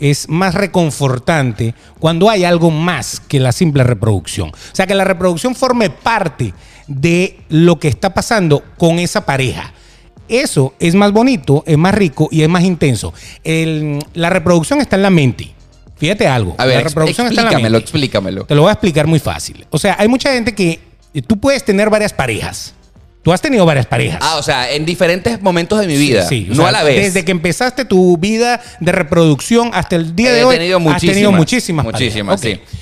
es 0.00 0.28
más 0.28 0.54
reconfortante 0.54 1.74
cuando 1.98 2.28
hay 2.30 2.44
algo 2.44 2.70
más 2.70 3.20
que 3.20 3.40
la 3.40 3.52
simple 3.52 3.84
reproducción. 3.84 4.50
O 4.50 4.74
sea, 4.74 4.86
que 4.86 4.94
la 4.94 5.04
reproducción 5.04 5.54
forme 5.54 5.90
parte 5.90 6.52
de 6.86 7.38
lo 7.48 7.78
que 7.78 7.88
está 7.88 8.14
pasando 8.14 8.62
con 8.78 8.98
esa 8.98 9.24
pareja. 9.26 9.72
Eso 10.28 10.74
es 10.80 10.94
más 10.94 11.12
bonito, 11.12 11.62
es 11.66 11.78
más 11.78 11.94
rico 11.94 12.28
y 12.30 12.42
es 12.42 12.48
más 12.48 12.64
intenso. 12.64 13.14
El- 13.44 13.98
la 14.14 14.28
reproducción 14.30 14.80
está 14.80 14.96
en 14.96 15.02
la 15.02 15.10
mente. 15.10 15.52
Fíjate 15.96 16.26
algo. 16.26 16.54
A 16.58 16.66
ver, 16.66 16.76
la 16.78 16.82
reproducción 16.82 17.28
está 17.28 17.40
en 17.40 17.44
la 17.46 17.50
explícamelo, 17.52 17.72
mente. 17.78 17.84
explícamelo. 17.84 18.44
Te 18.44 18.54
lo 18.54 18.62
voy 18.62 18.68
a 18.70 18.72
explicar 18.72 19.06
muy 19.06 19.18
fácil. 19.18 19.66
O 19.70 19.78
sea, 19.78 19.96
hay 19.98 20.08
mucha 20.08 20.32
gente 20.32 20.54
que 20.54 20.80
eh, 21.14 21.22
tú 21.22 21.38
puedes 21.38 21.64
tener 21.64 21.88
varias 21.88 22.12
parejas. 22.12 22.74
Tú 23.26 23.32
has 23.32 23.40
tenido 23.40 23.66
varias 23.66 23.86
parejas. 23.86 24.20
Ah, 24.22 24.36
o 24.36 24.42
sea, 24.44 24.70
en 24.70 24.86
diferentes 24.86 25.42
momentos 25.42 25.80
de 25.80 25.88
mi 25.88 25.96
vida. 25.96 26.24
Sí, 26.28 26.46
o 26.48 26.54
no 26.54 26.62
sea, 26.62 26.68
a 26.68 26.70
la 26.70 26.84
vez. 26.84 27.06
Desde 27.12 27.24
que 27.24 27.32
empezaste 27.32 27.84
tu 27.84 28.16
vida 28.18 28.62
de 28.78 28.92
reproducción 28.92 29.72
hasta 29.74 29.96
el 29.96 30.14
día 30.14 30.30
He 30.30 30.34
de 30.34 30.44
hoy, 30.44 30.54
tenido 30.56 30.78
has 30.78 31.00
tenido 31.00 31.32
muchísimas, 31.32 31.36
muchísimas. 31.36 31.84
muchísimas, 31.86 32.40
parejas. 32.40 32.68
sí. 32.70 32.78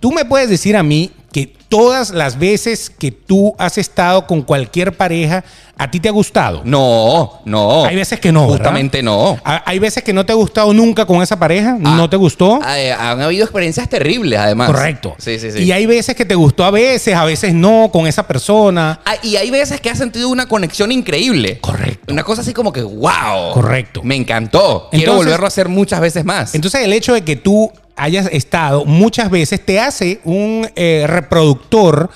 Tú 0.00 0.10
me 0.10 0.24
puedes 0.24 0.50
decir 0.50 0.76
a 0.76 0.82
mí 0.82 1.12
que 1.34 1.48
todas 1.68 2.10
las 2.10 2.38
veces 2.38 2.88
que 2.88 3.10
tú 3.10 3.56
has 3.58 3.76
estado 3.76 4.24
con 4.24 4.42
cualquier 4.42 4.96
pareja, 4.96 5.42
a 5.76 5.90
ti 5.90 5.98
te 5.98 6.08
ha 6.08 6.12
gustado. 6.12 6.62
No, 6.64 7.40
no. 7.44 7.84
Hay 7.84 7.96
veces 7.96 8.20
que 8.20 8.30
no, 8.30 8.42
¿verdad? 8.42 8.58
Justamente 8.58 9.02
no. 9.02 9.36
Ha- 9.44 9.64
Hay 9.66 9.80
veces 9.80 10.04
que 10.04 10.12
no 10.12 10.24
te 10.24 10.30
ha 10.30 10.36
gustado 10.36 10.72
nunca 10.72 11.04
con 11.04 11.20
esa 11.22 11.36
pareja, 11.36 11.70
Ah, 11.82 11.94
no 11.96 12.08
te 12.08 12.16
gustó. 12.16 12.60
eh, 12.76 12.92
han 12.92 13.20
habido 13.20 13.42
experiencias 13.42 13.88
terribles, 13.88 14.38
además. 14.38 14.68
Correcto. 14.70 15.16
Sí, 15.18 15.40
sí, 15.40 15.50
sí. 15.50 15.64
Y 15.64 15.72
hay 15.72 15.86
veces 15.86 16.14
que 16.14 16.24
te 16.24 16.36
gustó 16.36 16.64
a 16.64 16.70
veces, 16.70 17.16
a 17.16 17.24
veces 17.24 17.52
no 17.52 17.90
con 17.92 18.06
esa 18.06 18.24
persona. 18.28 19.00
Ah, 19.04 19.16
y 19.24 19.34
hay 19.34 19.50
veces 19.50 19.80
que 19.80 19.90
has 19.90 19.98
sentido 19.98 20.28
una 20.28 20.46
conexión 20.46 20.92
increíble. 20.92 21.58
Correcto. 21.60 22.12
Una 22.12 22.22
cosa 22.22 22.42
así 22.42 22.52
como 22.54 22.72
que, 22.72 22.82
wow. 22.82 23.50
Correcto. 23.54 24.02
Me 24.04 24.14
encantó. 24.14 24.86
Quiero 24.92 25.06
Entonces- 25.14 25.24
volverlo 25.26 25.46
a 25.46 25.48
hacer 25.48 25.68
muchas 25.68 26.00
veces 26.00 26.24
más. 26.24 26.54
Entonces 26.54 26.82
el 26.84 26.92
hecho 26.92 27.12
de 27.12 27.22
que 27.24 27.34
tú 27.34 27.72
hayas 27.96 28.26
estado 28.32 28.84
muchas 28.84 29.30
veces 29.30 29.64
te 29.64 29.78
hace 29.80 30.20
un 30.24 30.68
eh, 30.76 31.04
reproductor 31.06 32.10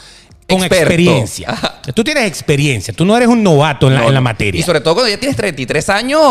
con 0.48 0.60
Experto. 0.60 0.84
experiencia. 0.86 1.50
Ajá. 1.50 1.74
Tú 1.94 2.02
tienes 2.02 2.24
experiencia, 2.26 2.94
tú 2.94 3.04
no 3.04 3.14
eres 3.14 3.28
un 3.28 3.42
novato 3.42 3.86
en 3.88 3.94
la, 3.94 4.00
No, 4.00 4.08
en 4.08 4.14
la 4.14 4.20
no. 4.20 4.24
materia. 4.24 4.58
Y 4.58 4.62
sobre 4.62 4.80
todo 4.80 4.94
cuando 4.94 5.10
ya 5.10 5.18
tienes 5.18 5.36
33 5.36 5.88
años, 5.90 6.22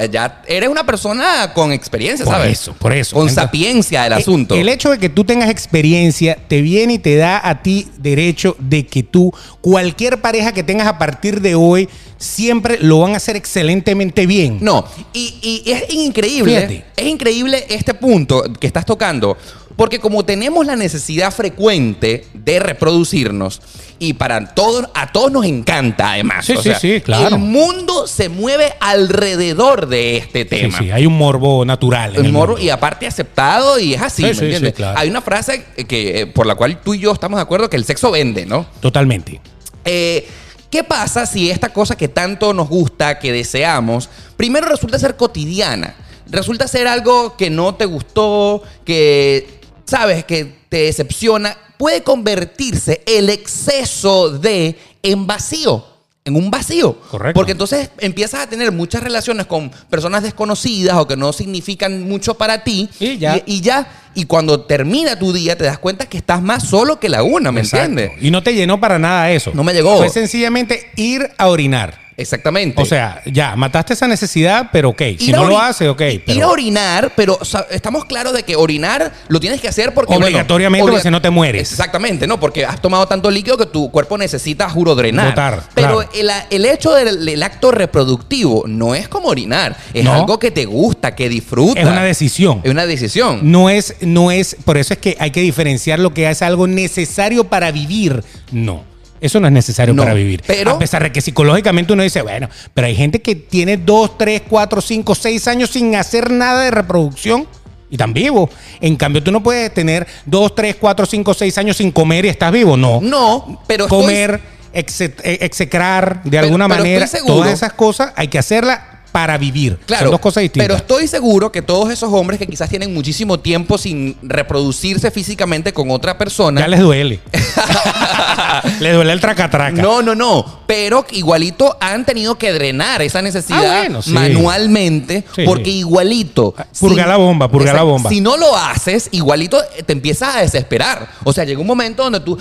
eh, 0.00 0.08
ya 0.10 0.40
eres 0.48 0.70
una 0.70 0.86
persona 0.86 1.52
con 1.52 1.72
experiencia, 1.72 2.24
Por 2.24 2.34
¿sabes? 2.36 2.52
eso, 2.58 2.72
por 2.72 2.94
eso. 2.94 3.14
Con 3.14 3.28
Entonces, 3.28 3.44
sapiencia 3.44 4.04
del 4.04 4.14
Eh, 4.14 4.16
asunto. 4.16 4.54
El 4.54 4.70
hecho 4.70 4.90
de 4.90 4.98
que 4.98 5.10
tú 5.10 5.24
tengas 5.24 5.50
experiencia 5.50 6.38
te 6.48 6.62
viene 6.62 6.94
y 6.94 6.98
te 6.98 7.16
da 7.16 7.38
a 7.46 7.60
ti 7.62 7.86
derecho 7.98 8.56
de 8.58 8.86
que 8.86 9.02
tú, 9.02 9.30
cualquier 9.60 10.22
pareja 10.22 10.52
que 10.52 10.62
tengas 10.62 10.86
a 10.86 10.96
partir 10.96 11.42
de 11.42 11.54
hoy, 11.54 11.86
siempre 12.18 12.78
lo 12.80 13.00
van 13.00 13.14
a 13.14 13.16
hacer 13.18 13.36
excelentemente 13.36 14.26
bien. 14.26 14.58
No, 14.60 14.84
y, 15.12 15.62
y 15.64 15.70
es 15.70 15.92
increíble, 15.92 16.54
Fíjate. 16.68 16.84
es 16.96 17.06
increíble 17.06 17.66
este 17.68 17.94
punto 17.94 18.42
que 18.58 18.66
estás 18.66 18.86
tocando, 18.86 19.36
porque 19.76 19.98
como 19.98 20.24
tenemos 20.24 20.64
la 20.66 20.76
necesidad 20.76 21.30
frecuente 21.32 22.24
de 22.32 22.58
reproducirnos, 22.58 23.60
y 23.98 24.12
para 24.12 24.54
todos, 24.54 24.86
a 24.94 25.10
todos 25.10 25.32
nos 25.32 25.46
encanta 25.46 26.12
además. 26.12 26.44
Sí, 26.44 26.52
o 26.52 26.62
sí, 26.62 26.68
sea, 26.68 26.78
sí, 26.78 27.00
claro. 27.00 27.28
El 27.36 27.38
mundo 27.40 28.06
se 28.06 28.28
mueve 28.28 28.74
alrededor 28.80 29.86
de 29.88 30.18
este 30.18 30.42
Sí, 30.42 30.48
tema. 30.48 30.78
sí, 30.78 30.90
hay 30.90 31.06
un 31.06 31.16
morbo 31.16 31.64
natural. 31.64 32.10
en 32.14 32.20
El 32.20 32.26
el 32.26 32.32
morbo, 32.32 32.52
mundo. 32.54 32.62
y 32.66 32.68
aparte 32.70 33.06
aceptado 33.06 33.78
y 33.78 33.94
es 33.94 34.02
así, 34.02 34.22
Sí, 34.22 34.28
¿me 34.28 34.34
sí, 34.34 34.44
entiendes? 34.44 34.70
sí, 34.72 34.76
claro. 34.76 34.98
Hay 34.98 35.08
una 35.08 35.22
frase 35.22 35.64
que, 35.88 36.20
eh, 36.20 36.26
por 36.26 36.46
la 36.46 36.54
cual 36.56 36.78
tú 36.82 36.92
y 36.94 36.98
yo 36.98 37.12
estamos 37.12 37.38
de 37.38 37.42
acuerdo 37.42 37.70
que 37.70 37.76
el 37.76 37.84
sexo 37.86 38.10
vende, 38.10 38.44
¿no? 38.44 38.66
Totalmente. 38.80 39.40
Eh, 39.86 40.26
¿Qué 40.70 40.84
pasa 40.84 41.26
si 41.26 41.50
esta 41.50 41.72
cosa 41.72 41.96
que 41.96 42.08
tanto 42.08 42.52
nos 42.52 42.68
gusta, 42.68 43.18
que 43.18 43.32
deseamos, 43.32 44.08
primero 44.36 44.66
resulta 44.68 44.98
ser 44.98 45.16
cotidiana? 45.16 45.94
Resulta 46.28 46.66
ser 46.66 46.88
algo 46.88 47.36
que 47.36 47.50
no 47.50 47.76
te 47.76 47.84
gustó, 47.84 48.62
que 48.84 49.60
sabes 49.84 50.24
que 50.24 50.56
te 50.68 50.78
decepciona, 50.78 51.56
puede 51.78 52.02
convertirse 52.02 53.02
el 53.06 53.30
exceso 53.30 54.30
de 54.30 54.78
en 55.02 55.26
vacío. 55.26 55.95
En 56.26 56.36
un 56.36 56.50
vacío. 56.50 56.98
Correcto. 57.10 57.38
Porque 57.38 57.52
entonces 57.52 57.88
empiezas 57.98 58.40
a 58.40 58.46
tener 58.48 58.70
muchas 58.72 59.02
relaciones 59.02 59.46
con 59.46 59.70
personas 59.88 60.22
desconocidas 60.22 60.96
o 60.98 61.06
que 61.06 61.16
no 61.16 61.32
significan 61.32 62.02
mucho 62.02 62.34
para 62.34 62.62
ti. 62.64 62.90
Y 63.00 63.16
ya. 63.16 63.36
Y, 63.38 63.42
y 63.46 63.60
ya. 63.62 63.88
Y 64.14 64.24
cuando 64.24 64.62
termina 64.62 65.18
tu 65.18 65.32
día, 65.32 65.56
te 65.56 65.64
das 65.64 65.78
cuenta 65.78 66.06
que 66.06 66.18
estás 66.18 66.42
más 66.42 66.68
solo 66.68 66.98
que 66.98 67.08
la 67.08 67.22
una, 67.22 67.52
¿me 67.52 67.60
Exacto. 67.60 67.86
entiendes? 67.86 68.22
Y 68.22 68.30
no 68.30 68.42
te 68.42 68.54
llenó 68.54 68.78
para 68.80 68.98
nada 68.98 69.30
eso. 69.30 69.52
No 69.54 69.62
me 69.62 69.72
llegó. 69.72 69.96
Fue 69.98 70.08
sencillamente 70.10 70.90
ir 70.96 71.30
a 71.38 71.48
orinar. 71.48 72.05
Exactamente. 72.16 72.80
O 72.80 72.86
sea, 72.86 73.20
ya, 73.26 73.56
mataste 73.56 73.92
esa 73.92 74.08
necesidad, 74.08 74.70
pero 74.72 74.90
ok. 74.90 75.02
Si 75.18 75.28
Ir 75.28 75.36
no 75.36 75.44
lo 75.44 75.60
haces, 75.60 75.88
ok. 75.88 76.00
Ir 76.00 76.22
pero 76.24 76.46
a 76.46 76.50
orinar, 76.50 77.12
pero 77.14 77.36
o 77.40 77.44
sea, 77.44 77.66
estamos 77.70 78.06
claros 78.06 78.32
de 78.32 78.42
que 78.42 78.56
orinar 78.56 79.12
lo 79.28 79.38
tienes 79.38 79.60
que 79.60 79.68
hacer 79.68 79.92
porque. 79.92 80.12
bueno, 80.12 80.24
Obligatoriamente, 80.26 80.86
porque 80.86 81.02
si 81.02 81.10
no 81.10 81.20
te 81.20 81.28
mueres. 81.30 81.70
Exactamente, 81.72 82.26
¿no? 82.26 82.40
Porque 82.40 82.64
has 82.64 82.80
tomado 82.80 83.06
tanto 83.06 83.30
líquido 83.30 83.58
que 83.58 83.66
tu 83.66 83.90
cuerpo 83.90 84.16
necesita, 84.16 84.68
juro, 84.70 84.94
drenar. 84.94 85.28
Botar, 85.28 85.62
pero 85.74 85.98
claro. 86.00 86.10
el, 86.14 86.30
el 86.50 86.64
hecho 86.64 86.94
del 86.94 87.28
el 87.28 87.42
acto 87.42 87.70
reproductivo 87.70 88.64
no 88.66 88.94
es 88.94 89.08
como 89.08 89.28
orinar. 89.28 89.76
Es 89.92 90.04
No. 90.04 90.14
algo 90.14 90.38
que 90.38 90.50
te 90.50 90.64
gusta, 90.64 91.14
que 91.14 91.28
disfrutas. 91.28 91.84
es 91.84 91.90
una 91.90 92.02
decisión. 92.02 92.60
Es 92.64 92.70
una 92.70 92.86
decisión. 92.86 93.40
No 93.42 93.68
es, 93.68 93.94
no 94.00 94.30
es, 94.30 94.56
por 94.64 94.78
eso 94.78 94.94
es 94.94 95.00
que 95.00 95.16
hay 95.20 95.30
que 95.32 95.40
diferenciar 95.40 95.98
lo 95.98 96.14
que 96.14 96.28
es 96.30 96.40
algo 96.42 96.66
necesario 96.66 97.44
para 97.44 97.70
vivir. 97.72 98.24
No. 98.52 98.84
Eso 99.20 99.40
no 99.40 99.46
es 99.46 99.52
necesario 99.52 99.94
No, 99.94 100.02
para 100.02 100.14
vivir. 100.14 100.42
pero- 100.46 100.72
a 100.72 100.78
pesar 100.78 101.02
de 101.02 101.10
que 101.12 101.20
psicológicamente 101.20 101.92
uno 101.92 102.02
dice, 102.02 102.22
bueno, 102.22 102.48
pero 102.74 102.86
hay 102.86 102.94
gente 102.94 103.20
que 103.22 103.34
tiene 103.34 103.76
dos, 103.76 104.18
tres, 104.18 104.42
cuatro, 104.48 104.80
cinco, 104.80 105.14
seis 105.14 105.48
años 105.48 105.70
sin 105.70 105.94
hacer 105.96 106.30
nada 106.30 106.62
de 106.62 106.70
reproducción 106.70 107.46
y 107.90 107.94
están 107.94 108.12
vivos. 108.12 108.50
En 108.80 108.96
cambio, 108.96 109.22
tú 109.22 109.32
no 109.32 109.42
puedes 109.42 109.72
tener 109.72 110.06
dos, 110.26 110.54
tres, 110.54 110.76
cuatro, 110.78 111.06
cinco, 111.06 111.32
seis 111.34 111.56
años 111.58 111.76
sin 111.78 111.92
comer 111.92 112.24
y 112.24 112.28
estás 112.28 112.52
vivo. 112.52 112.76
No. 112.76 113.00
No, 113.00 113.62
pero 113.66 113.84
estoy- 113.84 114.00
Comer, 114.02 114.40
exe- 114.74 115.14
eh, 115.22 115.38
execrar 115.40 116.22
de 116.22 116.30
Pero- 116.30 116.44
alguna 116.44 116.68
pero 116.68 116.80
manera, 116.82 117.04
estoy 117.06 117.20
todas 117.26 117.52
esas 117.52 117.72
cosas 117.72 118.12
hay 118.16 118.28
que 118.28 118.38
hacerlas 118.38 118.80
para 119.16 119.38
vivir. 119.38 119.78
Claro, 119.86 120.04
Son 120.04 120.10
dos 120.10 120.20
cosas 120.20 120.42
distintas. 120.42 120.66
Pero 120.66 120.76
estoy 120.76 121.08
seguro 121.08 121.50
que 121.50 121.62
todos 121.62 121.88
esos 121.90 122.12
hombres 122.12 122.38
que 122.38 122.46
quizás 122.46 122.68
tienen 122.68 122.92
muchísimo 122.92 123.40
tiempo 123.40 123.78
sin 123.78 124.14
reproducirse 124.20 125.10
físicamente 125.10 125.72
con 125.72 125.90
otra 125.90 126.18
persona. 126.18 126.60
Ya 126.60 126.68
les 126.68 126.80
duele. 126.80 127.20
les 128.80 128.92
duele 128.94 129.12
el 129.14 129.20
tracatraca. 129.22 129.80
No, 129.80 130.02
no, 130.02 130.14
no. 130.14 130.60
Pero 130.66 131.06
igualito 131.12 131.78
han 131.80 132.04
tenido 132.04 132.36
que 132.36 132.52
drenar 132.52 133.00
esa 133.00 133.22
necesidad 133.22 133.64
Ah, 133.64 133.78
bueno, 133.78 134.02
sí. 134.02 134.10
manualmente. 134.10 135.24
Sí. 135.34 135.44
Porque 135.46 135.70
igualito. 135.70 136.54
Purga 136.78 137.06
la 137.06 137.16
bomba, 137.16 137.50
purga 137.50 137.72
la 137.72 137.84
bomba. 137.84 138.10
Si 138.10 138.20
no 138.20 138.36
lo 138.36 138.54
haces, 138.54 139.08
igualito 139.12 139.58
te 139.86 139.94
empiezas 139.94 140.36
a 140.36 140.40
desesperar. 140.42 141.08
O 141.24 141.32
sea, 141.32 141.44
llega 141.44 141.58
un 141.58 141.66
momento 141.66 142.02
donde 142.04 142.20
tú. 142.20 142.36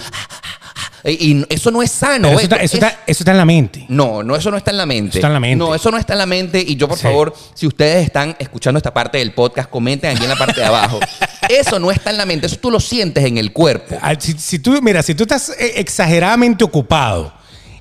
Y 1.06 1.32
y 1.34 1.46
eso 1.50 1.72
no 1.72 1.82
es 1.84 1.92
sano. 1.92 2.30
Eso, 2.30 2.40
está, 2.40 2.56
eso 2.58 2.78
Es- 2.78 2.84
está- 2.84 3.00
eso 3.06 3.24
está 3.24 3.32
en 3.32 3.38
la 3.38 3.46
mente. 3.46 3.86
no, 3.90 4.24
no, 4.24 4.36
eso 4.36 4.50
no 4.52 4.58
está 4.58 4.72
en 4.72 4.78
la 4.78 4.86
mente. 4.86 5.10
Eso 5.10 5.18
está 5.20 5.28
en 5.28 5.34
la 5.34 5.40
mente. 5.40 5.58
No, 5.58 5.76
eso 5.76 5.92
no 5.92 5.98
está 5.98 6.14
en 6.14 6.20
la 6.20 6.26
mente. 6.26 6.64
Y 6.66 6.76
yo, 6.76 6.88
por 6.88 6.98
Sí. 6.98 7.04
favor, 7.04 7.34
si 7.54 7.68
ustedes 7.68 8.06
están 8.06 8.36
escuchando 8.40 8.78
esta 8.78 8.94
parte 8.94 9.18
del 9.20 9.32
podcast, 9.34 9.70
comenten 9.70 10.12
aquí 10.16 10.24
en 10.24 10.30
la 10.30 10.36
parte 10.36 10.60
de 10.62 10.66
abajo. 10.66 11.00
Eso 11.50 11.78
no 11.80 11.92
está 11.92 12.10
en 12.10 12.18
la 12.18 12.26
mente, 12.26 12.48
eso 12.48 12.58
tú 12.58 12.72
lo 12.72 12.80
sientes 12.80 13.24
en 13.24 13.38
el 13.38 13.52
cuerpo. 13.54 13.96
Ah, 14.02 14.16
Si, 14.20 14.34
si 14.34 14.58
tú, 14.58 14.82
mira, 14.82 15.04
si 15.04 15.14
tú 15.14 15.24
estás 15.26 15.50
eh, 15.50 15.74
exageradamente 15.76 16.64
ocupado 16.64 17.32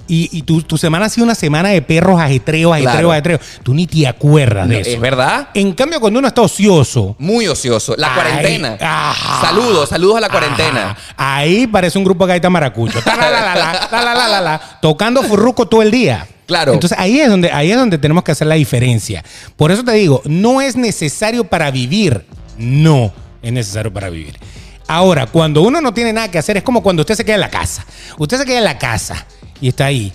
y, 0.07 0.43
tu, 0.43 0.62
tu, 0.62 0.77
semana 0.77 1.07
ha 1.07 1.09
sido 1.09 1.25
una 1.25 1.35
semana 1.35 1.71
de 1.71 1.81
perros, 1.81 2.21
ajetreo, 2.21 2.73
ajetreo, 2.73 2.93
claro. 2.93 3.12
ajetreo. 3.12 3.40
Tú 3.62 3.73
ni 3.73 3.87
te 3.87 4.07
acuerdas 4.07 4.69
de 4.69 4.81
eso. 4.81 4.90
Es 4.90 5.01
verdad. 5.01 5.49
En 5.55 5.72
cambio, 5.72 6.01
cuando 6.01 6.18
uno 6.18 6.28
está 6.28 6.43
ocioso. 6.43 7.16
Muy 7.18 7.47
ocioso. 7.49 7.95
La 7.97 8.14
cuarentena. 8.14 8.76
Ah. 8.81 9.41
Saludos, 9.41 9.89
saludos 9.89 10.18
a 10.18 10.20
la 10.20 10.28
cuarentena. 10.28 10.97
Ah, 11.16 11.37
ahí 11.37 11.66
parece 11.66 11.97
un 11.99 12.05
grupo 12.05 12.26
de 12.26 12.35
gaita 12.35 12.51
maracucho. 12.51 12.99
Tocando 14.83 15.22
furruco 15.22 15.66
todo 15.66 15.83
el 15.83 15.91
día. 15.91 16.26
Claro. 16.47 16.74
Entonces 16.74 16.99
ahí 16.99 17.20
es 17.20 17.28
donde 17.28 17.51
ahí 17.51 17.70
es 17.70 17.76
donde 17.78 17.97
tenemos 17.97 18.22
que 18.22 18.33
hacer 18.33 18.47
la 18.47 18.57
diferencia. 18.57 19.24
Por 19.57 19.70
eso 19.70 19.83
te 19.83 19.93
digo, 19.93 20.20
no 20.24 20.61
es 20.61 20.76
necesario 20.76 21.45
para 21.45 21.70
vivir. 21.70 22.26
No 22.59 23.12
es 23.43 23.53
necesario 23.53 23.93
para 23.93 24.11
vivir. 24.11 24.39
Ahora, 24.87 25.26
cuando 25.26 25.62
uno 25.62 25.80
no 25.80 25.95
tiene 25.95 26.12
nada 26.12 26.30
que 26.30 26.39
hacer, 26.39 26.57
es 26.59 26.62
como 26.62 26.82
cuando 26.82 27.03
usted 27.03 27.14
se 27.14 27.24
queda 27.24 27.37
en 27.37 27.41
la 27.41 27.51
casa. 27.51 27.85
Usted 28.18 28.39
se 28.39 28.45
queda 28.45 28.59
en 28.59 28.64
la 28.64 28.78
casa 28.78 29.26
y 29.61 29.68
está 29.68 29.87
ahí. 29.87 30.12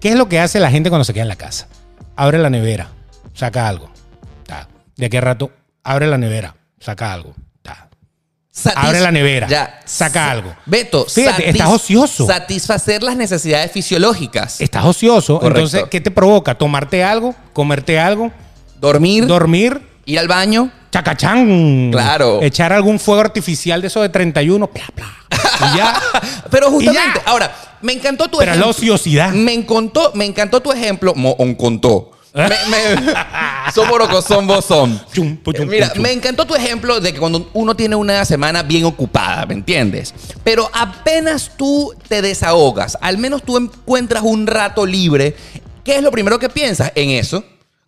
¿Qué 0.00 0.10
es 0.10 0.14
lo 0.16 0.28
que 0.28 0.38
hace 0.40 0.60
la 0.60 0.70
gente 0.70 0.88
cuando 0.90 1.04
se 1.04 1.12
queda 1.12 1.22
en 1.22 1.28
la 1.28 1.36
casa? 1.36 1.66
Abre 2.16 2.38
la 2.38 2.50
nevera, 2.50 2.88
saca 3.34 3.68
algo. 3.68 3.90
Ta. 4.46 4.68
De 4.96 5.08
qué 5.10 5.20
rato, 5.20 5.50
abre 5.82 6.06
la 6.06 6.18
nevera, 6.18 6.54
saca 6.80 7.12
algo. 7.12 7.34
Ta. 7.62 7.88
Abre 8.76 9.00
la 9.00 9.10
nevera, 9.10 9.48
Ya. 9.48 9.80
saca 9.84 10.12
Sa- 10.26 10.30
algo. 10.30 10.54
Beto, 10.66 11.04
Fíjate, 11.06 11.48
estás 11.48 11.68
ocioso. 11.68 12.26
Satisfacer 12.26 13.02
las 13.02 13.16
necesidades 13.16 13.72
fisiológicas. 13.72 14.60
Estás 14.60 14.84
ocioso, 14.84 15.38
Correcto. 15.40 15.58
entonces, 15.60 15.84
¿qué 15.90 16.00
te 16.00 16.10
provoca? 16.10 16.54
¿Tomarte 16.54 17.02
algo? 17.02 17.34
¿Comerte 17.52 17.98
algo? 17.98 18.30
Dormir, 18.80 19.26
¿Dormir? 19.26 19.80
Ir 20.04 20.18
al 20.18 20.28
baño. 20.28 20.70
Chacachán. 20.90 21.90
Claro. 21.90 22.42
Echar 22.42 22.72
algún 22.72 22.98
fuego 22.98 23.20
artificial 23.22 23.80
de 23.80 23.86
esos 23.86 24.02
de 24.02 24.08
31. 24.08 24.70
Bla, 24.72 24.84
bla. 24.94 25.72
Y 25.72 25.76
ya. 25.76 26.00
Pero 26.50 26.70
justamente, 26.70 27.20
ya. 27.24 27.30
ahora, 27.30 27.54
me 27.80 27.92
encantó 27.94 28.28
tu 28.28 28.38
Pero 28.38 28.50
la 28.50 28.56
ejemplo. 28.56 28.70
ociosidad. 28.70 29.32
Me 29.32 29.54
encantó, 29.54 30.12
me 30.14 30.24
encantó 30.26 30.60
tu 30.60 30.70
ejemplo. 30.72 31.14
Mo, 31.14 31.32
on 31.38 31.54
contó. 31.54 32.10
Me, 32.34 32.48
me, 32.48 33.12
somorocosón 33.74 34.46
bozón. 34.46 35.00
Eh, 35.14 35.66
Mira, 35.66 35.92
me 35.96 36.12
encantó 36.12 36.46
tu 36.46 36.54
ejemplo 36.54 36.98
de 36.98 37.12
que 37.12 37.18
cuando 37.18 37.50
uno 37.52 37.74
tiene 37.74 37.94
una 37.94 38.24
semana 38.24 38.62
bien 38.62 38.84
ocupada, 38.86 39.44
¿me 39.44 39.52
entiendes? 39.54 40.14
Pero 40.42 40.70
apenas 40.72 41.52
tú 41.56 41.92
te 42.08 42.22
desahogas, 42.22 42.96
al 43.02 43.18
menos 43.18 43.42
tú 43.42 43.58
encuentras 43.58 44.22
un 44.22 44.46
rato 44.46 44.86
libre, 44.86 45.36
¿qué 45.84 45.96
es 45.96 46.02
lo 46.02 46.10
primero 46.10 46.38
que 46.38 46.48
piensas? 46.48 46.90
En 46.94 47.10
eso. 47.10 47.44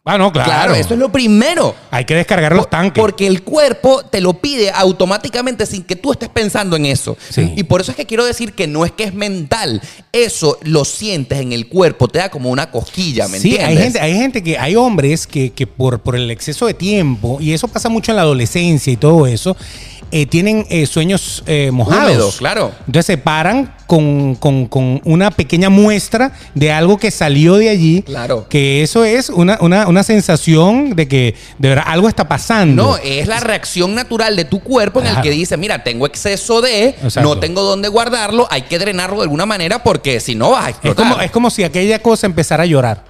Ah, 0.07 0.19
no, 0.19 0.31
claro. 0.31 0.51
Claro, 0.51 0.75
eso 0.75 0.93
es 0.93 1.01
lo 1.01 1.11
primero. 1.11 1.75
Hay 1.91 2.05
que 2.05 2.15
descargar 2.15 2.55
los 2.55 2.69
tanques. 2.69 3.01
Porque 3.01 3.27
el 3.27 3.43
cuerpo 3.43 4.03
te 4.05 4.21
lo 4.21 4.35
pide 4.35 4.71
automáticamente 4.71 5.65
sin 5.65 5.83
que 5.83 5.97
tú 5.97 6.13
estés 6.13 6.29
pensando 6.29 6.77
en 6.77 6.85
eso. 6.85 7.17
Sí. 7.31 7.55
Y 7.57 7.63
por 7.65 7.81
eso 7.81 7.91
es 7.91 7.97
que 7.97 8.05
quiero 8.05 8.25
decir 8.27 8.53
que 8.53 8.67
no 8.67 8.85
es 8.85 8.93
que 8.93 9.05
es 9.05 9.15
mental. 9.15 9.81
Eso 10.13 10.59
lo 10.63 10.85
sientes 10.85 11.41
en 11.41 11.53
el 11.55 11.69
cuerpo, 11.69 12.09
te 12.09 12.19
da 12.19 12.29
como 12.29 12.51
una 12.51 12.71
cosquilla, 12.71 13.29
¿me 13.29 13.39
sí, 13.41 13.53
entiendes? 13.57 13.67
hay 13.77 13.83
gente, 13.83 14.01
hay 14.01 14.15
gente 14.15 14.43
que, 14.43 14.59
hay 14.59 14.77
hombres 14.77 15.27
que, 15.27 15.51
que 15.53 15.67
por, 15.67 16.01
por 16.01 16.17
el 16.17 16.31
exceso 16.31 16.67
de 16.67 16.75
tiempo, 16.75 17.39
y 17.41 17.53
eso 17.53 17.67
pasa 17.69 17.89
mucho 17.89 18.13
en 18.13 18.17
la 18.17 18.23
adolescencia 18.23 18.93
y 18.93 18.97
todo 18.97 19.27
eso, 19.27 19.57
eh, 20.13 20.27
tienen 20.27 20.67
eh, 20.71 20.87
sueños 20.87 21.43
eh, 21.47 21.71
mojados. 21.73 22.05
Húmedos, 22.11 22.37
claro. 22.37 22.71
Entonces 22.87 23.07
se 23.07 23.19
paran 23.19 23.75
con, 23.87 24.37
con- 24.37 24.67
con 24.67 25.01
una 25.05 25.31
pequeña 25.33 25.71
muestra 25.71 26.33
de 26.55 26.71
algo 26.71 26.99
que 26.99 27.11
salió 27.11 27.57
de 27.57 27.71
allí. 27.71 28.03
Claro. 28.03 28.47
Que 28.49 28.83
eso 28.85 29.05
es 29.05 29.31
una, 29.31 29.59
una, 29.61 29.89
una 29.95 30.03
sensación 30.03 30.97
de 30.97 31.07
que 31.07 31.35
de 31.59 31.69
verdad 31.69 31.85
algo 31.87 32.09
está 32.09 32.27
pasando. 32.29 32.83
No, 32.83 32.97
es 32.97 33.29
la 33.29 33.39
reacción 33.39 33.95
natural 33.95 34.35
de 34.35 34.45
tu 34.45 34.61
cuerpo 34.61 35.01
en 35.01 35.07
el 35.07 35.21
que 35.23 35.31
dice, 35.31 35.57
mira, 35.57 35.85
tengo 35.85 36.07
exceso 36.07 36.61
de, 36.61 36.89
Exacto. 36.89 37.23
no 37.23 37.39
tengo 37.39 37.63
dónde 37.63 37.89
guardarlo, 37.89 38.49
hay 38.51 38.63
que 38.63 38.79
drenarlo 38.79 39.17
de 39.19 39.23
alguna 39.23 39.47
manera 39.47 39.83
porque 39.83 40.19
si 40.19 40.35
no 40.35 40.51
vas 40.51 40.65
a 40.67 40.69
es, 40.71 40.75
explotar. 40.75 41.09
como, 41.09 41.21
es 41.23 41.31
como 41.31 41.51
si 41.51 41.63
aquella 41.63 42.01
cosa 42.01 42.27
empezara 42.27 42.65
a 42.65 42.67
llorar. 42.67 43.05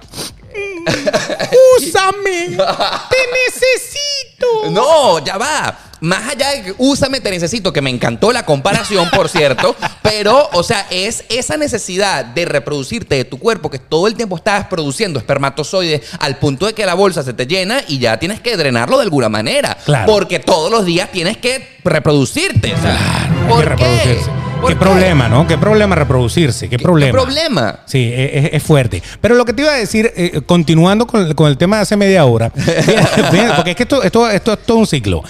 ¡Úsame! 1.77 2.57
¡Te 3.09 3.17
necesito! 3.45 4.71
No, 4.71 5.23
ya 5.23 5.37
va. 5.37 5.79
Más 6.01 6.29
allá 6.29 6.49
de 6.51 6.61
que 6.63 6.75
úsame, 6.77 7.19
te 7.21 7.31
necesito, 7.31 7.71
que 7.71 7.81
me 7.81 7.89
encantó 7.89 8.31
la 8.33 8.45
comparación, 8.45 9.09
por 9.11 9.29
cierto, 9.29 9.75
pero, 10.03 10.49
o 10.53 10.61
sea, 10.61 10.85
es 10.91 11.23
esa 11.29 11.55
necesidad 11.57 12.25
de 12.25 12.45
reproducirte 12.45 13.15
de 13.15 13.25
tu 13.25 13.39
cuerpo 13.39 13.69
que 13.71 13.79
todo 13.79 14.05
el 14.07 14.13
tiempo 14.15 14.35
estás 14.35 14.67
produciendo 14.67 15.17
espermatozoides 15.19 16.01
al 16.19 16.37
punto 16.37 16.65
de 16.67 16.73
que 16.73 16.85
la 16.85 16.93
bolsa 16.93 17.23
se 17.23 17.33
te 17.33 17.47
llena 17.47 17.81
y 17.87 17.97
ya 17.99 18.19
tienes 18.19 18.41
que 18.41 18.57
drenarlo 18.57 18.97
de 18.97 19.03
alguna 19.03 19.29
manera. 19.29 19.75
Claro. 19.85 20.11
Porque 20.11 20.39
todos 20.39 20.69
los 20.69 20.85
días 20.85 21.11
tienes 21.11 21.37
que 21.37 21.65
reproducirte. 21.83 22.73
o 22.73 22.77
sea, 22.81 23.23
Hay 23.23 23.29
que 23.47 23.53
¿Por 23.53 23.63
qué? 23.63 23.69
reproducirse. 23.69 24.31
¿Por 24.61 24.69
¿Qué, 24.69 24.79
qué? 24.79 24.85
problema, 24.85 25.27
no? 25.27 25.45
¿Qué 25.47 25.57
problema 25.57 25.95
reproducirse? 25.95 26.69
¿Qué, 26.69 26.77
¿Qué- 26.77 26.83
problema? 26.83 27.11
¿Qué 27.11 27.23
problema? 27.25 27.79
Sí, 27.85 28.11
es, 28.15 28.49
es 28.53 28.63
fuerte. 28.63 29.01
Pero 29.21 29.35
lo 29.35 29.45
que 29.45 29.53
te 29.53 29.61
iba 29.61 29.71
a 29.71 29.75
decir, 29.75 30.11
eh, 30.15 30.41
continuando 30.45 31.05
con, 31.05 31.33
con 31.33 31.47
el 31.47 31.57
tema 31.57 31.64
de 31.67 31.81
hace 31.81 31.95
media 31.97 32.25
hora, 32.25 32.49
porque 33.55 33.71
es 33.71 33.75
que 33.75 33.83
esto, 33.83 34.03
esto, 34.03 34.29
esto 34.29 34.53
es 34.53 34.59
todo 34.63 34.77
un 34.77 34.87
ciclo. 34.87 35.23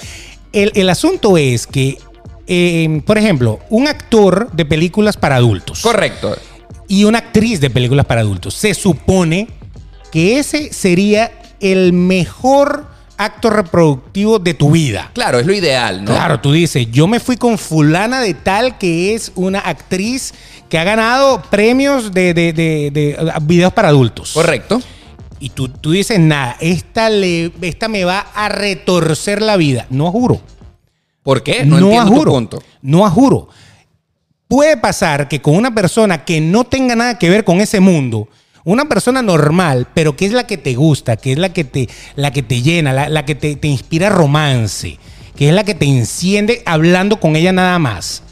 El, 0.52 0.72
el 0.76 0.90
asunto 0.90 1.38
es 1.38 1.68
que, 1.68 1.98
eh, 2.48 3.02
por 3.06 3.18
ejemplo, 3.18 3.60
un 3.70 3.88
actor 3.88 4.50
de 4.52 4.66
películas 4.66 5.18
para 5.18 5.36
adultos 5.36 5.82
Correcto. 5.82 6.38
y 6.88 7.04
una 7.04 7.20
actriz 7.20 7.60
de 7.60 7.70
películas 7.70 8.06
para 8.06 8.22
adultos, 8.22 8.54
se 8.54 8.74
supone 8.74 9.48
que 10.12 10.40
ese 10.40 10.72
sería 10.72 11.32
el 11.60 11.94
mejor 11.94 12.88
acto 13.18 13.50
reproductivo 13.50 14.40
de 14.40 14.54
tu 14.54 14.72
vida. 14.72 15.10
Claro, 15.14 15.40
es 15.40 15.46
lo 15.46 15.54
ideal, 15.54 16.04
¿no? 16.04 16.12
Claro, 16.12 16.40
tú 16.42 16.52
dices, 16.52 16.88
yo 16.92 17.08
me 17.08 17.20
fui 17.20 17.38
con 17.38 17.58
fulana 17.58 18.20
de 18.22 18.34
tal 18.34 18.78
que 18.78 19.14
es 19.16 19.32
una 19.36 19.60
actriz 19.60 20.34
que 20.70 20.78
ha 20.78 20.84
ganado 20.84 21.42
premios 21.50 22.12
de, 22.12 22.34
de- 22.34 22.52
de- 22.54 22.92
de, 22.92 23.34
videos 23.44 23.72
para 23.72 23.88
adultos. 23.90 24.32
Correcto. 24.34 24.82
Y 25.40 25.50
tú, 25.50 25.70
tú 25.70 25.92
dices, 25.92 26.20
nada, 26.20 26.56
esta, 26.60 27.10
le, 27.10 27.52
esta 27.62 27.88
me 27.88 28.06
va 28.06 28.20
a 28.20 28.50
retorcer 28.50 29.42
la 29.42 29.58
vida. 29.58 29.86
No 29.90 30.12
juro. 30.12 30.42
¿Por 31.24 31.44
qué? 31.44 31.66
No, 31.66 31.78
entiendo 31.78 32.12
juro. 32.12 32.32
tu 32.32 32.38
punto. 32.38 32.64
No 32.82 33.10
juro. 33.10 33.50
Puede 34.48 34.78
pasar 34.78 35.28
que 35.28 35.42
con 35.42 35.56
una 35.56 35.74
persona 35.74 36.24
que 36.24 36.40
no 36.40 36.64
tenga 36.64 36.96
nada 36.96 37.18
que 37.18 37.30
ver 37.30 37.44
con 37.44 37.62
ese 37.62 37.80
mundo, 37.80 38.30
una 38.64 38.86
persona 38.86 39.22
normal, 39.22 39.88
pero 39.94 40.16
que 40.16 40.26
es 40.26 40.34
la 40.34 40.48
que 40.48 40.58
te 40.58 40.76
gusta, 40.76 41.18
que 41.18 41.34
es 41.34 41.38
la 41.38 41.52
que 41.52 41.64
te, 41.64 41.90
la 42.16 42.32
que 42.32 42.44
te 42.44 42.62
llena, 42.62 42.94
la, 42.94 43.10
la 43.10 43.26
que 43.26 43.36
te, 43.36 43.56
te 43.56 43.68
inspira 43.68 44.10
romance, 44.10 45.00
que 45.36 45.50
es 45.50 45.54
la 45.54 45.64
que 45.64 45.76
te 45.76 45.86
enciende 45.86 46.64
hablando 46.66 47.20
con 47.20 47.36
ella 47.36 47.52
nada 47.52 47.78
más, 47.80 48.24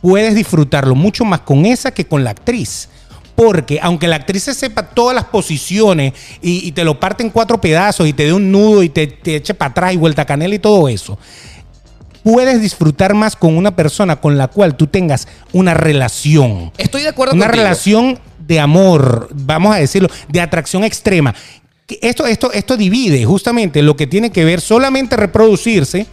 puedes 0.00 0.34
disfrutarlo 0.34 0.94
mucho 0.94 1.24
más 1.24 1.40
con 1.40 1.64
esa 1.64 1.92
que 1.92 2.06
con 2.06 2.24
la 2.24 2.30
actriz. 2.30 2.88
Porque 3.34 3.78
aunque 3.82 4.08
la 4.08 4.16
actriz 4.16 4.42
se 4.44 4.54
sepa 4.54 4.82
todas 4.90 5.14
las 5.14 5.24
posiciones 5.24 6.12
y, 6.42 6.66
y 6.66 6.72
te 6.72 6.84
lo 6.84 7.00
parte 7.00 7.22
en 7.22 7.30
cuatro 7.30 7.60
pedazos 7.60 8.06
y 8.06 8.12
te 8.12 8.26
dé 8.26 8.32
un 8.32 8.52
nudo 8.52 8.82
y 8.82 8.88
te, 8.88 9.06
te 9.06 9.36
eche 9.36 9.54
para 9.54 9.70
atrás 9.70 9.94
y 9.94 9.96
vuelta 9.96 10.22
a 10.22 10.24
canela 10.26 10.54
y 10.54 10.58
todo 10.58 10.88
eso, 10.88 11.18
puedes 12.22 12.60
disfrutar 12.60 13.14
más 13.14 13.36
con 13.36 13.56
una 13.56 13.74
persona 13.74 14.16
con 14.16 14.38
la 14.38 14.48
cual 14.48 14.76
tú 14.76 14.86
tengas 14.86 15.26
una 15.52 15.74
relación. 15.74 16.72
Estoy 16.78 17.02
de 17.02 17.08
acuerdo 17.08 17.34
Una 17.34 17.46
contigo. 17.46 17.62
relación 17.62 18.18
de 18.38 18.60
amor, 18.60 19.28
vamos 19.32 19.74
a 19.74 19.78
decirlo, 19.78 20.08
de 20.28 20.40
atracción 20.40 20.84
extrema. 20.84 21.34
Esto, 22.00 22.26
esto, 22.26 22.52
esto 22.52 22.76
divide 22.76 23.24
justamente 23.24 23.82
lo 23.82 23.96
que 23.96 24.06
tiene 24.06 24.30
que 24.30 24.44
ver 24.44 24.60
solamente 24.60 25.16
reproducirse 25.16 26.06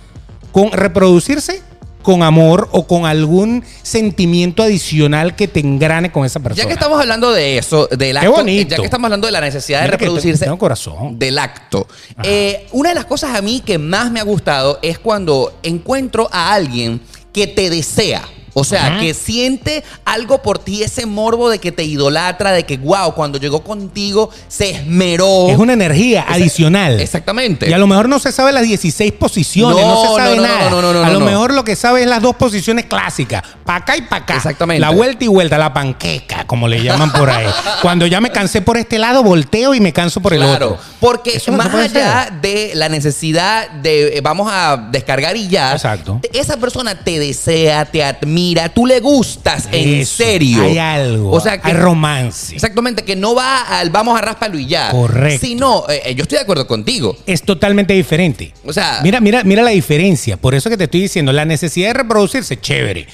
con 0.51 0.71
reproducirse 0.71 1.61
con 2.09 2.23
amor 2.23 2.67
o 2.71 2.87
con 2.87 3.05
algún 3.05 3.63
sentimiento 3.83 4.63
adicional 4.63 5.35
que 5.35 5.47
te 5.47 5.59
engrane 5.59 6.11
con 6.11 6.25
esa 6.25 6.39
persona. 6.39 6.63
Ya 6.63 6.67
que 6.67 6.73
estamos 6.73 6.99
hablando 6.99 7.31
de 7.31 7.59
eso, 7.59 7.85
del 7.85 8.17
acto, 8.17 8.31
bonito. 8.31 8.71
ya 8.71 8.77
que 8.77 8.85
estamos 8.85 9.05
hablando 9.05 9.27
de 9.27 9.31
la 9.31 9.41
necesidad 9.41 9.81
Mira 9.81 9.91
de 9.91 9.97
que 9.99 10.05
reproducirse, 10.05 10.45
tengo 10.45 10.57
corazón. 10.57 11.19
del 11.19 11.37
acto. 11.37 11.85
Eh, 12.23 12.65
una 12.71 12.89
de 12.89 12.95
las 12.95 13.05
cosas 13.05 13.35
a 13.35 13.43
mí 13.43 13.61
que 13.63 13.77
más 13.77 14.09
me 14.09 14.19
ha 14.19 14.23
gustado 14.23 14.79
es 14.81 14.97
cuando 14.97 15.59
encuentro 15.61 16.27
a 16.31 16.51
alguien 16.51 16.99
que 17.31 17.45
te 17.45 17.69
desea. 17.69 18.23
O 18.53 18.63
sea, 18.63 18.87
Ajá. 18.87 18.99
que 18.99 19.13
siente 19.13 19.83
algo 20.05 20.41
por 20.41 20.59
ti, 20.59 20.83
ese 20.83 21.05
morbo 21.05 21.49
de 21.49 21.59
que 21.59 21.71
te 21.71 21.83
idolatra, 21.83 22.51
de 22.51 22.63
que, 22.65 22.77
wow, 22.77 23.13
cuando 23.13 23.37
llegó 23.39 23.63
contigo 23.63 24.29
se 24.47 24.71
esmeró. 24.71 25.49
Es 25.49 25.57
una 25.57 25.73
energía 25.73 26.25
adicional. 26.27 26.99
Exactamente. 26.99 27.69
Y 27.69 27.73
a 27.73 27.77
lo 27.77 27.87
mejor 27.87 28.09
no 28.09 28.19
se 28.19 28.31
sabe 28.31 28.51
las 28.51 28.63
16 28.63 29.11
posiciones, 29.13 29.77
no, 29.85 29.87
No, 29.95 30.01
se 30.01 30.15
sabe 30.21 30.35
no, 30.35 30.41
no, 30.41 30.47
nada. 30.47 30.69
no, 30.69 30.81
no, 30.81 30.93
no, 30.93 31.03
a 31.03 31.07
no, 31.07 31.13
lo 31.13 31.19
no. 31.19 31.25
mejor 31.25 31.53
lo 31.53 31.63
que 31.63 31.75
sabe 31.75 32.01
es 32.01 32.07
las 32.07 32.21
dos 32.21 32.35
posiciones 32.35 32.85
clásicas, 32.85 33.43
para 33.65 33.79
acá 33.79 33.97
y 33.97 34.01
para 34.03 34.23
acá. 34.23 34.35
Exactamente. 34.35 34.79
La 34.79 34.89
vuelta 34.91 35.23
y 35.25 35.27
vuelta, 35.27 35.57
la 35.57 35.73
panqueca, 35.73 36.45
como 36.45 36.67
le 36.67 36.81
llaman 36.83 37.11
por 37.11 37.29
ahí. 37.29 37.47
Cuando 37.81 38.05
ya 38.07 38.19
me 38.21 38.31
cansé 38.31 38.61
por 38.61 38.77
este 38.77 38.97
lado, 38.99 39.23
volteo 39.23 39.73
y 39.73 39.79
me 39.79 39.93
canso 39.93 40.21
por 40.21 40.33
el 40.33 40.39
Claro, 40.41 40.67
otro. 40.73 40.79
porque 40.99 41.31
Eso 41.37 41.51
no 41.51 41.57
se 41.57 41.63
más 41.63 41.69
puede 41.69 41.85
allá 42.01 42.31
de 42.41 42.71
la 42.75 42.89
necesidad 42.89 43.69
de 43.69 44.17
eh, 44.17 44.21
vamos 44.21 44.49
a 44.51 44.77
descargar 44.91 45.35
y 45.37 45.47
ya, 45.47 45.73
Exacto. 45.73 46.19
te- 46.21 46.39
esa 46.39 46.57
persona 46.57 46.95
te 47.03 47.19
desea, 47.19 47.85
te 47.85 48.03
admira, 48.03 48.38
tú 48.73 48.85
le 48.85 48.99
gustas 48.99 49.67
en 49.71 50.01
Eso, 50.01 50.17
serio. 50.17 50.63
Hay 50.63 50.77
algo. 50.77 51.31
O 51.31 51.39
sea, 51.39 51.59
que 51.59 51.67
hay 51.69 51.73
romance. 51.73 52.55
Exactamente, 52.55 53.03
que 53.03 53.15
no 53.15 53.35
va 53.35 53.61
al 53.79 53.89
vamos 53.89 54.17
a 54.17 54.21
raspalo 54.21 54.57
y 54.59 54.67
ya. 54.67 54.91
Correcto. 54.91 55.45
Sino, 55.45 55.85
eh, 55.89 56.01
eh, 56.05 56.15
yo 56.15 56.23
estoy 56.23 56.37
de 56.37 56.43
acuerdo 56.43 56.67
contigo. 56.67 57.15
es 57.25 57.43
totalmente 57.43 57.93
diferente. 57.93 58.53
O 58.65 58.73
sea- 58.73 58.99
mira, 59.03 59.19
mira, 59.19 59.43
mira 59.43 59.61
la 59.63 59.71
diferencia. 59.71 60.37
Por 60.37 60.55
eso 60.55 60.69
que 60.69 60.77
te 60.77 60.85
estoy 60.85 61.01
diciendo, 61.01 61.31
la 61.31 61.45
necesidad 61.45 61.89
de 61.89 61.93
reproducirse, 61.93 62.59
chévere. 62.59 63.07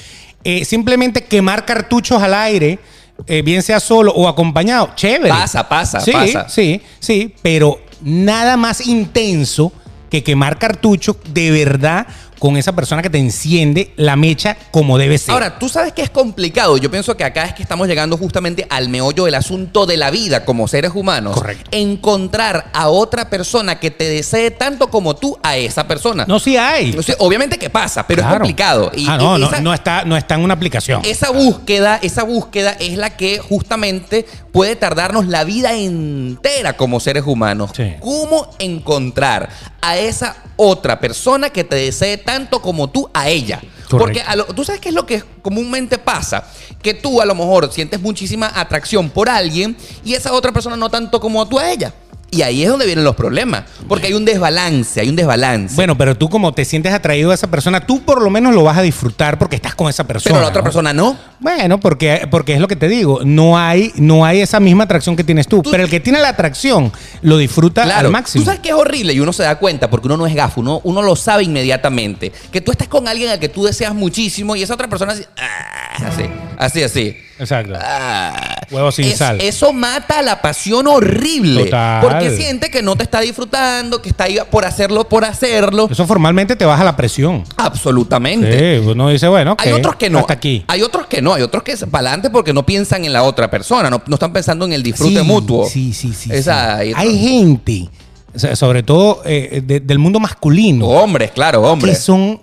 Eh, 0.43 0.63
simplemente 0.65 1.23
quemar 1.23 1.65
cartuchos 1.65 2.21
al 2.21 2.33
aire, 2.33 2.77
eh, 3.27 3.41
bien 3.41 3.63
sea 3.63 3.79
solo 3.79 4.11
o 4.13 4.27
acompañado, 4.27 4.91
chévere. 4.95 5.29
Pasa, 5.29 5.67
pasa, 5.67 5.99
sí, 6.01 6.11
pasa. 6.11 6.47
Sí, 6.49 6.81
sí, 6.99 7.33
pero 7.41 7.79
nada 8.01 8.57
más 8.57 8.85
intenso 8.85 9.71
que 10.09 10.23
quemar 10.23 10.59
cartuchos 10.59 11.15
de 11.33 11.49
verdad 11.51 12.05
con 12.45 12.57
esa 12.57 12.73
persona 12.73 13.01
que 13.01 13.09
te 13.09 13.17
enciende 13.17 13.91
la 13.95 14.15
mecha 14.15 14.55
como 14.69 14.99
debe 14.99 15.17
ser. 15.17 15.33
Ahora, 15.33 15.57
tú 15.57 15.67
sabes 15.67 15.93
que 15.93 16.03
es 16.03 16.11
complicado. 16.11 16.77
Yo 16.77 16.91
pienso 16.91 17.17
que 17.17 17.23
acá 17.23 17.45
es 17.45 17.55
que 17.55 17.63
estamos 17.63 17.87
llegando 17.87 18.17
justamente 18.17 18.67
al 18.69 18.87
meollo 18.87 19.25
del 19.25 19.33
asunto 19.33 19.87
de 19.87 19.97
la 19.97 20.11
vida 20.11 20.45
como 20.45 20.67
seres 20.67 20.91
humanos. 20.93 21.33
Correcto. 21.33 21.71
Encontrar 21.71 22.69
a 22.71 22.89
otra 22.89 23.31
persona 23.31 23.79
que 23.79 23.89
te 23.89 24.07
desee 24.07 24.51
tanto 24.51 24.91
como 24.91 25.15
tú 25.15 25.39
a 25.41 25.57
esa 25.57 25.87
persona. 25.87 26.25
no, 26.27 26.37
sí 26.37 26.55
hay. 26.55 26.95
O 26.95 27.01
sea, 27.01 27.15
obviamente 27.17 27.57
que 27.57 27.71
pasa, 27.71 28.05
pero 28.05 28.21
es 28.21 28.27
complicado. 28.27 28.91
Y- 28.95 29.07
ah, 29.09 29.17
no, 29.17 29.39
y 29.39 29.41
no, 29.41 29.49
no 29.61 29.73
está, 29.73 30.05
no 30.05 30.15
está 30.15 30.35
en 30.35 30.41
una 30.41 30.53
aplicación. 30.53 31.01
Esa 31.03 31.31
búsqueda, 31.31 31.97
esa 32.03 32.21
búsqueda 32.21 32.77
es 32.79 32.95
la 32.95 33.17
que 33.17 33.39
justamente 33.39 34.27
puede 34.51 34.75
tardarnos 34.75 35.25
la 35.25 35.45
vida 35.45 35.73
entera 35.73 36.73
como 36.73 36.99
seres 36.99 37.23
humanos. 37.25 37.71
Sí. 37.75 37.93
¿Cómo 38.01 38.51
encontrar 38.59 39.49
a 39.81 39.97
esa 39.97 40.35
otra 40.57 40.99
persona 40.99 41.49
que 41.49 41.63
te 41.63 41.75
desee 41.75 42.17
tanto 42.17 42.34
como 42.61 42.89
tú 42.89 43.09
a 43.13 43.29
ella? 43.29 43.59
Correcto. 43.59 43.97
Porque 43.97 44.21
a 44.21 44.35
lo- 44.35 44.45
tú 44.45 44.63
sabes 44.63 44.81
qué 44.81 44.89
es 44.89 44.95
lo 44.95 45.05
que 45.05 45.23
comúnmente 45.41 45.97
pasa, 45.97 46.43
que 46.81 46.93
tú 46.93 47.21
a 47.21 47.25
lo 47.25 47.35
mejor 47.35 47.71
sientes 47.71 48.01
muchísima 48.01 48.51
atracción 48.55 49.09
por 49.09 49.29
alguien 49.29 49.75
y 50.03 50.13
esa 50.13 50.33
otra 50.33 50.51
persona 50.51 50.75
no 50.75 50.89
tanto 50.89 51.19
como 51.19 51.47
tú 51.47 51.59
a 51.59 51.69
ella. 51.71 51.93
Y 52.31 52.41
ahí 52.41 52.63
es 52.63 52.69
donde 52.69 52.85
vienen 52.87 53.05
los 53.05 53.15
problemas, 53.15 53.63
porque 53.87 54.07
hay 54.07 54.13
un 54.13 54.25
desbalance, 54.25 54.99
hay 54.99 55.07
un 55.07 55.15
desbalance. 55.15 55.75
Bueno, 55.75 55.97
pero 55.97 56.17
tú 56.17 56.27
como 56.27 56.53
te 56.53 56.65
sientes 56.65 56.91
atraído 56.91 57.31
a 57.31 57.33
esa 57.35 57.47
persona, 57.47 57.85
tú 57.85 58.01
por 58.03 58.21
lo 58.21 58.29
menos 58.29 58.53
lo 58.53 58.63
vas 58.63 58.77
a 58.77 58.81
disfrutar 58.81 59.37
porque 59.39 59.55
estás 59.55 59.75
con 59.75 59.87
esa 59.89 60.03
persona. 60.05 60.33
pero 60.33 60.41
la 60.41 60.49
otra 60.49 60.61
¿no? 60.61 60.63
persona 60.63 60.91
no. 60.91 61.17
Bueno, 61.45 61.79
porque, 61.79 62.27
porque 62.31 62.55
es 62.55 62.59
lo 62.59 62.67
que 62.67 62.75
te 62.75 62.87
digo, 62.87 63.19
no 63.23 63.55
hay, 63.55 63.91
no 63.97 64.25
hay 64.25 64.41
esa 64.41 64.59
misma 64.59 64.85
atracción 64.85 65.15
que 65.15 65.23
tienes 65.23 65.47
tú, 65.47 65.61
Tú- 65.61 65.69
pero 65.69 65.83
el 65.83 65.91
que 65.91 65.99
tiene 65.99 66.19
la 66.19 66.29
atracción 66.29 66.91
lo 67.21 67.37
disfruta 67.37 67.83
al 67.83 68.09
máximo. 68.09 68.41
Tú 68.41 68.45
sabes 68.47 68.61
que 68.61 68.69
es 68.69 68.73
horrible 68.75 69.13
y 69.13 69.19
uno 69.19 69.31
se 69.31 69.43
da 69.43 69.59
cuenta 69.59 69.87
porque 69.87 70.07
uno 70.07 70.17
no 70.17 70.25
es 70.25 70.33
gafo, 70.33 70.61
uno, 70.61 70.81
uno 70.83 71.03
lo 71.03 71.15
sabe 71.15 71.43
inmediatamente. 71.43 72.31
Que 72.51 72.61
tú 72.61 72.71
estás 72.71 72.87
con 72.87 73.07
alguien 73.07 73.29
al 73.29 73.39
que 73.39 73.47
tú 73.47 73.63
deseas 73.63 73.93
muchísimo 73.93 74.55
y 74.55 74.63
esa 74.63 74.73
otra 74.73 74.87
persona 74.87 75.13
así, 75.13 75.23
ah, 75.37 76.07
así, 76.07 76.23
así, 76.57 76.81
así. 76.81 77.17
Exacto. 77.37 77.73
Ah. 77.79 78.55
Huevo 78.71 78.91
sin 78.91 79.05
Es- 79.05 79.17
sal. 79.17 79.39
Eso 79.41 79.73
mata 79.73 80.21
la 80.21 80.41
pasión 80.41 80.87
horrible. 80.87 81.65
Total. 81.65 82.01
Porque 82.01 82.35
siente 82.35 82.71
que 82.71 82.81
no 82.81 82.95
te 82.95 83.03
está 83.03 83.19
disfrutando, 83.19 84.01
que 84.01 84.09
está 84.09 84.23
ahí 84.23 84.37
por 84.49 84.65
hacerlo, 84.65 85.07
por 85.07 85.25
hacerlo. 85.25 85.87
Eso 85.91 86.07
formalmente 86.07 86.55
te 86.55 86.65
baja 86.65 86.83
la 86.83 86.95
presión. 86.95 87.43
Absolutamente. 87.57 88.79
Sí, 88.79 88.87
uno 88.87 89.09
dice, 89.09 89.27
bueno, 89.27 89.51
ok, 89.53 89.61
Hay 89.63 89.71
otros 89.73 89.95
que 89.97 90.09
no. 90.09 90.19
Hasta 90.19 90.33
aquí. 90.33 90.63
Hay 90.67 90.81
otros 90.81 91.07
que 91.07 91.21
no. 91.21 91.34
Hay 91.35 91.43
otros 91.43 91.63
que 91.63 91.77
se 91.77 91.87
para 91.87 92.07
adelante 92.09 92.29
porque 92.29 92.53
no 92.53 92.65
piensan 92.65 93.05
en 93.05 93.13
la 93.13 93.23
otra 93.23 93.49
persona. 93.49 93.89
No, 93.89 94.01
no 94.07 94.13
están 94.15 94.33
pensando 94.33 94.65
en 94.65 94.73
el 94.73 94.81
disfrute 94.83 95.19
Sí, 95.19 95.23
mutuo. 95.25 95.69
Sí, 95.69 95.93
sí, 95.93 96.13
sí. 96.13 96.29
Esa- 96.33 96.81
sí. 96.81 96.91
hay 96.95 97.17
gente, 97.19 97.89
sobre 98.55 98.83
todo 98.83 99.21
eh, 99.25 99.61
de- 99.65 99.79
del 99.79 99.99
mundo 99.99 100.19
masculino, 100.19 100.87
Hombres, 100.87 101.31
claro, 101.31 101.61
hombres. 101.61 101.97
que 101.97 102.01
son 102.01 102.41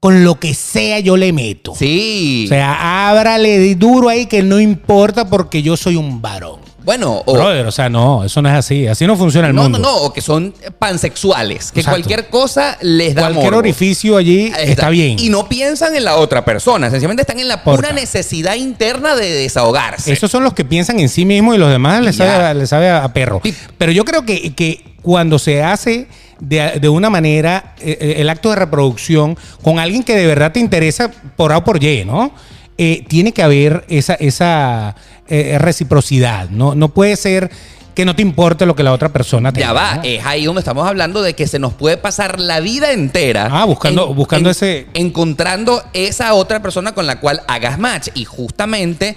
con 0.00 0.24
lo 0.24 0.40
que 0.40 0.54
sea 0.54 0.98
yo 1.00 1.16
le 1.16 1.30
meto. 1.32 1.74
Sí. 1.74 2.44
O 2.46 2.48
sea, 2.48 3.10
ábrale 3.10 3.74
duro 3.74 4.08
ahí 4.08 4.24
que 4.26 4.42
no 4.42 4.58
importa 4.58 5.28
porque 5.28 5.62
yo 5.62 5.76
soy 5.76 5.96
un 5.96 6.22
varón. 6.22 6.60
Bueno, 6.84 7.22
o, 7.26 7.32
Brother, 7.34 7.66
o 7.66 7.70
sea, 7.72 7.88
no, 7.88 8.24
eso 8.24 8.40
no 8.42 8.48
es 8.48 8.54
así. 8.54 8.86
Así 8.86 9.06
no 9.06 9.16
funciona 9.16 9.48
el 9.48 9.54
no, 9.54 9.62
mundo. 9.64 9.78
no, 9.78 9.84
no, 9.90 9.96
o 9.98 10.12
que 10.12 10.20
son 10.20 10.54
pansexuales, 10.78 11.72
que 11.72 11.80
Exacto. 11.80 11.98
cualquier 12.00 12.28
cosa 12.28 12.76
les 12.80 13.14
da 13.14 13.22
Cualquier 13.22 13.44
morbo. 13.44 13.58
orificio 13.58 14.16
allí 14.16 14.52
está, 14.58 14.90
bien. 14.90 15.18
Y 15.18 15.28
no 15.30 15.48
piensan 15.48 15.94
en 15.96 16.04
la 16.04 16.16
otra 16.16 16.44
persona, 16.44 16.90
sencillamente 16.90 17.22
están 17.22 17.38
en 17.38 17.48
la 17.48 17.62
pura 17.64 17.92
necesidad 17.92 18.54
interna 18.56 19.14
de 19.16 19.30
desahogarse. 19.30 20.12
Esos 20.12 20.30
son 20.30 20.42
los 20.44 20.54
que 20.54 20.64
piensan 20.64 20.98
en 21.00 21.08
sí 21.08 21.24
mismos 21.24 21.54
y 21.54 21.58
los 21.58 21.70
demás 21.70 22.02
les 22.02 22.16
sabe, 22.16 22.30
a- 22.32 22.54
les 22.54 22.68
sabe 22.68 22.90
a, 22.90 23.12
perro. 23.12 23.40
Sí. 23.42 23.54
Pero 23.78 23.92
yo 23.92 24.04
creo 24.04 24.22
que, 24.26 24.54
que 24.54 24.84
cuando 25.02 25.38
se 25.38 25.62
hace 25.62 26.06
de, 26.40 26.78
de 26.80 26.88
una 26.88 27.10
manera 27.10 27.74
eh, 27.80 27.96
eh, 28.00 28.14
el 28.18 28.28
acto 28.30 28.50
de 28.50 28.56
reproducción 28.56 29.36
con 29.62 29.78
alguien 29.78 30.02
que 30.02 30.14
de 30.16 30.26
verdad 30.26 30.52
te 30.52 30.60
interesa 30.60 31.10
por 31.36 31.52
A 31.52 31.58
o 31.58 31.64
por 31.64 31.82
Y, 31.82 32.04
¿no? 32.04 32.32
Eh, 32.78 33.04
tiene 33.08 33.32
que 33.32 33.42
haber 33.42 33.84
esa, 33.88 34.14
esa 34.14 34.96
eh, 35.30 35.58
reciprocidad. 35.58 36.48
¿no? 36.50 36.74
no 36.74 36.88
puede 36.90 37.16
ser 37.16 37.50
que 37.94 38.04
no 38.04 38.14
te 38.14 38.22
importe 38.22 38.66
lo 38.66 38.76
que 38.76 38.82
la 38.84 38.92
otra 38.92 39.08
persona 39.10 39.52
te 39.52 39.60
Ya 39.60 39.72
va, 39.72 39.96
¿no? 39.96 40.02
es 40.04 40.24
ahí 40.24 40.44
donde 40.44 40.60
estamos 40.60 40.86
hablando 40.86 41.22
de 41.22 41.34
que 41.34 41.46
se 41.48 41.58
nos 41.58 41.74
puede 41.74 41.96
pasar 41.96 42.38
la 42.38 42.60
vida 42.60 42.92
entera. 42.92 43.48
Ah, 43.50 43.64
buscando- 43.64 44.14
buscando 44.14 44.48
ese- 44.48 44.86
Encontrando 44.94 45.82
esa 45.92 46.32
otra 46.34 46.62
persona 46.62 46.92
con 46.94 47.06
la 47.06 47.18
cual 47.20 47.42
hagas 47.48 47.78
match. 47.78 48.08
Y 48.14 48.24
justamente 48.24 49.16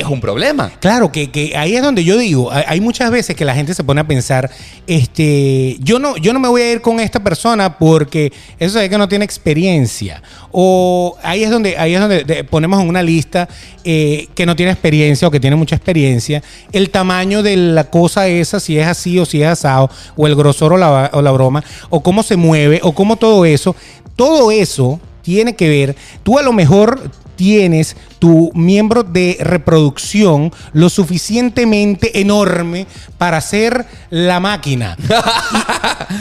es 0.00 0.06
un 0.06 0.20
problema. 0.20 0.70
Claro, 0.80 1.10
que, 1.12 1.30
que 1.30 1.56
ahí 1.56 1.74
es 1.76 1.82
donde 1.82 2.04
yo 2.04 2.16
digo, 2.18 2.50
hay, 2.52 2.80
muchas 2.80 3.10
veces 3.10 3.34
que 3.36 3.44
la 3.44 3.54
gente 3.54 3.74
se 3.74 3.84
pone 3.84 4.00
a 4.00 4.06
pensar, 4.06 4.50
este, 4.86 5.76
yo 5.80 5.98
no, 5.98 6.16
yo 6.16 6.32
no 6.32 6.40
me 6.40 6.48
voy 6.48 6.62
a 6.62 6.72
ir 6.72 6.80
con 6.80 7.00
esta 7.00 7.22
persona 7.22 7.78
porque 7.78 8.32
eso 8.58 8.80
es 8.80 8.88
que 8.88 8.98
no 8.98 9.08
tiene 9.08 9.24
experiencia. 9.24 10.22
O 10.52 11.16
ahí 11.22 11.42
es 11.44 11.50
donde, 11.50 11.76
ahí 11.76 11.94
es 11.94 12.00
donde 12.00 12.24
de- 12.24 12.44
ponemos 12.44 12.80
en 12.80 12.88
una 12.88 13.02
lista 13.02 13.48
eh, 13.84 14.28
que 14.34 14.46
no 14.46 14.56
tiene 14.56 14.72
experiencia 14.72 15.28
o 15.28 15.30
que 15.30 15.40
tiene 15.40 15.56
mucha 15.56 15.76
experiencia, 15.76 16.42
el 16.72 16.90
tamaño 16.90 17.42
de 17.42 17.56
la 17.56 17.84
cosa 17.90 18.26
esa, 18.28 18.60
si 18.60 18.78
es 18.78 18.86
así 18.86 19.18
o 19.18 19.24
si 19.26 19.42
es 19.42 19.48
asado, 19.48 19.90
o 20.16 20.26
el 20.26 20.34
grosor 20.34 20.72
o 20.72 20.76
la, 20.76 21.10
o 21.12 21.22
la 21.22 21.30
broma, 21.32 21.62
o 21.90 22.02
cómo 22.02 22.22
se 22.22 22.36
mueve, 22.36 22.80
o 22.82 22.92
cómo 22.92 23.16
todo 23.16 23.44
eso, 23.44 23.76
todo 24.16 24.50
eso 24.50 25.00
tiene 25.22 25.54
que 25.56 25.68
ver, 25.68 25.96
tú 26.22 26.38
a 26.38 26.42
lo 26.42 26.52
mejor 26.52 27.10
tienes 27.36 27.96
tu 28.18 28.50
miembro 28.54 29.02
de 29.02 29.36
reproducción 29.40 30.52
lo 30.72 30.88
suficientemente 30.88 32.20
enorme 32.20 32.86
para 33.18 33.40
ser 33.40 33.86
la 34.10 34.40
máquina. 34.40 34.96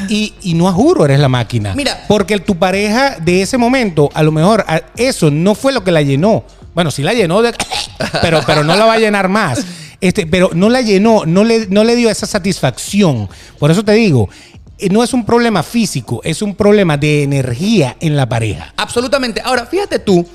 Y, 0.10 0.16
y- 0.16 0.34
y 0.52 0.54
no 0.56 0.68
a 0.68 0.72
juro 0.74 1.06
eres 1.06 1.20
la 1.20 1.30
máquina. 1.30 1.74
Mira. 1.76 2.06
Porque 2.08 2.40
tu 2.40 2.56
pareja 2.58 3.18
de 3.20 3.42
ese 3.42 3.58
momento, 3.58 4.10
a 4.14 4.24
lo 4.24 4.32
mejor 4.32 4.66
eso 4.98 5.30
no 5.32 5.54
fue 5.56 5.74
lo 5.74 5.84
que 5.84 5.92
la 5.92 6.02
llenó. 6.02 6.44
Bueno, 6.74 6.92
sí 6.92 7.04
la 7.04 7.14
llenó, 7.14 7.42
de- 7.42 7.54
pero, 8.22 8.42
pero 8.46 8.64
no 8.64 8.76
la 8.76 8.86
va 8.86 8.94
a 8.94 8.98
llenar 9.00 9.30
más. 9.30 9.64
Este, 10.02 10.26
pero 10.28 10.50
no 10.54 10.70
la 10.70 10.82
llenó, 10.82 11.24
no 11.26 11.44
le, 11.44 11.68
no 11.68 11.84
le 11.84 11.96
dio 11.96 12.10
esa 12.10 12.26
satisfacción. 12.26 13.30
Por 13.60 13.72
eso 13.72 13.84
te 13.84 13.94
digo, 13.94 14.30
eh, 14.78 14.90
no 14.90 15.04
es 15.04 15.14
un 15.14 15.26
problema 15.26 15.62
físico, 15.64 16.22
es 16.24 16.42
un 16.42 16.56
problema 16.56 16.98
de 16.98 17.24
energía 17.24 17.96
en 18.00 18.16
la 18.16 18.28
pareja. 18.28 18.74
Absolutamente. 18.78 19.42
Ahora, 19.44 19.66
fíjate 19.66 20.00
tú, 20.00 20.28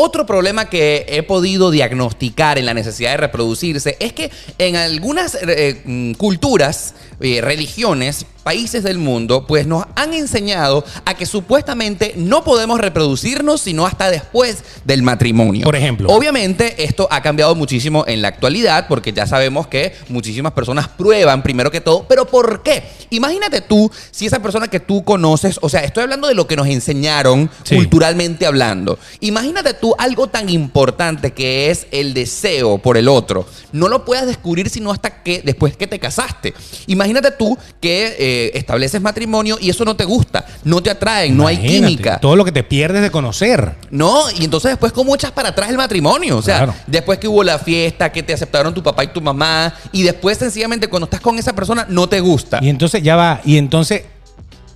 otro 0.00 0.26
problema 0.26 0.70
que 0.70 1.06
he 1.08 1.24
podido 1.24 1.72
diagnosticar 1.72 2.56
en 2.56 2.66
la 2.66 2.74
necesidad 2.74 3.10
de 3.10 3.16
reproducirse 3.16 3.96
es 3.98 4.12
que 4.12 4.30
en 4.58 4.76
algunas 4.76 5.34
eh, 5.34 5.80
mm, 5.84 6.12
culturas, 6.12 6.94
eh, 7.20 7.40
religiones, 7.40 8.24
países 8.44 8.82
del 8.82 8.96
mundo, 8.98 9.44
pues 9.46 9.66
nos 9.66 9.84
han 9.96 10.14
enseñado 10.14 10.82
a 11.04 11.14
que 11.14 11.26
supuestamente 11.26 12.14
no 12.16 12.44
podemos 12.44 12.80
reproducirnos 12.80 13.60
sino 13.60 13.84
hasta 13.86 14.10
después 14.10 14.62
del 14.84 15.02
matrimonio. 15.02 15.64
Por 15.64 15.76
ejemplo. 15.76 16.08
Obviamente 16.10 16.82
esto 16.84 17.08
ha 17.10 17.20
cambiado 17.20 17.54
muchísimo 17.54 18.04
en 18.06 18.22
la 18.22 18.28
actualidad 18.28 18.86
porque 18.88 19.12
ya 19.12 19.26
sabemos 19.26 19.66
que 19.66 19.92
muchísimas 20.08 20.52
personas 20.52 20.88
prueban 20.88 21.42
primero 21.42 21.70
que 21.70 21.80
todo, 21.82 22.06
pero 22.08 22.24
¿por 22.26 22.62
qué? 22.62 22.84
Imagínate 23.10 23.60
tú 23.60 23.90
si 24.10 24.26
esa 24.26 24.40
persona 24.40 24.68
que 24.68 24.80
tú 24.80 25.04
conoces, 25.04 25.58
o 25.60 25.68
sea, 25.68 25.80
estoy 25.80 26.04
hablando 26.04 26.28
de 26.28 26.34
lo 26.34 26.46
que 26.46 26.56
nos 26.56 26.68
enseñaron 26.68 27.50
Sí. 27.64 27.74
culturalmente 27.74 28.46
hablando. 28.46 28.98
Imagínate 29.20 29.74
tú 29.74 29.94
algo 29.98 30.28
tan 30.28 30.48
importante 30.48 31.32
que 31.32 31.70
es 31.70 31.86
el 31.90 32.14
deseo 32.14 32.78
por 32.78 32.96
el 32.96 33.08
otro. 33.08 33.46
No 33.72 33.88
lo 33.88 34.04
puedas 34.06 34.26
descubrir 34.26 34.70
sino 34.70 34.90
hasta 34.90 35.22
que 35.22 35.42
después 35.44 35.76
que 35.76 35.86
te 35.86 35.98
casaste. 35.98 36.54
Imagínate 36.86 37.07
tú 37.36 37.56
que 37.80 38.16
eh, 38.18 38.50
estableces 38.54 39.00
matrimonio 39.00 39.58
y 39.60 39.70
eso 39.70 39.84
no 39.84 39.96
te 39.96 40.04
gusta, 40.04 40.44
no 40.64 40.82
te 40.82 40.90
atraen, 40.90 41.36
no 41.36 41.46
hay 41.46 41.56
Imagínate, 41.56 41.86
química. 41.92 42.20
Todo 42.20 42.36
lo 42.36 42.44
que 42.44 42.52
te 42.52 42.62
pierdes 42.62 43.02
de 43.02 43.10
conocer. 43.10 43.74
No, 43.90 44.30
y 44.38 44.44
entonces 44.44 44.70
después 44.72 44.92
cómo 44.92 45.14
echas 45.14 45.32
para 45.32 45.50
atrás 45.50 45.70
el 45.70 45.76
matrimonio, 45.76 46.36
o 46.38 46.42
sea, 46.42 46.56
Claro. 46.58 46.74
después 46.86 47.18
que 47.18 47.28
hubo 47.28 47.42
la 47.44 47.58
fiesta, 47.58 48.10
que 48.12 48.22
te 48.22 48.32
aceptaron 48.32 48.72
tu 48.74 48.82
papá 48.82 49.04
y 49.04 49.08
tu 49.08 49.20
mamá, 49.20 49.74
y 49.92 50.02
después 50.02 50.38
sencillamente 50.38 50.88
cuando 50.88 51.04
estás 51.04 51.20
con 51.20 51.38
esa 51.38 51.52
persona 51.54 51.86
no 51.88 52.08
te 52.08 52.20
gusta. 52.20 52.58
Y 52.62 52.68
entonces 52.68 53.02
ya 53.02 53.16
va, 53.16 53.40
y 53.44 53.56
entonces 53.58 54.02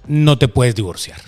no 0.06 0.38
te 0.38 0.48
puedes 0.48 0.74
divorciar. 0.74 1.20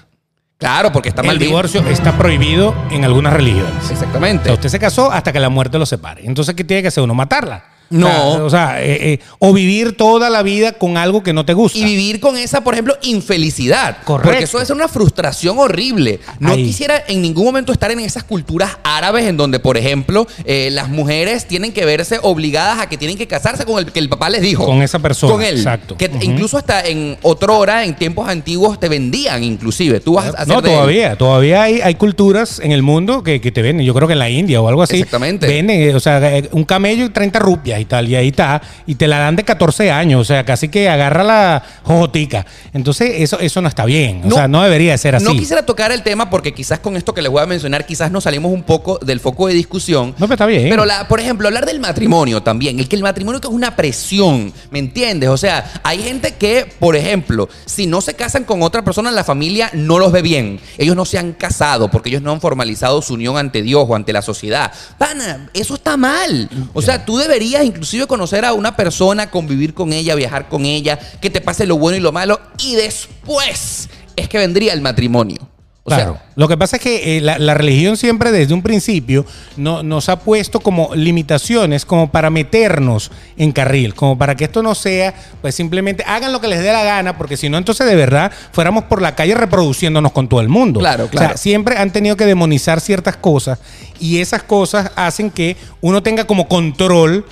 Claro, 0.57 0.93
porque 0.93 1.09
está 1.11 1.23
mal 1.23 1.33
el 1.37 1.39
divorcio 1.41 1.85
está 1.89 2.17
prohibido 2.17 2.75
en 2.91 3.05
algunas 3.05 3.33
religiones. 3.33 3.73
O 3.89 3.93
Exactamente. 3.93 4.45
sea, 4.45 4.55
usted 4.55 4.69
se 4.69 4.79
casó 4.79 5.11
hasta 5.11 5.33
que 5.33 5.41
la 5.41 5.49
muerte 5.49 5.79
lo 5.79 5.85
separe. 5.85 6.25
Entonces, 6.25 6.55
¿qué 6.55 6.65
tiene 6.65 6.81
que 6.83 6.89
hacer 6.89 7.03
uno? 7.03 7.15
Matarla. 7.15 7.65
No. 7.91 8.09
O 8.09 8.35
sea, 8.35 8.45
o, 8.45 8.51
sea, 8.51 8.83
eh, 8.83 9.13
eh, 9.15 9.21
o 9.39 9.53
vivir 9.53 9.97
toda 9.97 10.31
la 10.31 10.43
vida 10.43 10.73
con 10.73 10.97
algo 10.97 11.23
que 11.23 11.33
no 11.33 11.45
te 11.45 11.53
gusta. 11.53 11.79
Y 11.79 11.85
vivir 11.85 12.19
con 12.19 12.37
esa, 12.37 12.63
por 12.63 12.75
ejemplo, 12.75 12.97
infelicidad. 13.03 13.99
Correcto. 14.05 14.31
Porque 14.31 14.45
eso 14.45 14.61
es 14.61 14.71
una 14.71 14.89
frustración 14.89 15.59
horrible. 15.59 16.21
No 16.41 16.53
Ahí. 16.53 16.65
quisiera 16.65 17.03
en 17.07 17.23
ningún 17.23 17.45
momento 17.45 17.73
estar 17.73 17.91
en 17.91 18.01
esas 18.01 18.25
culturas 18.25 18.79
árabes 18.83 19.27
en 19.27 19.37
donde, 19.37 19.61
por 19.61 19.77
ejemplo, 19.77 20.27
eh, 20.45 20.69
las 20.73 20.89
mujeres 20.89 21.47
tienen 21.47 21.73
que 21.73 21.85
verse 21.85 22.19
obligadas 22.23 22.81
a 22.81 22.89
que 22.89 22.97
tienen 22.97 23.17
que 23.19 23.27
casarse 23.27 23.65
con 23.65 23.79
el 23.79 23.93
que 23.93 23.99
el 23.99 24.09
papá 24.09 24.31
les 24.31 24.43
dijo. 24.43 24.65
Con 24.65 24.83
esa 24.83 24.99
persona, 24.99 25.33
Con 25.33 25.43
él. 25.43 25.57
exacto. 25.59 25.97
Que 25.97 26.11
incluso 26.23 26.57
hasta 26.59 26.81
en 26.87 27.17
otra 27.23 27.53
hora, 27.53 27.85
en 27.85 27.95
tiempos 27.95 28.29
antiguos, 28.29 28.81
te 28.81 28.89
vendían 28.89 29.45
inclusive. 29.45 30.01
Tú 30.01 30.15
vas 30.15 30.27
a 30.35 30.43
hacer 30.43 30.49
No, 30.49 30.59
él. 30.59 30.65
todavía, 30.65 31.17
todavía 31.17 31.63
hay, 31.63 31.81
hay 31.81 31.95
culturas 31.97 32.61
en 32.61 32.73
el 32.73 32.83
mundo 32.83 33.23
que, 33.23 33.41
que 33.41 33.53
te 33.53 33.63
venden. 33.63 33.87
Yo 33.87 33.95
creo 33.95 34.09
que 34.09 34.13
en 34.15 34.19
la 34.19 34.31
India 34.31 34.61
o 34.61 34.69
algo 34.69 34.83
así. 34.83 34.97
Exactamente. 34.97 35.47
Venden, 35.47 35.95
o 35.95 36.01
sea, 36.01 36.21
un 36.53 36.65
camello 36.65 37.05
y 37.05 37.11
30 37.11 37.39
rupias. 37.39 37.74
Y 37.79 37.85
tal, 37.85 38.09
y 38.09 38.17
ahí 38.17 38.29
está, 38.29 38.61
y 38.87 38.95
te 38.95 39.07
la 39.07 39.19
dan 39.19 39.37
de 39.37 39.45
14 39.45 39.91
años, 39.91 40.21
o 40.21 40.25
sea, 40.25 40.45
casi 40.45 40.69
que 40.69 40.89
agarra 40.89 41.23
la 41.25 41.63
jojotica. 41.83 42.47
Entonces, 42.73 43.13
eso, 43.19 43.39
eso 43.39 43.61
no 43.61 43.69
está 43.69 43.85
bien, 43.85 44.23
o 44.25 44.29
No, 44.29 44.37
sea, 44.37 44.49
no 44.49 44.63
debería 44.63 44.93
de 44.93 44.99
ser 44.99 45.15
así. 45.17 45.25
No 45.25 45.33
quisiera 45.33 45.65
tocar 45.65 45.93
el 45.93 46.03
tema 46.03 46.31
porque 46.31 46.53
quizás 46.53 46.79
con 46.79 46.97
esto 46.97 47.15
que 47.15 47.23
les 47.23 47.31
voy 47.31 47.43
a 47.43 47.47
mencionar, 47.47 47.87
quizás 47.87 48.11
nos 48.11 48.25
salimos 48.25 48.53
un 48.53 48.63
poco 48.63 48.99
del 48.99 49.21
foco 49.21 49.49
de 49.49 49.55
discusión. 49.55 50.15
No, 50.19 50.27
pero 50.27 50.35
está 50.35 50.47
bien. 50.47 50.69
Pero, 50.69 50.85
la, 50.85 51.09
por 51.09 51.21
ejemplo, 51.21 51.49
hablar 51.49 51.67
del 51.67 51.81
matrimonio 51.81 52.43
también. 52.43 52.79
El 52.79 52.89
que 52.89 52.97
el 52.97 53.03
matrimonio 53.03 53.41
que 53.41 53.49
es 53.49 53.55
una 53.55 53.77
presión, 53.77 54.53
¿me 54.71 54.79
entiendes? 54.79 55.29
O 55.29 55.37
sea, 55.37 55.81
hay 55.83 56.03
gente 56.03 56.35
que, 56.35 56.67
por 56.79 56.97
ejemplo, 56.97 57.49
si 57.65 57.87
no 57.87 58.01
se 58.01 58.15
casan 58.15 58.45
con 58.45 58.63
otra 58.63 58.83
persona, 58.83 59.11
la 59.11 59.25
familia 59.25 59.71
no 59.73 59.99
los 59.99 60.13
ve 60.13 60.23
bien. 60.23 60.61
Ellos 60.79 60.97
no 60.97 61.05
se 61.05 61.19
han 61.19 61.33
casado 61.33 61.91
porque 61.91 62.09
ellos 62.11 62.23
no 62.23 62.33
han 62.33 62.41
formalizado 62.41 63.03
su 63.03 63.15
unión 63.15 63.37
ante 63.37 63.63
Dios 63.63 63.85
o 63.89 63.95
ante 63.95 64.13
la 64.13 64.23
sociedad. 64.23 64.73
Pana, 64.99 65.49
eso 65.55 65.75
está 65.75 65.97
mal. 65.97 66.49
O 66.73 66.83
sea, 66.83 67.05
tú 67.05 67.17
deberías 67.19 67.64
inclusive 67.65 68.07
conocer 68.07 68.45
a 68.45 68.53
una 68.53 68.77
persona, 68.77 69.31
convivir 69.31 69.75
con 69.75 69.93
ella, 69.93 70.15
viajar 70.15 70.49
con 70.49 70.65
ella, 70.67 70.99
que 71.21 71.31
te 71.31 71.41
pase 71.41 71.67
lo 71.67 71.77
bueno 71.79 71.97
y 71.97 72.01
lo 72.01 72.13
malo, 72.13 72.41
y 72.59 72.75
después 72.75 73.89
es 74.17 74.29
que 74.29 74.39
vendría 74.39 74.73
el 74.73 74.81
matrimonio. 74.81 75.39
O 75.87 75.91
claro. 75.91 76.15
sea, 76.15 76.23
lo 76.37 76.49
que 76.49 76.57
pasa 76.57 76.77
es 76.77 76.83
que 76.83 77.19
eh, 77.19 77.21
la, 77.21 77.39
la 77.39 77.53
religión 77.53 77.99
siempre 77.99 78.33
desde 78.33 78.55
un 78.55 78.63
principio 78.63 79.27
no- 79.59 79.83
nos 79.83 80.09
ha 80.09 80.19
puesto 80.19 80.61
como 80.61 80.95
limitaciones 80.95 81.85
como 81.85 82.11
para 82.11 82.31
meternos 82.31 83.11
en 83.37 83.53
carril, 83.53 83.95
como 83.95 84.17
para 84.17 84.35
que 84.35 84.45
esto 84.45 84.63
no 84.63 84.75
sea, 84.75 85.13
pues 85.43 85.55
simplemente 85.55 86.03
hagan 86.07 86.33
lo 86.33 86.41
que 86.41 86.49
les 86.49 86.63
dé 86.63 86.73
la 86.73 86.85
gana, 86.85 87.19
porque 87.19 87.37
si 87.37 87.51
no, 87.51 87.59
entonces 87.59 87.87
de 87.87 87.97
verdad 87.97 88.33
fuéramos 88.53 88.85
por 88.85 89.03
la 89.03 89.15
calle 89.15 89.35
reproduciéndonos 89.35 90.13
con 90.13 90.27
todo 90.27 90.41
el 90.41 90.49
mundo. 90.49 90.81
Claro, 90.81 91.05
O 91.05 91.09
sea, 91.09 91.19
claro. 91.19 91.37
siempre 91.37 91.77
han 91.77 91.93
tenido 91.93 92.17
que 92.17 92.25
demonizar 92.25 92.81
ciertas 92.81 93.19
cosas 93.19 93.59
y 94.01 94.21
esas 94.21 94.43
cosas 94.43 94.91
hacen 94.97 95.31
que 95.31 95.59
uno 95.83 96.03
tenga 96.03 96.25
como 96.27 96.49
control 96.49 97.27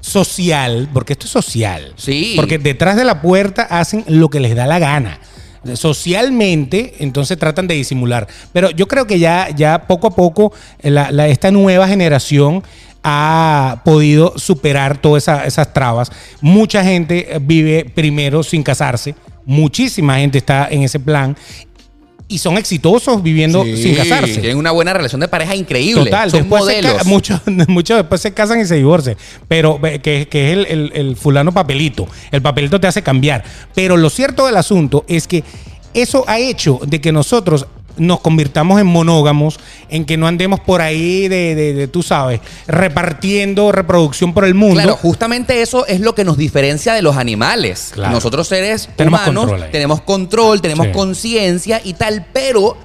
social, 0.00 0.88
porque 0.92 1.12
esto 1.14 1.26
es 1.26 1.32
social. 1.32 1.92
Sí. 1.96 2.34
Porque 2.36 2.58
detrás 2.58 2.96
de 2.96 3.04
la 3.04 3.20
puerta 3.22 3.62
hacen 3.62 4.04
lo 4.08 4.28
que 4.30 4.40
les 4.40 4.54
da 4.54 4.66
la 4.66 4.78
gana. 4.78 5.18
Socialmente, 5.74 6.94
entonces 7.00 7.38
tratan 7.38 7.66
de 7.66 7.74
disimular. 7.74 8.26
Pero 8.52 8.70
yo 8.70 8.86
creo 8.86 9.06
que 9.06 9.18
ya, 9.18 9.48
ya 9.54 9.86
poco 9.86 10.06
a 10.08 10.10
poco 10.14 10.52
eh, 10.80 10.90
la- 10.90 11.10
la- 11.10 11.28
esta 11.28 11.50
nueva 11.50 11.88
generación 11.88 12.62
ha 13.02 13.80
podido 13.84 14.34
superar 14.36 14.98
todas 15.00 15.24
esa- 15.24 15.44
esas 15.46 15.72
trabas. 15.72 16.10
Mucha 16.40 16.84
gente 16.84 17.34
eh, 17.34 17.38
vive 17.40 17.84
primero 17.94 18.42
sin 18.42 18.62
casarse. 18.62 19.14
Muchísima 19.46 20.16
gente 20.18 20.38
está 20.38 20.68
en 20.70 20.82
ese 20.82 21.00
plan. 21.00 21.36
Y 22.30 22.38
son 22.38 22.58
exitosos 22.58 23.22
viviendo 23.22 23.64
sí, 23.64 23.76
sin 23.82 23.94
casarse. 23.94 24.34
Tienen 24.40 24.58
una 24.58 24.70
buena 24.70 24.92
relación 24.92 25.20
de 25.20 25.28
pareja 25.28 25.56
increíble. 25.56 26.04
Total, 26.04 26.30
Son 26.30 26.40
después 26.40 26.60
modelos. 26.62 27.06
muchos, 27.06 27.40
muchos 27.68 27.96
después 27.96 28.20
se 28.20 28.34
casan 28.34 28.60
y 28.60 28.66
se 28.66 28.74
divorcian. 28.76 29.16
Pero 29.48 29.80
que, 29.80 30.28
que 30.30 30.52
es 30.52 30.58
el, 30.58 30.66
el- 30.66 30.92
el 30.94 31.16
fulano 31.16 31.52
papelito. 31.52 32.06
El 32.30 32.42
papelito 32.42 32.78
te 32.78 32.86
hace 32.86 33.02
cambiar. 33.02 33.42
Pero 33.74 33.96
lo 33.96 34.10
cierto 34.10 34.44
del 34.46 34.58
asunto 34.58 35.06
es 35.08 35.26
que 35.26 35.42
eso 35.94 36.24
ha 36.28 36.38
hecho 36.38 36.78
de 36.86 37.00
que 37.00 37.12
nosotros 37.12 37.66
nos 37.98 38.20
convirtamos 38.20 38.80
en 38.80 38.86
monógamos, 38.86 39.58
en 39.88 40.04
que 40.04 40.16
no 40.16 40.26
andemos 40.26 40.60
por 40.60 40.80
ahí 40.80 41.28
de, 41.28 41.54
de- 41.54 41.72
de, 41.74 41.88
tú 41.88 42.02
sabes, 42.02 42.40
repartiendo 42.66 43.70
reproducción 43.72 44.32
por 44.34 44.44
el 44.44 44.54
mundo. 44.54 44.74
Claro, 44.76 44.96
justamente 44.96 45.62
eso 45.62 45.86
es 45.86 46.00
lo 46.00 46.14
que 46.14 46.24
nos 46.24 46.36
diferencia 46.36 46.94
de 46.94 47.02
los 47.02 47.16
animales. 47.16 47.90
Claro. 47.92 48.12
Nosotros 48.12 48.48
seres 48.48 48.88
Tenemos 48.96 49.20
humanos 49.20 49.44
control 49.50 49.70
tenemos 49.70 50.00
control, 50.02 50.60
tenemos 50.60 50.86
Sí. 50.86 50.92
conciencia 50.92 51.80
y 51.84 51.94
tal, 51.94 52.26
pero 52.32 52.76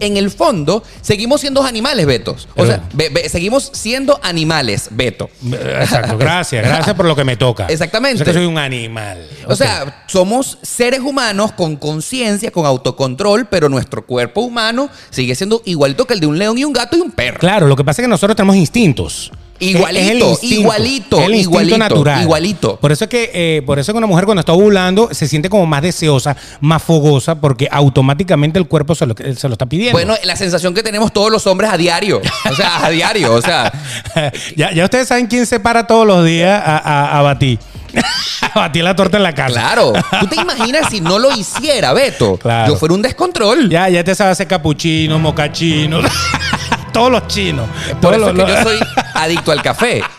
en 0.00 0.16
el 0.16 0.30
fondo 0.30 0.82
seguimos 1.00 1.40
siendo 1.40 1.62
animales, 1.64 2.06
Betos. 2.06 2.48
O 2.52 2.54
Pero- 2.56 2.66
sea, 2.68 2.82
be- 2.92 3.08
be- 3.10 3.28
seguimos 3.28 3.70
siendo 3.72 4.18
animales, 4.22 4.88
Beto. 4.90 5.28
Exacto, 5.44 6.16
gracias, 6.18 6.66
gracias 6.66 6.94
por 6.96 7.06
lo 7.06 7.14
que 7.16 7.24
me 7.24 7.36
toca. 7.36 7.66
Exactamente. 7.66 8.22
O 8.22 8.24
sea, 8.24 8.32
que 8.32 8.38
soy 8.38 8.46
un 8.46 8.58
animal. 8.58 9.26
O 9.46 9.56
sea, 9.56 10.04
somos 10.06 10.58
seres 10.62 11.00
humanos 11.00 11.52
con 11.52 11.76
conciencia, 11.76 12.50
con 12.50 12.66
autocontrol, 12.66 13.46
pero 13.46 13.68
nuestro 13.68 14.04
cuerpo 14.06 14.40
humano 14.42 14.88
sigue 15.10 15.34
siendo 15.34 15.62
igualito 15.64 16.06
que 16.06 16.14
el 16.14 16.20
de 16.20 16.26
un 16.26 16.38
león 16.38 16.58
y 16.58 16.64
un 16.64 16.72
gato 16.72 16.96
y 16.96 17.00
un 17.00 17.10
perro. 17.10 17.38
Claro, 17.40 17.66
lo 17.66 17.76
que 17.76 17.84
pasa 17.84 18.02
es 18.02 18.06
que 18.06 18.10
nosotros 18.10 18.36
tenemos 18.36 18.56
instintos. 18.56 19.30
Igualito, 19.70 20.32
Es 20.32 20.42
el 20.42 20.52
igualito, 20.52 21.16
instinto 21.18 21.32
igualito, 21.34 21.78
natural. 21.78 22.22
igualito. 22.22 22.76
Por 22.76 22.92
eso 22.92 23.04
es 23.04 23.10
que, 23.10 23.30
eh, 23.32 23.62
por 23.64 23.78
eso 23.78 23.90
es 23.90 23.94
que 23.94 23.98
una 23.98 24.06
mujer 24.06 24.24
cuando 24.24 24.40
está 24.40 24.52
ovulando 24.52 25.08
se 25.12 25.26
siente 25.28 25.48
como 25.48 25.66
más 25.66 25.82
deseosa, 25.82 26.36
más 26.60 26.82
fogosa, 26.82 27.34
porque 27.40 27.68
automáticamente 27.70 28.58
el 28.58 28.66
cuerpo 28.66 28.94
se 28.94 29.06
lo, 29.06 29.14
se 29.14 29.48
lo 29.48 29.54
está 29.54 29.66
pidiendo. 29.66 29.92
Bueno, 29.98 30.14
la 30.24 30.36
sensación 30.36 30.74
que 30.74 30.82
tenemos 30.82 31.12
todos 31.12 31.30
los 31.30 31.46
hombres 31.46 31.70
a 31.70 31.76
diario. 31.76 32.20
O 32.50 32.54
sea, 32.54 32.84
a 32.84 32.90
diario. 32.90 33.34
O 33.34 33.42
sea, 33.42 33.72
ya, 34.56 34.72
ya 34.72 34.84
ustedes 34.84 35.08
saben 35.08 35.26
quién 35.26 35.46
se 35.46 35.60
para 35.60 35.86
todos 35.86 36.06
los 36.06 36.24
días 36.24 36.62
a, 36.64 36.78
a, 36.78 37.18
a 37.18 37.22
batir. 37.22 37.58
a 38.54 38.58
batir 38.58 38.82
la 38.82 38.96
torta 38.96 39.16
en 39.18 39.22
la 39.22 39.34
casa. 39.34 39.52
claro. 39.60 39.92
¿Tú 40.20 40.26
te 40.26 40.36
imaginas 40.40 40.88
si 40.90 41.00
no 41.00 41.18
lo 41.18 41.30
hiciera, 41.36 41.92
Beto? 41.92 42.36
Claro. 42.36 42.72
Yo 42.72 42.78
fuera 42.78 42.94
un 42.94 43.02
descontrol. 43.02 43.68
Ya, 43.70 43.88
ya 43.88 44.02
te 44.02 44.14
sabes 44.14 44.32
hacer 44.32 44.48
capuchino, 44.48 45.18
mocachino. 45.18 46.00
todos 46.94 47.10
los 47.12 47.26
chinos. 47.28 47.68
Por 48.00 48.00
Todos 48.00 48.16
eso 48.16 48.30
es 48.30 48.34
los- 48.36 48.46
que 48.46 48.52
yo 48.56 48.62
soy 48.62 48.78
adicto 49.14 49.52
al 49.52 49.60
café. 49.62 50.00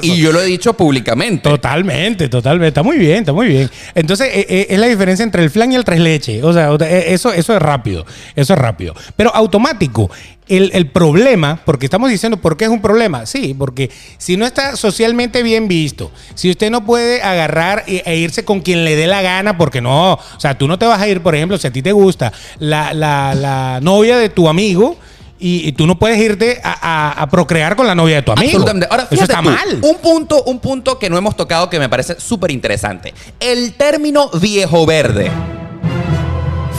Y 0.00 0.16
yo 0.16 0.32
lo 0.32 0.40
he 0.40 0.46
dicho 0.46 0.72
públicamente. 0.72 1.46
Totalmente, 1.50 2.30
totalmente. 2.30 2.68
Está 2.68 2.82
muy 2.82 2.96
bien, 2.96 3.18
está 3.18 3.34
muy 3.34 3.46
bien. 3.46 3.70
Entonces, 3.94 4.28
eh, 4.32 4.46
eh, 4.48 4.66
es 4.70 4.78
la 4.78 4.86
diferencia 4.86 5.22
entre 5.22 5.42
el 5.42 5.50
flan 5.50 5.70
y 5.70 5.74
el 5.74 5.84
tres 5.84 6.00
leche. 6.00 6.42
O 6.42 6.50
sea, 6.54 6.70
eh, 6.80 7.04
eso, 7.08 7.30
eso 7.30 7.54
es 7.54 7.60
rápido. 7.60 8.06
Eso 8.34 8.54
es 8.54 8.58
rápido. 8.58 8.94
Pero 9.16 9.34
automático. 9.36 10.10
El, 10.48 10.70
el 10.72 10.86
problema, 10.86 11.60
porque 11.66 11.84
estamos 11.84 12.08
diciendo 12.08 12.38
por 12.38 12.56
qué 12.56 12.64
es 12.64 12.70
un 12.70 12.80
problema. 12.80 13.26
Sí, 13.26 13.52
porque 13.52 13.90
si 14.16 14.38
no 14.38 14.46
está 14.46 14.76
socialmente 14.76 15.42
bien 15.42 15.68
visto, 15.68 16.10
si 16.34 16.48
usted 16.48 16.70
no 16.70 16.86
puede 16.86 17.20
agarrar 17.20 17.84
e, 17.86 18.02
e 18.06 18.16
irse 18.16 18.46
con 18.46 18.60
quien 18.60 18.82
le 18.82 18.96
dé 18.96 19.06
la 19.06 19.20
gana, 19.20 19.58
porque 19.58 19.82
no, 19.82 20.14
o 20.14 20.20
sea, 20.40 20.56
tú 20.56 20.68
no 20.68 20.78
te 20.78 20.86
vas 20.86 21.02
a 21.02 21.06
ir, 21.06 21.20
por 21.20 21.34
ejemplo, 21.34 21.58
si 21.58 21.66
a 21.66 21.70
ti 21.70 21.82
te 21.82 21.92
gusta 21.92 22.32
la, 22.60 22.94
la- 22.94 23.34
la 23.34 23.80
novia 23.82 24.16
de 24.16 24.30
tu 24.30 24.48
amigo. 24.48 24.96
Y, 25.38 25.68
y 25.68 25.72
tú 25.72 25.86
no 25.86 25.98
puedes 25.98 26.18
irte 26.18 26.60
a, 26.64 27.10
a- 27.10 27.22
a 27.22 27.26
procrear 27.28 27.76
con 27.76 27.86
la 27.86 27.94
novia 27.94 28.16
de 28.16 28.22
tu 28.22 28.32
amigo. 28.32 28.46
Absolutamente. 28.48 28.88
Ahora, 28.90 29.02
Eso 29.04 29.10
fíjate 29.10 29.32
está 29.32 29.42
tú, 29.42 29.50
mal. 29.50 29.78
Un 29.82 29.96
punto, 29.98 30.42
un 30.44 30.58
punto 30.60 30.98
que 30.98 31.10
no 31.10 31.18
hemos 31.18 31.36
tocado 31.36 31.68
que 31.68 31.78
me 31.78 31.88
parece 31.88 32.18
súper 32.18 32.50
interesante. 32.50 33.12
El 33.38 33.74
término 33.74 34.30
viejo 34.40 34.86
verde. 34.86 35.30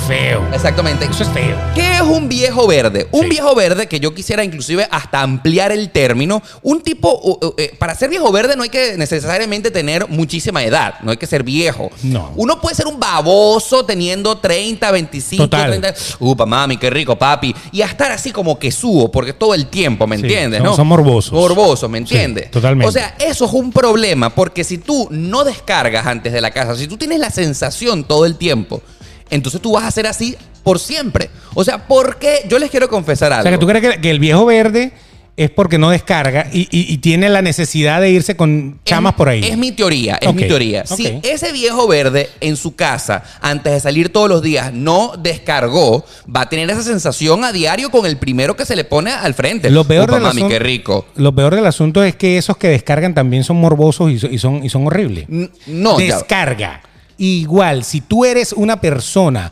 Feo. 0.08 0.48
Exactamente. 0.54 1.06
Eso 1.06 1.24
es 1.24 1.30
feo. 1.30 1.58
¿Qué 1.76 1.96
es 1.96 2.02
un 2.02 2.30
viejo 2.30 2.66
verde? 2.66 3.08
Un 3.12 3.24
Sí. 3.24 3.30
viejo 3.30 3.54
verde 3.56 3.88
que 3.88 4.00
yo 4.00 4.14
quisiera 4.16 4.44
inclusive 4.44 4.88
hasta 4.90 5.22
ampliar 5.22 5.72
el 5.74 5.90
término. 5.90 6.42
Un 6.62 6.82
tipo, 6.82 7.38
eh, 7.58 7.74
para 7.78 7.94
ser 7.94 8.10
viejo 8.10 8.32
verde 8.32 8.56
no 8.56 8.64
hay 8.64 8.70
que 8.70 8.96
necesariamente 8.98 9.70
tener 9.70 10.08
muchísima 10.08 10.64
edad, 10.64 10.96
no 11.02 11.12
hay 11.12 11.18
que 11.18 11.28
ser 11.28 11.44
viejo. 11.44 11.92
No. 12.04 12.32
Uno 12.38 12.62
puede 12.62 12.76
ser 12.76 12.88
un 12.88 13.00
baboso 13.00 13.84
teniendo 13.86 14.38
30, 14.38 14.92
25, 14.92 15.44
Total. 15.44 15.68
30. 15.80 15.94
Upa, 16.20 16.46
mami, 16.46 16.78
qué 16.78 16.90
rico, 16.90 17.18
papi. 17.18 17.54
Y 17.74 17.82
a 17.82 17.86
estar 17.88 18.10
así 18.12 18.32
como 18.32 18.58
que 18.58 18.72
subo, 18.72 19.12
porque 19.12 19.34
todo 19.34 19.54
el 19.54 19.68
tiempo, 19.68 20.08
¿me 20.08 20.16
Sí, 20.18 20.22
entiendes? 20.24 20.62
¿no? 20.64 20.74
son 20.76 20.88
morbosos. 20.88 21.34
Morbosos, 21.34 21.90
¿me 21.90 21.98
entiendes? 21.98 22.50
totalmente. 22.50 22.88
O 22.88 22.92
sea, 22.94 23.16
eso 23.20 23.46
es 23.46 23.52
un 23.52 23.74
problema, 23.74 24.30
porque 24.34 24.64
si 24.64 24.78
tú 24.78 25.08
no 25.12 25.44
descargas 25.44 26.06
antes 26.08 26.32
de 26.32 26.40
la 26.40 26.52
casa, 26.52 26.76
si 26.78 26.88
tú 26.88 26.96
tienes 26.96 27.20
la 27.20 27.30
sensación 27.30 28.06
todo 28.06 28.26
el 28.26 28.38
tiempo, 28.38 28.82
entonces 29.30 29.62
tú 29.62 29.74
vas 29.74 29.84
a 29.86 29.92
ser 29.92 30.08
así 30.08 30.36
por 30.64 30.80
siempre. 30.80 31.30
O 31.54 31.64
sea, 31.64 31.88
¿por 31.88 32.18
qué? 32.18 32.40
Yo 32.50 32.60
les 32.60 32.70
quiero 32.70 32.90
confesar 32.90 33.32
algo. 33.32 33.42
O 33.42 33.44
sea, 33.44 33.52
que 33.52 33.58
tú 33.58 33.68
crees 33.68 33.96
que, 33.96 34.02
que 34.02 34.10
el 34.10 34.20
viejo 34.20 34.46
verde 34.46 34.92
es 35.38 35.52
porque 35.52 35.78
no 35.78 35.92
descarga 35.92 36.48
y, 36.52 36.62
y- 36.72 36.92
y 36.92 36.98
tiene 36.98 37.30
la 37.30 37.44
necesidad 37.44 38.02
de 38.02 38.10
irse 38.10 38.36
con 38.36 38.80
chamas 38.84 39.12
Es- 39.14 39.18
por 39.18 39.30
ahí. 39.30 39.44
Es 39.46 39.56
mi 39.56 39.72
teoría, 39.72 40.18
es 40.20 40.34
mi 40.34 40.42
teoría. 40.48 40.84
Si 40.88 41.20
ese 41.22 41.52
viejo 41.52 41.88
verde 41.88 42.28
en 42.42 42.58
su 42.58 42.76
casa, 42.76 43.24
antes 43.40 43.72
de 43.72 43.80
salir 43.80 44.10
todos 44.12 44.28
los 44.30 44.42
días, 44.42 44.74
no 44.74 45.14
descargó, 45.20 46.04
va 46.36 46.42
a 46.42 46.50
tener 46.50 46.68
esa 46.72 46.82
sensación 46.82 47.44
a 47.44 47.52
diario 47.52 47.92
con 47.92 48.08
el 48.08 48.18
primero 48.18 48.56
que 48.56 48.66
se 48.66 48.76
le 48.76 48.84
pone 48.84 49.12
al 49.12 49.36
frente. 49.36 49.70
Lo 49.70 49.84
peor, 49.84 50.12
del 50.12 50.22
mami, 50.22 50.42
asun- 50.42 50.48
qué 50.50 50.58
rico. 50.58 51.06
lo 51.16 51.34
peor 51.36 51.54
del 51.56 51.68
asunto 51.68 52.04
es 52.04 52.16
que 52.16 52.40
esos 52.40 52.58
que 52.58 52.70
descargan 52.70 53.14
también 53.14 53.44
son 53.44 53.58
morbosos 53.58 54.10
y, 54.12 54.18
so- 54.18 54.28
y 54.28 54.40
son, 54.40 54.66
y 54.66 54.70
son 54.70 54.88
horribles. 54.88 55.28
No, 55.68 56.00
ya- 56.00 56.16
Descarga. 56.18 56.82
Igual, 57.18 57.84
si 57.84 58.02
tú 58.02 58.26
eres 58.26 58.54
una 58.54 58.80
persona 58.80 59.52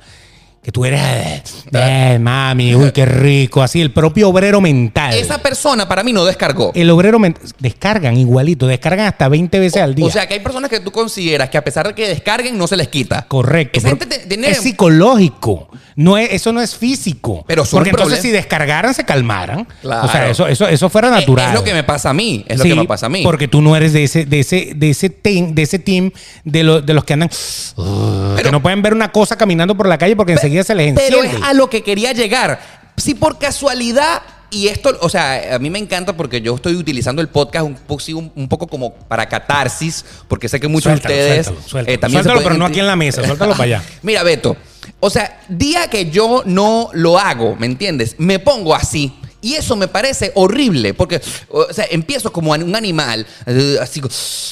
que 0.61 0.71
tú 0.71 0.83
eres, 0.83 1.63
eh, 1.71 2.17
mami, 2.19 2.73
uy, 2.73 2.91
qué 2.91 3.05
rico, 3.05 3.61
así, 3.61 3.81
el 3.81 3.91
propio 3.93 4.29
obrero 4.29 4.59
mental. 4.61 5.13
esa 5.13 5.37
persona 5.37 5.87
para 5.87 6.01
mí 6.03 6.11
no 6.11 6.25
descargó. 6.25 6.71
el 6.73 6.89
obrero 6.89 7.19
mental, 7.19 7.43
descargan 7.59 8.17
igualito, 8.17 8.65
descargan 8.65 9.05
hasta 9.05 9.27
20 9.29 9.59
veces 9.59 9.79
al 9.83 9.93
día. 9.93 10.05
O 10.05 10.09
sea, 10.09 10.27
que 10.27 10.33
hay 10.33 10.39
personas 10.39 10.71
que 10.71 10.79
tú 10.79 10.91
consideras 10.91 11.51
que 11.51 11.59
a 11.59 11.63
pesar 11.63 11.87
de 11.87 11.93
que 11.93 12.07
descarguen, 12.07 12.57
no 12.57 12.65
se 12.67 12.77
les 12.77 12.87
quita. 12.87 13.27
Correcto. 13.27 13.77
Esa 13.77 13.89
pero 13.89 13.99
gente 13.99 14.17
te- 14.17 14.25
tiene- 14.27 14.49
Es 14.49 14.57
psicológico. 14.61 15.69
No 15.97 16.17
es, 16.17 16.33
eso 16.33 16.51
no 16.51 16.61
es 16.61 16.75
físico. 16.75 17.45
Pero 17.47 17.63
son 17.63 17.77
Porque 17.79 17.91
entonces 17.91 18.19
si 18.21 18.29
descargaran, 18.29 18.93
se 18.93 19.05
calmaran. 19.05 19.65
Claro. 19.81 20.05
O 20.07 20.11
sea, 20.11 20.29
eso, 20.29 20.45
eso, 20.47 20.67
eso 20.67 20.89
fuera 20.89 21.09
natural. 21.09 21.47
Es 21.49 21.53
lo 21.53 21.63
que 21.63 21.73
me 21.73 21.83
pasa 21.83 22.09
a 22.09 22.13
mí. 22.13 22.43
Es 22.49 22.61
Sí, 22.61 22.67
lo 22.69 22.75
que 22.75 22.81
me 22.81 22.87
pasa 22.87 23.05
a 23.05 23.09
mí. 23.09 23.23
Porque 23.23 23.47
tú 23.47 23.61
no 23.61 23.75
eres 23.77 23.93
de 23.93 24.03
ese, 24.03 24.25
de 24.25 24.39
ese, 24.41 24.73
de 24.75 24.89
ese 24.89 25.09
team, 25.09 25.55
de 25.55 25.61
ese 25.61 25.79
team 25.79 26.11
de, 26.43 26.63
lo- 26.63 26.81
de 26.81 26.93
los 26.93 27.05
que 27.05 27.13
andan. 27.13 27.29
uh, 27.77 28.35
que 28.43 28.51
no 28.51 28.61
pueden 28.61 28.81
ver 28.81 28.93
una 28.93 29.11
cosa 29.11 29.37
caminando 29.37 29.75
por 29.77 29.87
la 29.87 29.97
calle 29.97 30.15
porque 30.17 30.33
enseguida 30.33 30.63
se 30.63 30.75
les 30.75 30.93
Pero 30.93 31.17
enciende. 31.23 31.37
es 31.41 31.43
a 31.49 31.53
lo 31.53 31.69
que 31.69 31.81
quería 31.81 32.11
llegar. 32.11 32.59
Si 32.97 33.13
por 33.15 33.37
casualidad 33.39 34.21
y 34.51 34.67
esto, 34.67 34.97
o 35.01 35.09
sea, 35.09 35.55
a 35.55 35.59
mí 35.59 35.69
me 35.69 35.79
encanta 35.79 36.15
porque 36.15 36.41
yo 36.41 36.55
estoy 36.55 36.75
utilizando 36.75 37.21
el 37.21 37.27
podcast 37.29 37.65
un, 37.65 37.75
po- 37.75 37.99
sí, 37.99 38.13
un- 38.13 38.31
un 38.35 38.47
poco 38.47 38.67
como 38.67 38.93
para 38.93 39.27
catarsis, 39.27 40.05
porque 40.27 40.47
sé 40.49 40.59
que 40.59 40.67
muchos 40.67 40.91
Suéltalo, 40.91 41.13
de 41.15 41.21
ustedes 41.21 41.45
suéltalo, 41.47 41.67
suéltalo. 41.69 41.93
eh, 41.95 41.97
también 41.97 42.23
Suéltalo, 42.23 42.43
pero 42.47 42.57
no 42.57 42.65
aquí 42.65 42.79
en 42.79 42.87
la 42.87 42.95
mesa, 42.95 43.23
suéltalo 43.25 43.51
para 43.51 43.63
allá. 43.63 43.83
Mira, 44.01 44.23
Beto, 44.23 44.55
o 44.99 45.09
sea, 45.09 45.41
día 45.49 45.87
que 45.89 46.09
yo 46.09 46.43
no 46.45 46.89
lo 46.93 47.17
hago, 47.19 47.55
¿me 47.57 47.65
entiendes? 47.65 48.15
Me 48.19 48.39
pongo 48.39 48.73
así. 48.75 49.13
Y 49.45 49.53
eso 49.53 49.75
me 49.75 49.87
parece 49.87 50.31
horrible, 50.33 50.95
porque, 50.95 51.21
o 51.49 51.71
sea, 51.71 51.85
empiezo 51.91 52.31
como 52.31 52.51
un 52.53 52.75
animal, 52.75 53.27
eh, 53.45 53.77
así, 53.79 54.01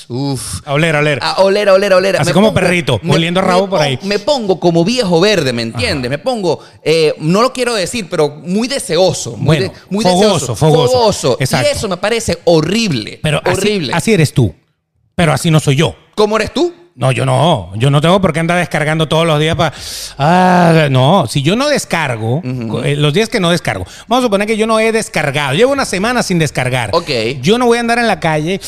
uff, 0.08 0.62
A 0.68 0.74
oler, 0.74 0.96
a 0.96 1.00
oler. 1.00 1.20
a 1.20 1.42
oler, 1.42 1.70
a 1.70 1.74
oler, 1.74 1.94
a 1.94 1.98
oler. 1.98 2.16
Así 2.22 2.32
como 2.32 2.54
perrito, 2.54 3.02
oliendo 3.10 3.42
me 3.42 3.48
rabo 3.48 3.68
por 3.68 3.82
ahí. 3.82 3.98
Me 4.04 4.20
pongo 4.20 4.60
como 4.60 4.86
viejo 4.86 5.20
verde, 5.20 5.52
¿me 5.52 5.64
entiendes? 5.64 6.12
Me 6.12 6.20
pongo, 6.20 6.60
eh, 6.84 7.16
no 7.18 7.42
lo 7.42 7.52
quiero 7.54 7.74
decir, 7.74 8.08
pero 8.08 8.30
muy 8.30 8.68
deseoso. 8.68 9.32
Muy, 9.32 9.58
Bueno, 9.58 9.64
de- 9.64 9.80
muy 9.90 10.04
fogoso, 10.04 10.34
deseoso. 10.34 10.56
fogoso. 10.56 11.38
Exacto. 11.40 11.68
Y 11.68 11.76
eso 11.76 11.88
me 11.88 11.98
parece 11.98 12.38
horrible. 12.44 13.20
Pero 13.24 13.42
así, 13.44 13.58
horrible. 13.58 13.94
así 13.96 14.14
eres 14.14 14.32
tú. 14.32 14.54
Pero 15.16 15.34
así 15.34 15.50
no 15.50 15.60
soy 15.60 15.76
yo. 15.78 15.96
¿Cómo 16.16 16.36
eres 16.38 16.54
tú? 16.54 16.72
No, 16.96 17.12
yo 17.12 17.26
no. 17.26 17.72
Yo 17.76 17.90
no 17.90 18.02
tengo 18.02 18.22
por 18.22 18.34
qué 18.34 18.40
andar 18.40 18.60
descargando 18.60 19.08
todos 19.08 19.26
los 19.26 19.40
días 19.40 19.56
para. 19.56 19.76
Ah, 20.18 20.88
no. 20.92 21.26
Si 21.28 21.42
yo 21.42 21.56
no 21.56 21.68
descargo, 21.68 22.42
eh, 22.84 22.96
los 22.96 23.14
días 23.14 23.30
que 23.30 23.40
no 23.40 23.50
descargo, 23.50 23.86
vamos 24.08 24.24
a 24.24 24.28
suponer 24.28 24.48
que 24.48 24.58
yo 24.58 24.68
no 24.68 24.80
he 24.80 24.92
descargado. 24.92 25.56
Llevo 25.56 25.72
una 25.72 25.86
semana 25.86 26.22
sin 26.22 26.38
descargar. 26.38 26.92
Ok. 26.94 27.10
Yo 27.42 27.58
no 27.58 27.66
voy 27.66 27.78
a 27.78 27.82
andar 27.82 27.98
en 27.98 28.08
la 28.08 28.20
calle. 28.20 28.62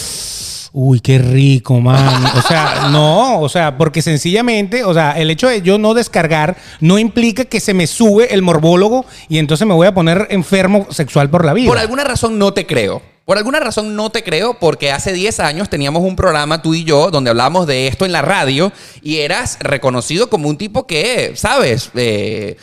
Uy, 0.78 1.00
qué 1.00 1.20
rico, 1.20 1.80
man. 1.80 2.26
O 2.36 2.42
sea, 2.42 2.88
no, 2.92 3.40
o 3.40 3.48
sea, 3.48 3.78
porque 3.78 4.02
sencillamente, 4.02 4.84
o 4.84 4.94
sea, 4.94 5.12
el 5.12 5.30
hecho 5.30 5.48
de 5.48 5.62
yo 5.62 5.78
no 5.78 5.94
descargar 5.94 6.58
no 6.82 6.98
implica 7.00 7.46
que 7.46 7.60
se 7.60 7.74
me 7.74 7.88
sube 7.88 8.34
el 8.34 8.42
morbólogo 8.42 9.06
y 9.30 9.38
entonces 9.38 9.66
me 9.68 9.74
voy 9.74 9.88
a 9.88 9.94
poner 9.94 10.28
enfermo 10.32 10.88
sexual 10.90 11.30
por 11.30 11.46
la 11.46 11.54
vida. 11.54 11.70
Por 11.70 11.78
alguna 11.78 12.04
razón 12.04 12.40
no 12.40 12.54
te 12.54 12.66
creo. 12.66 13.15
Por 13.26 13.40
alguna 13.40 13.60
razón 13.60 13.96
no 13.96 14.12
te 14.12 14.24
creo 14.24 14.60
porque 14.60 14.92
hace 14.92 15.12
10 15.12 15.40
años 15.40 15.68
teníamos 15.68 16.04
un 16.04 16.16
programa 16.16 16.62
tú 16.62 16.76
y 16.76 16.84
yo 16.84 17.10
donde 17.10 17.32
hablábamos 17.32 17.66
de 17.66 17.88
esto 17.88 18.06
en 18.06 18.12
la 18.12 18.22
radio 18.22 18.72
y 19.02 19.18
eras 19.18 19.58
reconocido 19.60 20.30
como 20.30 20.48
un 20.48 20.58
tipo 20.58 20.86
que, 20.86 21.34
¿sabes? 21.36 21.90
Eh, 21.96 22.56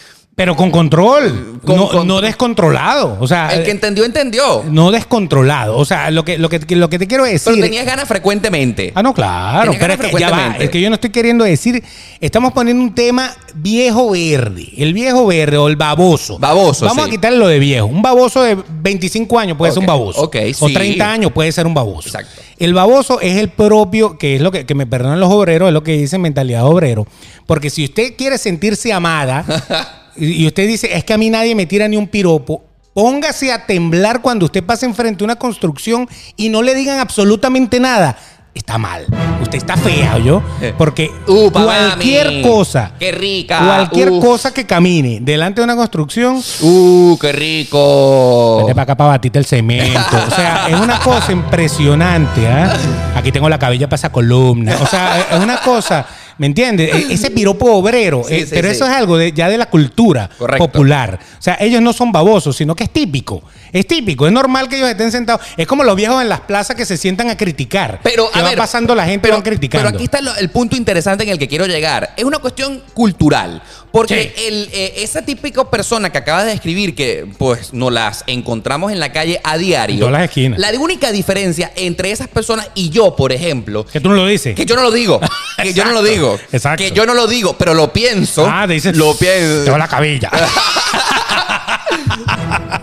Pero 0.42 0.56
con 0.56 0.72
control, 0.72 1.60
Con 1.64 1.76
no, 1.76 2.02
no 2.02 2.20
descontrolado. 2.20 3.16
O 3.20 3.28
sea, 3.28 3.54
el 3.54 3.62
que 3.62 3.70
entendió, 3.70 4.04
entendió. 4.04 4.64
no 4.68 4.90
descontrolado. 4.90 5.78
O 5.78 5.84
sea, 5.84 6.10
lo 6.10 6.24
que, 6.24 6.36
lo 6.36 6.48
que, 6.48 6.58
lo 6.74 6.90
que 6.90 6.98
te 6.98 7.06
quiero 7.06 7.22
decir. 7.22 7.52
Pero 7.52 7.62
tenías 7.62 7.86
ganas 7.86 8.08
frecuentemente. 8.08 8.90
Ah, 8.96 9.04
no, 9.04 9.14
claro. 9.14 9.72
Pero 9.78 9.92
es 9.92 10.00
que, 10.00 10.06
ya 10.18 10.30
va, 10.30 10.36
frecuentemente. 10.36 10.64
es 10.64 10.70
que 10.70 10.80
yo 10.80 10.88
no 10.90 10.94
estoy 10.96 11.10
queriendo 11.10 11.44
decir. 11.44 11.80
Estamos 12.20 12.52
poniendo 12.52 12.82
un 12.82 12.92
tema 12.92 13.32
viejo 13.54 14.10
verde. 14.10 14.68
El 14.76 14.92
viejo 14.94 15.24
verde 15.28 15.58
o 15.58 15.68
el 15.68 15.76
baboso. 15.76 16.40
Baboso, 16.40 16.86
Vamos 16.86 17.04
sí. 17.04 17.10
a 17.10 17.12
quitarle 17.12 17.38
lo 17.38 17.46
de 17.46 17.60
viejo. 17.60 17.86
Un 17.86 18.02
baboso 18.02 18.42
de 18.42 18.58
25 18.82 19.38
años 19.38 19.56
puede 19.56 19.70
ser 19.70 19.78
un 19.78 19.86
baboso. 19.86 20.22
ok, 20.22 20.36
O 20.58 20.66
sí. 20.66 20.74
30 20.74 21.08
años 21.08 21.30
puede 21.30 21.52
ser 21.52 21.68
un 21.68 21.74
baboso. 21.74 22.08
Exacto. 22.08 22.42
El 22.58 22.74
baboso 22.74 23.20
es 23.20 23.36
el 23.36 23.48
propio, 23.48 24.18
que 24.18 24.34
es 24.34 24.40
lo 24.42 24.50
que, 24.50 24.66
que 24.66 24.74
me 24.74 24.86
perdonan 24.86 25.20
los 25.20 25.30
obreros, 25.30 25.68
es 25.68 25.72
lo 25.72 25.84
que 25.84 25.92
dicen 25.92 26.20
mentalidad 26.20 26.66
obrero. 26.66 27.06
Porque 27.46 27.70
si 27.70 27.84
usted 27.84 28.16
quiere 28.16 28.38
sentirse 28.38 28.92
amada 28.92 29.44
y 30.16 30.46
usted 30.46 30.66
dice, 30.66 30.94
es 30.96 31.04
que 31.04 31.12
a 31.14 31.18
mí 31.18 31.30
nadie 31.30 31.54
me 31.54 31.66
tira 31.66 31.88
ni 31.88 31.96
un 31.96 32.06
piropo, 32.08 32.62
póngase 32.94 33.52
a 33.52 33.66
temblar 33.66 34.20
cuando 34.22 34.46
usted 34.46 34.62
pase 34.64 34.86
enfrente 34.86 35.22
a 35.22 35.26
una 35.26 35.36
construcción 35.36 36.08
y 36.36 36.48
no 36.48 36.62
le 36.62 36.74
digan 36.74 36.98
absolutamente 37.00 37.80
nada. 37.80 38.16
Está 38.54 38.76
mal. 38.76 39.06
Usted 39.40 39.56
está 39.56 39.78
fea, 39.78 40.18
yo. 40.18 40.42
Porque 40.76 41.10
Upa, 41.26 41.64
cualquier 41.64 42.26
mami. 42.26 42.42
cosa, 42.42 42.92
Qué 42.98 43.10
rica. 43.10 43.58
cualquier 43.64 44.10
cosa 44.20 44.52
que 44.52 44.66
camine 44.66 45.20
delante 45.22 45.62
de 45.62 45.64
una 45.64 45.74
construcción, 45.74 46.42
Uh, 46.60 47.16
qué 47.18 47.32
rico. 47.32 48.58
Vete 48.58 48.74
para 48.74 48.82
acá 48.82 48.94
para 48.94 49.08
batirte 49.08 49.38
el 49.38 49.46
cemento. 49.46 50.18
O 50.30 50.34
sea, 50.34 50.66
es 50.68 50.78
una 50.78 50.98
cosa 51.00 51.32
impresionante. 51.32 52.46
¿ah? 52.46 52.76
Aquí 53.16 53.32
tengo 53.32 53.48
la 53.48 53.58
cabella 53.58 53.86
para 53.88 53.96
esa 53.96 54.12
columna. 54.12 54.76
O 54.82 54.86
sea, 54.86 55.18
es 55.32 55.40
una 55.42 55.58
cosa, 55.62 56.04
¿me 56.42 56.46
entiendes? 56.48 56.92
E- 56.92 57.14
Ese 57.14 57.30
piropo 57.30 57.70
obrero. 57.72 58.24
Sí, 58.26 58.34
eh, 58.34 58.40
sí, 58.40 58.46
pero 58.50 58.68
sí. 58.68 58.74
eso 58.74 58.84
es 58.84 58.90
algo 58.90 59.16
de- 59.16 59.30
ya 59.32 59.48
de 59.48 59.56
la 59.56 59.66
cultura 59.70 60.28
Correcto. 60.36 60.66
popular. 60.66 61.20
O 61.38 61.40
sea, 61.42 61.56
ellos 61.60 61.80
no 61.80 61.92
son 61.92 62.10
babosos, 62.10 62.56
sino 62.56 62.74
que 62.74 62.82
es 62.82 62.90
típico. 62.90 63.44
Es 63.72 63.86
típico. 63.86 64.26
Es 64.26 64.32
normal 64.32 64.68
que 64.68 64.76
ellos 64.76 64.88
estén 64.88 65.12
sentados. 65.12 65.40
Es 65.56 65.68
como 65.68 65.84
los 65.84 65.94
viejos 65.94 66.20
en 66.20 66.28
las 66.28 66.40
plazas 66.40 66.74
que 66.74 66.84
se 66.84 66.96
sientan 66.96 67.30
a 67.30 67.36
criticar. 67.36 68.00
Pero, 68.02 68.28
que 68.32 68.40
a 68.40 68.42
va 68.42 68.48
ver, 68.50 68.58
pasando 68.58 68.92
la 68.96 69.04
gente 69.04 69.18
y 69.18 69.30
pero, 69.30 69.34
van 69.36 69.42
criticando. 69.42 69.86
Pero 69.86 69.96
aquí 69.96 70.04
está 70.04 70.18
el 70.40 70.50
punto 70.50 70.74
interesante 70.76 71.22
en 71.22 71.30
el 71.30 71.38
que 71.38 71.46
quiero 71.46 71.64
llegar. 71.66 72.12
Es 72.16 72.24
una 72.24 72.38
cuestión 72.40 72.82
cultural. 72.92 73.62
Porque 73.92 74.34
el, 74.48 74.68
eh, 74.72 74.94
esa 74.98 75.22
típica 75.22 75.68
persona 75.70 76.10
que 76.10 76.18
acabas 76.18 76.46
de 76.46 76.52
escribir, 76.54 76.94
que 76.94 77.26
pues 77.38 77.72
nos 77.74 77.92
las 77.92 78.24
encontramos 78.26 78.90
en 78.90 78.98
la 78.98 79.12
calle 79.12 79.38
a 79.44 79.56
diario. 79.58 79.94
En 79.94 80.00
todas 80.00 80.12
las 80.12 80.24
esquinas. 80.24 80.58
La 80.58 80.70
única 80.80 81.12
diferencia 81.12 81.72
entre 81.76 82.10
esas 82.10 82.28
personas 82.28 82.68
y 82.74 82.88
yo, 82.90 83.14
por 83.16 83.32
ejemplo, 83.32 83.84
Que 83.86 84.00
tú 84.00 84.08
no 84.08 84.16
lo 84.16 84.26
dices. 84.26 84.54
que 84.56 84.64
yo 84.66 84.74
no 84.76 84.82
lo 84.82 84.90
digo. 84.90 85.20
que 85.62 85.74
yo 85.74 85.84
no 85.84 85.92
lo 85.92 86.02
digo. 86.02 86.38
exacto. 86.50 86.82
Que 86.82 86.92
yo 86.92 87.06
no 87.06 87.14
lo 87.14 87.26
digo, 87.26 87.56
pero 87.56 87.74
lo 87.74 87.92
pienso. 87.92 88.46
Ah, 88.48 88.64
te 88.66 88.74
dices. 88.74 88.96
Lo 88.96 89.16
pienso. 89.16 89.64
Tengo 89.64 89.78
la 89.78 89.88
cabilla. 89.88 90.30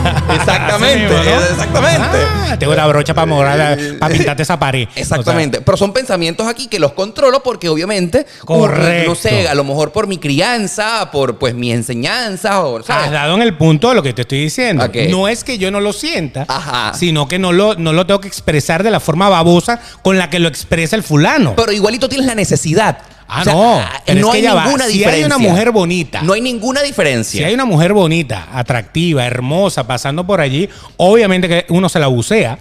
Exactamente. 0.34 1.06
Así 1.06 1.16
mismo, 1.16 1.24
¿no? 1.24 1.40
Exactamente. 1.40 2.18
Ah, 2.50 2.56
tengo 2.58 2.74
la 2.74 2.86
brocha 2.86 3.14
para 3.14 3.26
morar, 3.26 3.78
para 3.98 4.14
pintarte 4.14 4.42
esa 4.42 4.58
pared. 4.58 4.88
Exactamente. 4.94 5.60
Pero 5.60 5.76
son 5.76 5.92
pensamientos 5.92 6.46
aquí 6.46 6.66
que 6.66 6.78
los 6.78 6.92
controlo 6.92 7.42
porque 7.42 7.68
obviamente, 7.68 8.26
Correcto. 8.44 9.10
no 9.10 9.14
sé, 9.14 9.48
a 9.48 9.54
lo 9.54 9.64
mejor 9.64 9.92
por 9.92 10.06
mi 10.06 10.18
crianza, 10.18 11.10
por 11.10 11.38
pues 11.38 11.54
mi 11.54 11.72
enseñanza, 11.72 12.62
o 12.64 12.78
has 12.78 13.10
dado 13.10 13.34
en 13.34 13.42
el 13.42 13.56
punto 13.56 13.90
de 13.90 13.94
lo 13.94 14.02
que 14.02 14.12
te 14.12 14.22
estoy 14.22 14.40
diciendo. 14.40 14.88
No 15.08 15.28
es 15.28 15.44
que 15.44 15.58
yo 15.58 15.70
no 15.70 15.80
lo 15.80 15.92
sienta, 15.92 16.44
Ajá. 16.48 16.94
sino 16.94 17.28
que 17.28 17.38
no 17.38 17.52
lo, 17.52 17.74
no 17.74 17.92
lo 17.92 18.06
tengo 18.06 18.20
que 18.20 18.28
expresar 18.28 18.82
de 18.82 18.90
la 18.90 19.00
forma 19.00 19.28
babosa 19.28 19.80
con 20.02 20.18
la 20.18 20.30
que 20.30 20.38
lo 20.38 20.48
expresa 20.48 20.96
el 20.96 21.02
fulano. 21.02 21.54
Pero 21.56 21.72
igualito 21.72 22.08
tienes 22.08 22.26
la 22.26 22.34
necesidad. 22.34 22.98
Ah, 23.32 23.42
no. 23.44 23.80
Pero 24.06 24.18
es 24.18 24.24
no 24.26 24.30
que 24.32 24.36
hay 24.38 24.42
ya 24.42 24.54
va. 24.54 24.64
ninguna 24.64 24.84
Si 24.86 24.92
hay 24.92 24.98
diferencia. 24.98 25.26
una 25.26 25.38
mujer 25.38 25.70
bonita. 25.70 26.22
No 26.22 26.32
hay 26.32 26.40
ninguna 26.40 26.82
diferencia. 26.82 27.38
Si 27.38 27.44
hay 27.44 27.54
una 27.54 27.64
mujer 27.64 27.92
bonita, 27.92 28.48
atractiva, 28.52 29.24
hermosa, 29.24 29.86
pasando 29.86 30.26
por 30.26 30.40
allí, 30.40 30.68
obviamente 30.96 31.48
que 31.48 31.66
uno 31.68 31.88
se 31.88 31.98
la 32.00 32.08
bucea. 32.08 32.58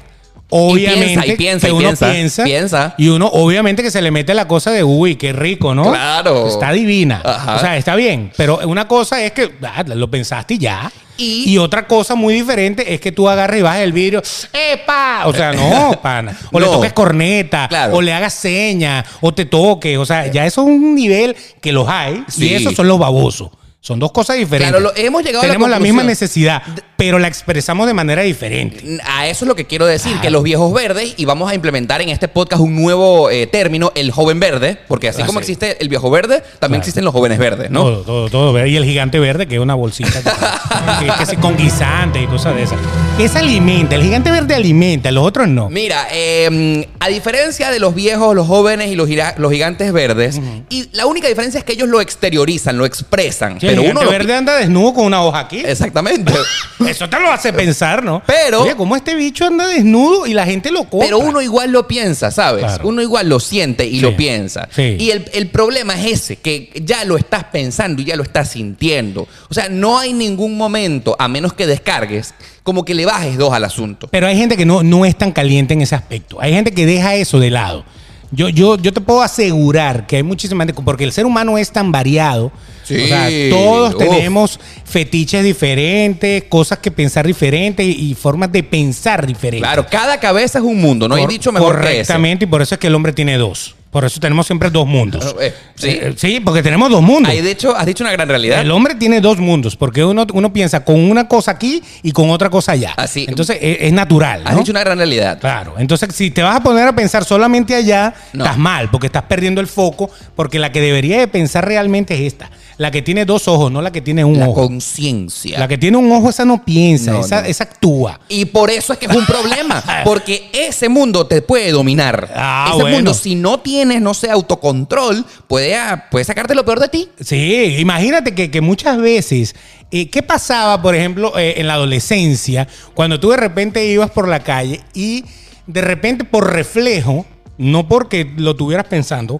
Obviamente 0.51 1.05
piensa, 1.13 1.27
y 1.27 1.35
piensa, 1.37 1.67
que 1.67 1.73
y 1.73 1.75
uno 1.75 1.81
piensa, 1.89 2.11
piensa, 2.11 2.43
piensa. 2.43 2.95
y 2.97 3.07
uno 3.09 3.27
obviamente 3.27 3.83
que 3.83 3.91
se 3.91 4.01
le 4.01 4.09
mete 4.11 4.33
la 4.33 4.47
cosa 4.47 4.71
de 4.71 4.83
uy, 4.83 5.15
qué 5.15 5.31
rico, 5.31 5.75
¿no? 5.75 5.89
Claro. 5.89 6.47
Está 6.47 6.71
divina. 6.71 7.21
Ajá. 7.23 7.55
O 7.55 7.59
sea, 7.59 7.77
está 7.77 7.95
bien, 7.95 8.31
pero 8.35 8.59
una 8.67 8.87
cosa 8.87 9.23
es 9.23 9.31
que 9.31 9.51
ah, 9.63 9.83
lo 9.83 10.09
pensaste 10.09 10.55
y 10.55 10.57
ya. 10.57 10.91
Y- 11.21 11.57
otra 11.57 11.85
cosa 11.85 12.15
muy 12.15 12.33
diferente 12.33 12.93
es 12.93 13.01
que 13.01 13.11
tú 13.11 13.27
agarres 13.27 13.59
y 13.59 13.61
bajes 13.61 13.83
el 13.83 13.91
vidrio, 13.91 14.21
¡epa! 14.53 15.23
O 15.27 15.33
sea, 15.33 15.51
no, 15.51 15.99
pana. 16.01 16.35
O 16.51 16.59
le 16.59 16.65
toques 16.65 16.93
corneta, 16.93 17.67
Claro. 17.67 17.95
o 17.97 18.01
le 18.01 18.13
hagas 18.13 18.33
seña, 18.33 19.03
o 19.19 19.33
te 19.33 19.43
toques. 19.45 19.97
O 19.97 20.05
sea, 20.05 20.27
ya 20.27 20.45
eso 20.45 20.61
es 20.61 20.67
un 20.67 20.95
nivel 20.95 21.35
que 21.61 21.73
los 21.73 21.87
hay, 21.89 22.23
Sí. 22.29 22.47
y 22.47 22.53
esos 22.53 22.73
son 22.73 22.87
los 22.87 22.97
babosos. 22.97 23.49
Son 23.81 23.99
dos 23.99 24.11
cosas 24.13 24.37
diferentes. 24.37 24.71
Claro, 24.71 24.79
lo- 24.79 24.95
hemos 24.95 25.21
llegado 25.23 25.41
a 25.43 25.47
la 25.47 25.53
Tenemos 25.53 25.69
la, 25.69 25.79
misma 25.79 26.03
necesidad, 26.03 26.61
pero 26.99 27.17
la 27.17 27.27
expresamos 27.29 27.87
de 27.87 27.93
manera 27.93 28.21
diferente. 28.23 28.99
A 29.05 29.27
eso 29.27 29.45
es 29.45 29.47
lo 29.47 29.55
que 29.55 29.65
quiero 29.65 29.85
decir, 29.85 30.19
que 30.21 30.29
los 30.29 30.43
viejos 30.43 30.71
verdes, 30.73 31.13
y 31.15 31.23
vamos 31.23 31.49
a 31.49 31.55
implementar 31.55 32.01
en 32.01 32.09
este 32.09 32.27
podcast 32.27 32.61
un 32.61 32.75
nuevo 32.75 33.29
eh, 33.29 33.47
término, 33.47 33.91
el 33.95 34.11
joven 34.11 34.39
verde, 34.41 34.77
porque 34.87 35.07
así 35.07 35.21
Ah, 35.21 35.25
como 35.25 35.39
sí. 35.39 35.43
existe 35.53 35.77
el 35.81 35.87
viejo 35.87 36.11
verde, 36.11 36.41
también 36.59 36.59
Claro. 36.59 36.75
existen 36.81 37.05
los 37.05 37.13
jóvenes 37.13 37.39
verdes, 37.39 37.71
¿no? 37.71 37.83
Todo, 37.83 38.01
todo, 38.03 38.29
todo. 38.29 38.53
verde. 38.53 38.69
Y 38.69 38.75
el 38.75 38.83
gigante 38.83 39.17
verde, 39.17 39.47
que 39.47 39.55
es 39.55 39.61
una 39.61 39.75
bolsita 39.75 40.21
que, 40.21 41.25
que- 41.29 41.37
con 41.37 41.55
guisante 41.55 42.21
y 42.21 42.27
cosas 42.27 42.53
de 42.55 42.63
esas. 42.63 42.77
Ese 43.17 43.37
alimenta, 43.39 43.95
el 43.95 44.03
gigante 44.03 44.29
verde 44.29 44.53
alimenta, 44.55 45.09
los 45.11 45.25
otros 45.25 45.47
no. 45.47 45.69
Mira, 45.69 46.07
eh, 46.11 46.85
a 46.99 47.07
diferencia 47.07 47.71
de 47.71 47.79
los 47.79 47.95
viejos, 47.95 48.35
los 48.35 48.45
jóvenes 48.45 48.89
y 48.91 48.95
los, 48.95 49.07
gigantes 49.07 49.93
verdes, 49.93 50.39
y 50.69 50.89
la 50.91 51.05
única 51.05 51.29
diferencia 51.29 51.59
es 51.59 51.63
que 51.63 51.73
ellos 51.73 51.87
lo 51.87 52.01
exteriorizan, 52.01 52.77
lo 52.77 52.85
expresan. 52.85 53.57
Sí, 53.59 53.67
el 53.67 53.71
pero 53.71 53.81
gigante 53.83 54.01
uno 54.01 54.03
lo- 54.05 54.11
verde 54.11 54.35
anda 54.35 54.57
desnudo 54.57 54.93
con 54.95 55.05
una 55.05 55.23
hoja 55.23 55.39
aquí. 55.39 55.61
Exactamente. 55.65 56.33
Eso 56.89 57.09
te 57.09 57.19
lo 57.19 57.31
hace 57.31 57.53
pensar, 57.53 58.03
¿no? 58.03 58.21
Pero- 58.25 58.63
Oye, 58.63 58.75
¿cómo 58.75 58.95
este 58.95 59.15
bicho 59.15 59.45
anda 59.45 59.67
desnudo 59.67 60.25
y 60.27 60.33
la 60.33 60.45
gente 60.45 60.71
lo 60.71 60.83
compra? 60.85 61.07
Pero 61.07 61.19
uno 61.19 61.41
igual 61.41 61.71
lo 61.71 61.87
piensa, 61.87 62.31
¿sabes? 62.31 62.63
Claro. 62.65 62.87
Uno 62.87 63.01
igual 63.01 63.29
lo 63.29 63.39
siente 63.39 63.85
y 63.85 63.95
Sí, 63.95 63.99
lo 64.01 64.15
piensa. 64.15 64.67
sí. 64.75 64.95
Y 64.99 65.11
el, 65.11 65.29
el 65.33 65.47
problema 65.49 65.93
es 65.99 66.05
ese, 66.13 66.35
que 66.37 66.71
ya 66.83 67.05
lo 67.05 67.17
estás 67.17 67.45
pensando 67.45 68.01
y 68.01 68.05
ya 68.05 68.15
lo 68.15 68.23
estás 68.23 68.49
sintiendo. 68.51 69.27
O 69.49 69.53
sea, 69.53 69.69
no 69.69 69.99
hay 69.99 70.13
ningún 70.13 70.57
momento, 70.57 71.15
a 71.19 71.27
menos 71.27 71.53
que 71.53 71.67
descargues, 71.67 72.33
como 72.63 72.85
que 72.85 72.93
le 72.93 73.05
bajes 73.05 73.37
dos 73.37 73.53
al 73.53 73.63
asunto. 73.63 74.07
Pero 74.11 74.27
hay 74.27 74.37
gente 74.37 74.55
que 74.57 74.65
no, 74.65 74.83
no 74.83 75.05
es 75.05 75.15
tan 75.17 75.31
caliente 75.31 75.73
en 75.73 75.81
ese 75.81 75.95
aspecto. 75.95 76.37
Hay 76.41 76.53
gente 76.53 76.71
que 76.71 76.85
deja 76.85 77.15
eso 77.15 77.39
de 77.39 77.49
lado. 77.49 77.83
Yo, 78.31 78.47
yo, 78.49 78.77
yo 78.77 78.93
te 78.93 79.01
puedo 79.01 79.21
asegurar 79.23 80.05
que 80.05 80.17
hay 80.17 80.23
muchísima 80.23 80.63
gente, 80.65 80.79
porque 80.83 81.03
el 81.03 81.11
ser 81.11 81.25
humano 81.25 81.57
es 81.57 81.71
tan 81.71 81.91
variado. 81.91 82.51
Sí, 82.83 82.95
O 83.03 83.07
sea, 83.07 83.27
todos 83.49 83.93
uf. 83.95 83.99
tenemos 83.99 84.59
fetiches 84.85 85.43
diferentes, 85.43 86.43
cosas 86.49 86.77
que 86.79 86.91
pensar 86.91 87.25
diferentes 87.25 87.85
y, 87.85 88.11
y 88.11 88.15
formas 88.15 88.51
de 88.51 88.61
pensar 88.63 89.25
diferentes. 89.25 89.61
Claro, 89.67 89.85
cada 89.89 90.19
cabeza 90.19 90.59
es 90.59 90.65
un 90.65 90.79
mundo, 90.79 91.07
no 91.07 91.15
hay 91.15 91.21
Cor- 91.23 91.31
dicho 91.31 91.51
mejor 91.51 91.75
que. 91.75 91.81
Correctamente, 91.81 92.45
y 92.45 92.47
por 92.47 92.61
eso 92.61 92.75
es 92.75 92.79
que 92.79 92.87
el 92.87 92.95
hombre 92.95 93.13
tiene 93.13 93.37
dos. 93.37 93.75
Por 93.91 94.05
eso 94.05 94.19
tenemos 94.19 94.45
siempre 94.45 94.69
dos 94.69 94.85
mundos. 94.85 95.35
Eh, 95.41 95.51
sí. 95.75 95.87
Eh, 95.89 96.13
sí, 96.15 96.39
porque 96.39 96.61
tenemos 96.61 96.91
dos 96.91 97.01
mundos. 97.01 97.31
Ahí, 97.31 97.41
de 97.41 97.49
hecho, 97.49 97.75
has 97.75 97.87
dicho 97.87 98.03
una 98.03 98.11
gran 98.13 98.29
realidad. 98.29 98.61
El 98.61 98.69
hombre 98.69 98.93
tiene 98.93 99.19
dos 99.19 99.39
mundos, 99.39 99.75
porque 99.75 100.05
uno, 100.05 100.27
uno 100.31 100.53
piensa 100.53 100.85
con 100.85 100.99
una 101.09 101.27
cosa 101.27 101.51
aquí 101.51 101.81
y 102.03 102.11
con 102.11 102.29
otra 102.29 102.51
cosa 102.51 102.73
allá. 102.73 102.93
Así. 102.97 103.25
Entonces 103.27 103.57
es, 103.59 103.77
es 103.81 103.91
natural. 103.93 104.43
Has 104.45 104.57
dicho 104.57 104.71
una 104.71 104.81
gran 104.81 104.97
realidad. 104.99 105.39
Claro. 105.39 105.73
Entonces, 105.79 106.13
si 106.13 106.29
te 106.29 106.43
vas 106.43 106.57
a 106.57 106.59
poner 106.61 106.87
a 106.87 106.93
pensar 106.93 107.25
solamente 107.25 107.73
allá, 107.73 108.13
No. 108.33 108.43
estás 108.45 108.59
mal, 108.59 108.91
porque 108.91 109.07
estás 109.07 109.23
perdiendo 109.23 109.59
el 109.59 109.67
foco, 109.67 110.11
porque 110.35 110.59
la 110.59 110.71
que 110.71 110.81
debería 110.81 111.17
de 111.17 111.27
pensar 111.27 111.65
realmente 111.67 112.13
es 112.13 112.21
esta. 112.33 112.51
La 112.79 112.91
que 112.91 113.01
tiene 113.01 113.25
dos 113.25 113.49
ojos, 113.49 113.69
no 113.69 113.81
la 113.81 113.91
que 113.91 113.99
tiene 113.99 114.23
un 114.23 114.39
La 114.39 114.47
ojo. 114.47 114.61
conciencia. 114.67 115.59
La 115.59 115.67
que 115.67 115.77
tiene 115.77 115.97
un 115.97 116.09
ojo, 116.13 116.29
esa 116.29 116.45
no 116.45 116.63
piensa, 116.63 117.11
No, 117.11 117.19
esa, 117.19 117.41
no. 117.41 117.47
esa 117.47 117.65
actúa. 117.65 118.21
Y 118.29 118.45
por 118.45 118.69
eso 118.71 118.93
es 118.93 118.99
que 118.99 119.05
es 119.07 119.13
un 119.13 119.25
problema. 119.25 119.83
Porque 120.05 120.49
ese 120.53 120.87
mundo 120.87 121.27
te 121.27 121.41
puede 121.41 121.73
dominar. 121.73 122.31
Ah, 122.33 122.67
ese 122.69 122.81
bueno. 122.81 122.95
mundo, 122.95 123.13
si 123.13 123.35
no 123.35 123.59
tienes, 123.59 124.01
no 124.01 124.13
sé, 124.13 124.31
autocontrol, 124.31 125.25
puede, 125.49 125.75
ah, 125.75 126.07
puede 126.09 126.23
sacarte 126.23 126.55
lo 126.55 126.63
peor 126.63 126.79
de 126.79 126.87
ti. 126.87 127.09
Sí, 127.19 127.75
imagínate 127.79 128.33
que, 128.33 128.49
que 128.49 128.61
muchas 128.61 128.97
veces, 128.97 129.55
eh, 129.91 130.09
¿qué 130.09 130.23
pasaba, 130.23 130.81
por 130.81 130.95
ejemplo, 130.95 131.37
eh, 131.37 131.55
en 131.57 131.67
la 131.67 131.73
adolescencia, 131.73 132.65
cuando 132.93 133.19
tú 133.19 133.31
de 133.31 133.37
repente 133.37 133.85
ibas 133.85 134.11
por 134.11 134.29
la 134.29 134.39
calle 134.39 134.79
y 134.93 135.25
de 135.67 135.81
repente 135.81 136.23
por 136.23 136.53
reflejo, 136.53 137.25
no 137.57 137.89
porque 137.89 138.31
lo 138.37 138.55
tuvieras 138.55 138.85
pensando, 138.87 139.37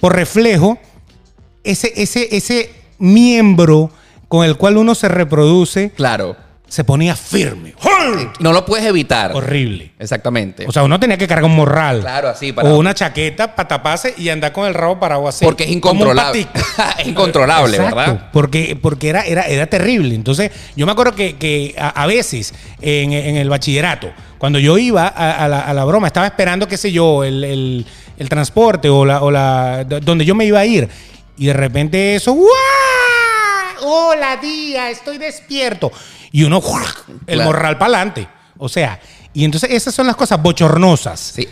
por 0.00 0.16
reflejo, 0.16 0.78
ese, 1.64 1.92
ese, 1.96 2.28
ese 2.36 2.70
miembro 2.98 3.90
con 4.28 4.44
el 4.46 4.56
cual 4.56 4.76
uno 4.78 4.94
se 4.94 5.08
reproduce 5.08 5.90
Claro. 5.90 6.36
se 6.66 6.84
ponía 6.84 7.14
firme. 7.14 7.74
No 8.40 8.52
lo 8.52 8.64
puedes 8.64 8.86
evitar. 8.86 9.32
Horrible. 9.34 9.92
Exactamente. 9.98 10.64
O 10.66 10.72
sea, 10.72 10.82
uno 10.84 10.98
tenía 10.98 11.18
que 11.18 11.28
cargar 11.28 11.44
un 11.44 11.54
morral. 11.54 12.00
Claro, 12.00 12.28
así, 12.30 12.52
para- 12.52 12.70
O 12.70 12.78
una 12.78 12.94
chaqueta 12.94 13.54
para 13.54 13.68
taparse 13.68 14.14
y 14.16 14.30
andar 14.30 14.52
con 14.52 14.66
el 14.66 14.72
rabo 14.74 14.98
parado 14.98 15.28
así. 15.28 15.44
Porque 15.44 15.64
es 15.64 15.70
incontrolable. 15.70 16.46
es 16.98 17.06
incontrolable, 17.06 17.76
Exacto, 17.76 17.96
¿verdad? 17.96 18.30
Porque, 18.32 18.76
porque 18.80 19.08
era, 19.10 19.20
era, 19.22 19.42
era 19.42 19.66
terrible. 19.66 20.14
Entonces, 20.14 20.50
yo 20.74 20.86
me 20.86 20.92
acuerdo 20.92 21.14
que, 21.14 21.36
que 21.36 21.74
a, 21.78 21.88
a 21.90 22.06
veces 22.06 22.54
en, 22.80 23.12
en 23.12 23.36
el 23.36 23.50
bachillerato, 23.50 24.10
cuando 24.38 24.58
yo 24.58 24.78
iba 24.78 25.06
a, 25.06 25.44
a 25.44 25.48
la, 25.48 25.60
a 25.60 25.74
la 25.74 25.84
broma, 25.84 26.06
estaba 26.06 26.26
esperando, 26.26 26.66
qué 26.66 26.76
sé 26.78 26.90
yo, 26.90 27.22
el, 27.24 27.44
el- 27.44 27.86
el 28.18 28.28
transporte 28.28 28.88
o 28.88 29.04
la, 29.04 29.20
o 29.22 29.30
la 29.30 29.84
donde 29.84 30.24
yo 30.24 30.34
me 30.34 30.44
iba 30.44 30.60
a 30.60 30.64
ir. 30.66 30.88
Y 31.36 31.46
de 31.46 31.52
repente 31.52 32.14
eso, 32.16 32.32
¡guau! 32.32 32.48
Hola, 33.84 34.36
día, 34.36 34.90
estoy 34.90 35.18
despierto. 35.18 35.90
Y 36.30 36.44
uno, 36.44 36.60
¡guau! 36.60 36.84
el 37.26 37.36
Claro. 37.36 37.44
morral 37.44 37.78
para 37.78 37.86
adelante. 37.96 38.28
O 38.58 38.68
sea, 38.68 39.00
y 39.32 39.44
entonces 39.44 39.70
esas 39.70 39.94
son 39.94 40.06
las 40.06 40.16
cosas 40.16 40.40
bochornosas. 40.40 41.18
Sí. 41.34 41.48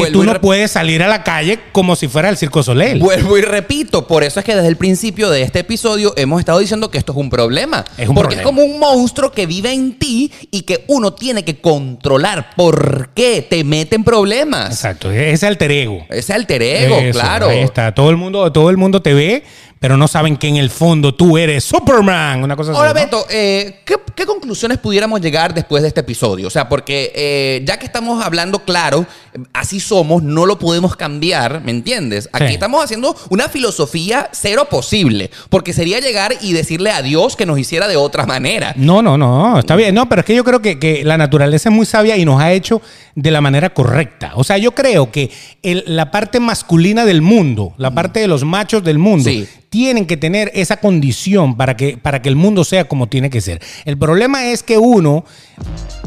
Vuelvo 0.00 0.12
tú 0.18 0.22
y 0.24 0.26
no 0.26 0.34
rep- 0.34 0.40
puedes 0.40 0.70
salir 0.72 1.02
a 1.02 1.08
la 1.08 1.22
calle 1.22 1.58
como 1.72 1.94
si 1.96 2.08
fuera 2.08 2.28
el 2.28 2.36
Circo 2.36 2.62
Soleil. 2.62 2.98
Vuelvo 2.98 3.38
y 3.38 3.42
repito, 3.42 4.06
por 4.06 4.24
eso 4.24 4.40
es 4.40 4.44
que 4.44 4.54
desde 4.56 4.68
el 4.68 4.76
principio 4.76 5.30
de 5.30 5.42
este 5.42 5.60
episodio 5.60 6.12
hemos 6.16 6.40
estado 6.40 6.58
diciendo 6.58 6.90
que 6.90 6.98
esto 6.98 7.12
es 7.12 7.18
un 7.18 7.30
problema. 7.30 7.84
Es 7.96 8.08
un 8.08 8.14
porque 8.14 8.36
problema. 8.36 8.42
es 8.42 8.44
como 8.46 8.62
un 8.64 8.78
monstruo 8.80 9.30
que 9.30 9.46
vive 9.46 9.72
en 9.72 9.96
ti 9.98 10.32
y 10.50 10.62
que 10.62 10.84
uno 10.88 11.12
tiene 11.14 11.44
que 11.44 11.60
controlar. 11.60 12.50
¿Por 12.56 13.10
qué 13.14 13.46
te 13.48 13.62
mete 13.64 13.94
en 13.96 14.04
problemas? 14.04 14.70
Exacto, 14.70 15.10
ese 15.12 15.46
alter 15.46 15.70
ego. 15.70 16.04
Ese 16.10 16.32
alter 16.32 16.62
ego, 16.62 16.96
Eso, 16.98 17.18
claro. 17.20 17.48
Ahí 17.48 17.60
está. 17.60 17.94
Todo 17.94 18.10
el 18.10 18.16
mundo, 18.16 18.50
todo 18.52 18.70
el 18.70 18.76
mundo 18.76 19.00
te 19.00 19.14
ve, 19.14 19.44
pero 19.80 19.96
no 19.96 20.08
saben 20.08 20.36
que 20.36 20.48
en 20.48 20.56
el 20.56 20.70
fondo 20.70 21.14
tú 21.14 21.36
eres 21.36 21.64
Superman. 21.64 22.42
Una 22.42 22.56
cosa 22.56 22.70
así. 22.72 22.78
Ahora, 22.78 22.94
¿no? 22.94 23.00
Beto, 23.00 23.26
eh, 23.30 23.80
¿qué, 23.84 23.96
qué 24.14 24.24
conclusiones 24.26 24.78
pudiéramos 24.78 25.20
llegar 25.20 25.52
después 25.52 25.82
de 25.82 25.88
este 25.88 26.00
episodio? 26.00 26.46
O 26.46 26.50
sea, 26.50 26.68
porque 26.68 27.12
eh, 27.14 27.62
ya 27.66 27.78
que 27.78 27.84
estamos 27.86 28.24
hablando 28.24 28.60
claro, 28.60 29.06
así 29.52 29.80
somos, 29.80 30.22
no 30.22 30.46
lo 30.46 30.58
podemos 30.58 30.96
cambiar, 30.96 31.60
¿me 31.62 31.70
entiendes? 31.70 32.28
Aquí 32.32 32.48
Sí. 32.48 32.54
estamos 32.54 32.82
haciendo 32.84 33.14
una 33.30 33.48
filosofía 33.48 34.28
cero 34.32 34.68
posible, 34.70 35.30
porque 35.50 35.72
sería 35.72 36.00
llegar 36.00 36.34
y 36.40 36.52
decirle 36.52 36.90
a 36.90 37.02
Dios 37.02 37.36
que 37.36 37.46
nos 37.46 37.58
hiciera 37.58 37.88
de 37.88 37.96
otra 37.96 38.26
manera. 38.26 38.72
No, 38.76 39.02
no, 39.02 39.18
no, 39.18 39.58
está 39.58 39.76
bien. 39.76 39.94
No, 39.94 40.08
pero 40.08 40.20
es 40.20 40.26
que 40.26 40.34
yo 40.34 40.44
creo 40.44 40.62
que, 40.62 40.78
que 40.78 41.04
la 41.04 41.18
naturaleza 41.18 41.68
es 41.68 41.74
muy 41.74 41.84
sabia 41.86 42.16
y 42.16 42.24
nos 42.24 42.40
ha 42.40 42.52
hecho 42.52 42.80
de 43.16 43.30
la 43.30 43.40
manera 43.40 43.70
correcta. 43.70 44.32
O 44.34 44.42
sea, 44.44 44.58
yo 44.58 44.72
creo 44.72 45.12
que 45.12 45.30
el- 45.62 45.84
la 45.86 46.10
parte 46.10 46.40
masculina 46.40 47.04
del 47.04 47.22
mundo, 47.22 47.72
la 47.78 47.92
parte 47.92 48.20
de 48.20 48.26
los 48.28 48.44
machos 48.44 48.82
del 48.82 48.98
mundo, 48.98 49.30
Sí. 49.30 49.46
tienen 49.70 50.06
que 50.06 50.16
tener 50.16 50.50
esa 50.54 50.78
condición 50.78 51.56
para 51.56 51.76
que, 51.76 51.96
para 51.96 52.20
que 52.22 52.28
el 52.28 52.36
mundo 52.36 52.64
sea 52.64 52.84
como 52.88 53.06
tiene 53.08 53.30
que 53.30 53.40
ser. 53.40 53.60
El 53.84 53.96
problema 53.98 54.46
es 54.46 54.62
que 54.64 54.78
uno 54.78 55.24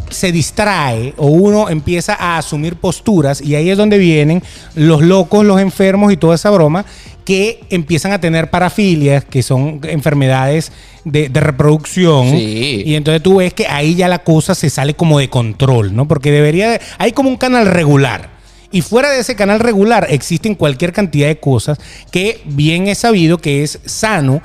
se 0.09 0.31
distrae 0.31 1.13
o 1.17 1.27
uno 1.27 1.69
empieza 1.69 2.13
a 2.13 2.37
asumir 2.37 2.75
posturas 2.75 3.41
y 3.41 3.55
ahí 3.55 3.69
es 3.69 3.77
donde 3.77 3.97
vienen 3.97 4.41
los 4.75 5.01
locos, 5.01 5.45
los 5.45 5.59
enfermos 5.59 6.11
y 6.13 6.17
toda 6.17 6.35
esa 6.35 6.49
broma 6.49 6.85
que 7.27 7.59
empiezan 7.69 8.13
a 8.13 8.21
tener 8.21 8.49
parafilias, 8.49 9.25
que 9.25 9.43
son 9.43 9.81
enfermedades 9.83 10.71
de, 11.03 11.27
de 11.27 11.39
reproducción. 11.41 12.31
Sí. 12.31 12.83
Y 12.85 12.95
entonces 12.95 13.21
tú 13.21 13.35
ves 13.35 13.53
que 13.53 13.67
ahí 13.67 13.95
ya 13.95 14.07
la 14.07 14.19
cosa 14.19 14.55
se 14.55 14.69
sale 14.69 14.93
como 14.93 15.19
de 15.19 15.29
control, 15.29 15.93
¿no? 15.93 16.07
Porque 16.07 16.31
debería 16.31 16.69
de- 16.71 16.79
hay 16.97 17.11
como 17.11 17.27
un 17.27 17.35
canal 17.35 17.65
regular. 17.65 18.29
Y 18.71 18.81
fuera 18.81 19.09
de 19.11 19.19
ese 19.19 19.35
canal 19.35 19.59
regular 19.59 20.07
existen 20.09 20.55
cualquier 20.55 20.93
cantidad 20.93 21.27
de 21.27 21.37
cosas 21.37 21.77
que 22.11 22.39
bien 22.45 22.87
es 22.87 22.99
sabido 22.99 23.39
que 23.39 23.61
es 23.61 23.79
sano. 23.83 24.41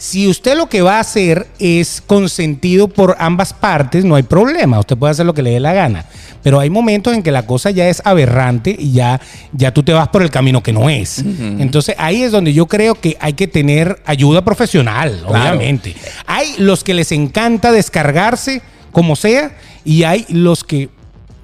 Si 0.00 0.26
usted 0.28 0.56
lo 0.56 0.66
que 0.70 0.80
va 0.80 0.96
a 0.96 1.00
hacer 1.00 1.46
es 1.58 2.02
consentido 2.06 2.88
por 2.88 3.16
ambas 3.18 3.52
partes, 3.52 4.02
no 4.02 4.14
hay 4.14 4.22
problema. 4.22 4.78
Usted 4.80 4.96
puede 4.96 5.10
hacer 5.10 5.26
lo 5.26 5.34
que 5.34 5.42
le 5.42 5.50
dé 5.50 5.60
la 5.60 5.74
gana. 5.74 6.06
Pero 6.42 6.58
hay 6.58 6.70
momentos 6.70 7.12
en 7.12 7.22
que 7.22 7.30
la 7.30 7.44
cosa 7.44 7.70
ya 7.70 7.86
es 7.86 8.00
aberrante 8.06 8.74
y 8.78 8.92
ya, 8.92 9.20
ya 9.52 9.74
tú 9.74 9.82
te 9.82 9.92
vas 9.92 10.08
por 10.08 10.22
el 10.22 10.30
camino 10.30 10.62
que 10.62 10.72
no 10.72 10.88
es. 10.88 11.18
Entonces 11.18 11.94
ahí 11.98 12.22
es 12.22 12.32
donde 12.32 12.54
yo 12.54 12.64
creo 12.64 12.94
que 12.94 13.18
hay 13.20 13.34
que 13.34 13.46
tener 13.46 14.00
ayuda 14.06 14.42
profesional, 14.42 15.22
Claro. 15.28 15.32
obviamente. 15.58 15.94
Hay 16.26 16.54
los 16.56 16.82
que 16.82 16.94
les 16.94 17.12
encanta 17.12 17.70
descargarse 17.70 18.62
como 18.92 19.16
sea 19.16 19.52
y 19.84 20.04
hay 20.04 20.24
los 20.30 20.64
que 20.64 20.88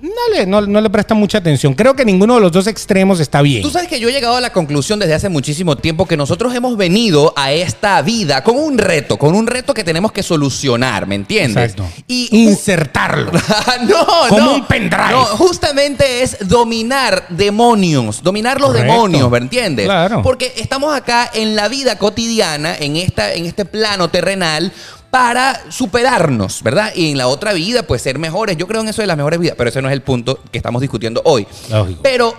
no 0.07 0.35
le, 0.37 0.47
no, 0.47 0.61
no 0.63 0.81
le 0.81 0.91
prestan 0.91 1.19
mucha 1.19 1.39
atención. 1.39 1.75
Creo 1.75 1.95
que 1.95 2.05
ninguno 2.05 2.35
de 2.37 2.41
los 2.41 2.53
dos 2.53 2.67
extremos 2.67 3.21
está 3.21 3.43
bien. 3.43 3.63
Tú 3.63 3.71
sabes 3.71 3.89
que 3.89 3.99
yo 4.01 4.09
he 4.09 4.13
llegado 4.13 4.37
a 4.37 4.41
la 4.41 4.53
conclusión 4.53 4.99
desde 4.99 5.15
hace 5.15 5.29
muchísimo 5.29 5.77
tiempo 5.77 6.07
que 6.07 6.17
nosotros 6.17 6.55
hemos 6.55 6.77
venido 6.77 7.33
a 7.37 7.53
esta 7.53 8.01
vida 8.03 8.43
con 8.43 8.57
un 8.57 8.79
reto, 8.79 9.19
con 9.19 9.35
un 9.35 9.47
reto 9.47 9.75
que 9.75 9.85
tenemos 9.85 10.13
que 10.13 10.23
solucionar, 10.23 11.07
¿me 11.07 11.15
entiendes? 11.15 11.73
Exacto. 11.73 11.89
Y 12.07 12.29
Insertarlo. 12.37 13.33
no, 13.89 14.07
Como 14.29 14.41
no. 14.41 14.55
un 14.57 14.67
pendrive. 14.67 15.11
No, 15.11 15.25
justamente 15.25 16.23
es 16.23 16.37
dominar 16.49 17.27
demonios, 17.29 18.23
dominar 18.23 18.61
los 18.61 18.71
Correcto. 18.71 18.93
demonios, 18.93 19.31
¿me 19.31 19.39
entiendes? 19.39 19.87
Claro. 19.87 20.23
Porque 20.23 20.53
estamos 20.57 20.95
acá 20.95 21.31
en 21.33 21.57
la 21.57 21.69
vida 21.69 21.99
cotidiana, 21.99 22.77
en, 22.79 22.97
esta, 22.97 23.33
en 23.33 23.47
este 23.47 23.65
plano 23.65 24.09
terrenal, 24.09 24.73
para 25.17 25.63
superarnos, 25.71 26.63
¿verdad? 26.63 26.93
Y 26.95 27.13
en 27.13 27.17
la 27.17 27.27
otra 27.27 27.55
vida, 27.55 27.85
pues 27.85 28.03
ser 28.03 28.19
mejores. 28.19 28.59
Yo 28.59 28.67
creo 28.67 28.83
en 28.83 28.89
eso 28.89 29.01
de 29.01 29.07
las 29.07 29.17
mejores 29.17 29.41
vidas, 29.41 29.55
pero 29.57 29.71
ese 29.71 29.81
no 29.81 29.89
es 29.89 29.95
el 29.95 30.03
punto 30.03 30.39
que 30.53 30.59
estamos 30.59 30.83
discutiendo 30.83 31.23
hoy. 31.25 31.47
Lógico. 31.71 32.03
Pero 32.03 32.35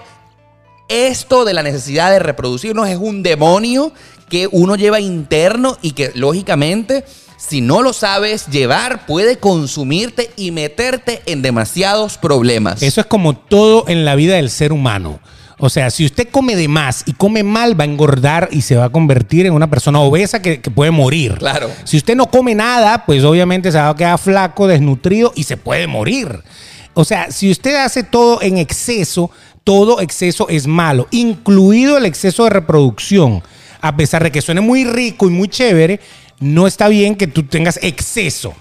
esto 0.87 1.43
de 1.43 1.55
la 1.55 1.63
necesidad 1.63 2.11
de 2.11 2.19
reproducirnos 2.19 2.87
es 2.87 2.97
un 2.97 3.23
demonio 3.23 3.93
que 4.29 4.47
uno 4.51 4.75
lleva 4.75 4.99
interno 4.99 5.79
y 5.81 5.93
que 5.93 6.11
lógicamente 6.13 7.03
si 7.37 7.61
no 7.61 7.81
lo 7.81 7.93
sabes 7.93 8.45
llevar 8.45 9.07
puede 9.07 9.39
consumirte 9.39 10.29
y 10.35 10.51
meterte 10.51 11.23
en 11.25 11.41
demasiados 11.41 12.19
problemas. 12.19 12.83
Eso 12.83 13.01
es 13.01 13.07
como 13.07 13.35
todo 13.35 13.85
en 13.87 14.05
la 14.05 14.13
vida 14.13 14.35
del 14.35 14.51
ser 14.51 14.71
humano. 14.71 15.19
O 15.59 15.69
sea, 15.69 15.89
si 15.89 16.05
usted 16.05 16.27
come 16.29 16.55
de 16.55 16.67
más 16.67 17.03
y 17.07 17.13
come 17.13 17.41
mal, 17.43 17.79
va 17.79 17.83
a 17.83 17.87
engordar 17.87 18.47
y 18.51 18.61
se 18.61 18.75
va 18.75 18.85
a 18.85 18.89
convertir 18.89 19.47
en 19.47 19.53
una 19.53 19.69
persona 19.69 19.99
obesa 19.99 20.41
que, 20.41 20.61
que 20.61 20.69
puede 20.69 20.91
morir. 20.91 21.35
Claro. 21.39 21.69
Si 21.83 21.97
usted 21.97 22.15
no 22.15 22.27
come 22.27 22.53
nada, 22.53 23.05
pues 23.05 23.23
obviamente 23.23 23.71
se 23.71 23.79
va 23.79 23.89
a 23.89 23.95
quedar 23.95 24.19
flaco, 24.19 24.67
desnutrido 24.67 25.33
y 25.35 25.43
se 25.43 25.57
puede 25.57 25.87
morir. 25.87 26.43
O 26.93 27.05
sea, 27.05 27.31
si 27.31 27.49
usted 27.49 27.75
hace 27.75 28.03
todo 28.03 28.41
en 28.41 28.57
exceso, 28.57 29.31
todo 29.63 29.99
exceso 29.99 30.47
es 30.49 30.67
malo, 30.67 31.07
incluido 31.11 31.97
el 31.97 32.05
exceso 32.05 32.43
de 32.45 32.51
reproducción. 32.51 33.43
A 33.81 33.97
pesar 33.97 34.23
de 34.23 34.31
que 34.31 34.41
suene 34.41 34.61
muy 34.61 34.85
rico 34.85 35.27
y 35.27 35.29
muy 35.29 35.47
chévere, 35.47 35.99
no 36.39 36.67
está 36.67 36.87
bien 36.87 37.15
que 37.15 37.27
tú 37.27 37.43
tengas 37.43 37.79
exceso. 37.81 38.53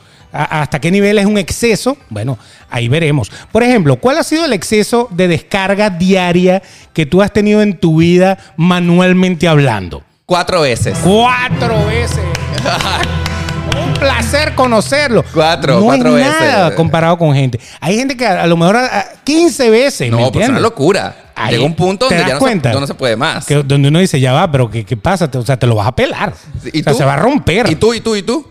¿A- 0.44 0.62
¿Hasta 0.62 0.80
qué 0.80 0.90
nivel 0.90 1.18
es 1.18 1.26
un 1.26 1.38
exceso? 1.38 1.96
Bueno, 2.08 2.38
ahí 2.70 2.88
veremos. 2.88 3.30
Por 3.52 3.62
ejemplo, 3.62 3.96
¿cuál 3.96 4.18
ha 4.18 4.22
sido 4.24 4.44
el 4.44 4.52
exceso 4.52 5.08
de 5.10 5.28
descarga 5.28 5.90
diaria 5.90 6.62
que 6.92 7.06
tú 7.06 7.22
has 7.22 7.32
tenido 7.32 7.62
en 7.62 7.78
tu 7.78 7.96
vida 7.98 8.38
manualmente 8.56 9.48
hablando? 9.48 10.02
Cuatro 10.26 10.60
veces. 10.62 10.98
Cuatro 11.02 11.86
veces. 11.86 12.20
Un 13.86 13.92
placer 13.94 14.54
conocerlo. 14.54 15.24
Cuatro, 15.34 15.78
no 15.80 15.84
cuatro 15.84 16.16
es 16.18 16.24
veces. 16.24 16.72
comparado 16.76 17.18
con 17.18 17.34
gente. 17.34 17.60
Hay 17.80 17.96
gente 17.96 18.16
que 18.16 18.26
a, 18.26 18.42
a 18.42 18.46
lo 18.46 18.56
mejor 18.56 18.76
a- 18.76 18.98
a 19.00 19.04
15 19.24 19.70
veces. 19.70 20.10
No, 20.10 20.18
¿me 20.18 20.30
pues 20.32 20.44
es 20.44 20.50
una 20.50 20.60
locura. 20.60 21.14
Ahí, 21.34 21.52
Llega 21.54 21.64
un 21.66 21.74
punto 21.74 22.08
¿te 22.08 22.14
donde 22.14 22.28
ya 22.28 22.34
no 22.34 22.40
cuenta? 22.40 22.72
se, 22.72 22.80
no 22.80 22.86
se 22.86 22.94
puede 22.94 23.14
más. 23.16 23.44
Que- 23.44 23.62
donde 23.62 23.88
uno 23.88 23.98
dice, 23.98 24.18
ya 24.18 24.32
va, 24.32 24.50
pero 24.50 24.70
¿qué, 24.70 24.84
qué 24.84 24.96
pasa? 24.96 25.30
Te- 25.30 25.36
o 25.38 25.44
sea, 25.44 25.58
te 25.58 25.66
lo 25.66 25.74
vas 25.74 25.86
a 25.88 25.94
pelar. 25.94 26.32
¿Y 26.72 26.80
o 26.80 26.84
sea, 26.84 26.92
tú? 26.92 26.98
se 26.98 27.04
va 27.04 27.14
a 27.14 27.16
romper. 27.18 27.70
¿Y 27.70 27.76
tú, 27.76 27.92
y 27.92 28.00
tú, 28.00 28.16
y 28.16 28.22
tú? 28.22 28.46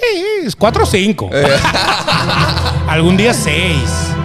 Sí, 0.00 0.22
es 0.46 0.56
4 0.56 0.82
o 0.82 0.86
5. 0.86 1.30
Algún 2.88 3.16
día 3.16 3.34
6. 3.34 3.54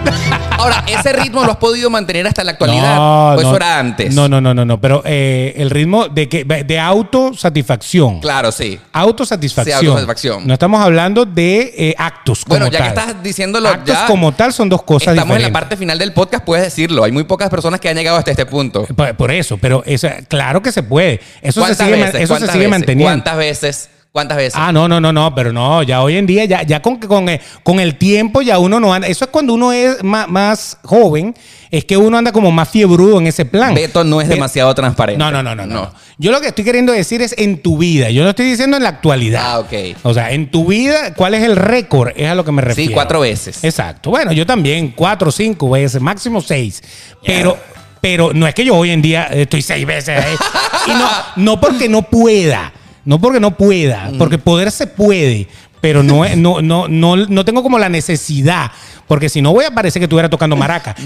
Ahora, 0.56 0.84
¿ese 0.86 1.12
ritmo 1.12 1.44
lo 1.44 1.50
has 1.52 1.56
podido 1.58 1.90
mantener 1.90 2.26
hasta 2.26 2.44
la 2.44 2.52
actualidad? 2.52 2.94
No, 2.96 3.30
¿O 3.30 3.40
eso 3.40 3.50
no. 3.50 3.56
era 3.56 3.78
antes? 3.80 4.14
No, 4.14 4.28
no, 4.28 4.40
no, 4.40 4.54
no, 4.54 4.64
no. 4.64 4.80
Pero 4.80 5.02
eh, 5.04 5.52
el 5.56 5.68
ritmo 5.70 6.08
de 6.08 6.28
que 6.28 6.44
de 6.44 6.78
autosatisfacción. 6.78 8.20
Claro, 8.20 8.52
sí. 8.52 8.78
Autosatisfacción. 8.92 9.80
Sí, 9.80 9.86
autosatisfacción. 9.86 10.46
No 10.46 10.54
estamos 10.54 10.80
hablando 10.80 11.24
de 11.26 11.74
eh, 11.76 11.94
actos 11.98 12.44
como 12.44 12.60
Bueno, 12.60 12.68
ya 12.72 12.78
tal. 12.78 12.94
que 12.94 13.00
estás 13.00 13.22
diciéndolo, 13.22 13.68
Actos 13.68 13.94
ya 13.94 14.06
como 14.06 14.32
tal 14.32 14.52
son 14.52 14.68
dos 14.68 14.82
cosas 14.84 15.14
estamos 15.14 15.32
en 15.34 15.38
diferentes. 15.38 15.52
la 15.52 15.60
parte 15.60 15.76
final 15.76 15.98
del 15.98 16.12
podcast, 16.12 16.44
puedes 16.44 16.64
decirlo. 16.64 17.02
Hay 17.04 17.12
muy 17.12 17.24
pocas 17.24 17.50
personas 17.50 17.80
que 17.80 17.88
han 17.88 17.96
llegado 17.96 18.16
hasta 18.16 18.30
este 18.30 18.46
punto. 18.46 18.86
Por, 18.94 19.14
por 19.16 19.30
eso, 19.32 19.58
pero 19.58 19.82
eso, 19.84 20.08
claro 20.28 20.62
que 20.62 20.70
se 20.72 20.82
puede. 20.82 21.20
Eso 21.42 21.60
se 21.60 21.66
¿Cuántas 21.66 21.78
sigue, 21.86 21.90
veces? 21.98 22.14
eso 22.14 22.22
se 22.22 22.28
¿Cuántas 22.28 22.50
sigue 22.52 22.58
veces? 22.66 22.70
manteniendo. 22.70 23.04
¿Cuántas 23.10 23.36
veces? 23.36 23.90
¿Cuántas 24.14 24.36
veces? 24.36 24.54
Ah, 24.54 24.70
no, 24.70 24.86
no, 24.86 25.00
no, 25.00 25.12
no, 25.12 25.34
pero 25.34 25.52
no, 25.52 25.82
ya 25.82 26.00
hoy 26.00 26.16
en 26.16 26.24
día, 26.24 26.44
ya, 26.44 26.62
ya 26.62 26.80
con, 26.80 26.98
con, 26.98 27.28
eh, 27.28 27.40
con 27.64 27.80
el 27.80 27.98
tiempo 27.98 28.42
ya 28.42 28.60
uno 28.60 28.78
no 28.78 28.94
anda. 28.94 29.08
Eso 29.08 29.24
es 29.24 29.30
cuando 29.32 29.52
uno 29.54 29.72
es 29.72 30.04
más, 30.04 30.28
más 30.28 30.78
joven, 30.84 31.34
es 31.68 31.84
que 31.84 31.96
uno 31.96 32.16
anda 32.16 32.30
como 32.30 32.52
más 32.52 32.68
fiebrudo 32.68 33.18
en 33.18 33.26
ese 33.26 33.44
plan. 33.44 33.74
Beto 33.74 34.04
no 34.04 34.20
es 34.20 34.28
demasiado 34.28 34.72
transparente. 34.72 35.18
No, 35.18 35.32
no, 35.32 35.42
no, 35.42 35.56
no, 35.56 35.66
no. 35.66 35.92
Yo 36.16 36.30
lo 36.30 36.40
que 36.40 36.46
estoy 36.46 36.62
queriendo 36.62 36.92
decir 36.92 37.22
es 37.22 37.34
en 37.36 37.60
tu 37.60 37.76
vida. 37.76 38.08
Yo 38.10 38.22
lo 38.22 38.30
estoy 38.30 38.46
diciendo 38.46 38.76
en 38.76 38.84
la 38.84 38.90
actualidad. 38.90 39.42
Ah, 39.44 39.58
ok. 39.58 39.72
O 40.04 40.14
sea, 40.14 40.30
en 40.30 40.48
tu 40.48 40.66
vida, 40.66 41.12
¿cuál 41.14 41.34
es 41.34 41.42
el 41.42 41.56
récord? 41.56 42.12
Es 42.14 42.28
a 42.28 42.36
lo 42.36 42.44
que 42.44 42.52
me 42.52 42.62
refiero. 42.62 42.94
cuatro 42.94 43.18
veces. 43.18 43.64
Exacto. 43.64 44.10
Bueno, 44.10 44.30
yo 44.30 44.46
también, 44.46 44.92
cuatro, 44.94 45.32
cinco 45.32 45.70
veces, 45.70 46.00
máximo 46.00 46.40
seis. 46.40 46.80
Pero, 47.26 47.58
pero 48.00 48.32
no 48.32 48.46
es 48.46 48.54
que 48.54 48.64
yo 48.64 48.76
hoy 48.76 48.90
en 48.90 49.02
día 49.02 49.24
estoy 49.24 49.60
seis 49.60 49.84
veces 49.84 50.24
ahí. 50.24 50.36
y 50.86 50.90
no, 50.90 51.08
no 51.34 51.60
porque 51.60 51.88
no 51.88 52.02
pueda. 52.02 52.72
No 53.04 53.20
porque 53.20 53.40
no 53.40 53.56
pueda. 53.56 54.10
Porque 54.18 54.38
poder 54.38 54.70
se 54.70 54.86
puede. 54.86 55.48
Pero 55.80 56.02
no, 56.02 56.24
no, 56.36 56.62
no, 56.62 56.88
no, 56.88 57.16
no 57.16 57.44
tengo 57.44 57.62
como 57.62 57.78
la 57.78 57.90
necesidad. 57.90 58.70
Porque 59.06 59.28
si 59.28 59.42
no 59.42 59.52
voy 59.52 59.66
a 59.66 59.70
parecer 59.70 60.00
que 60.00 60.04
estuviera 60.04 60.30
tocando 60.30 60.56
maraca. 60.56 60.94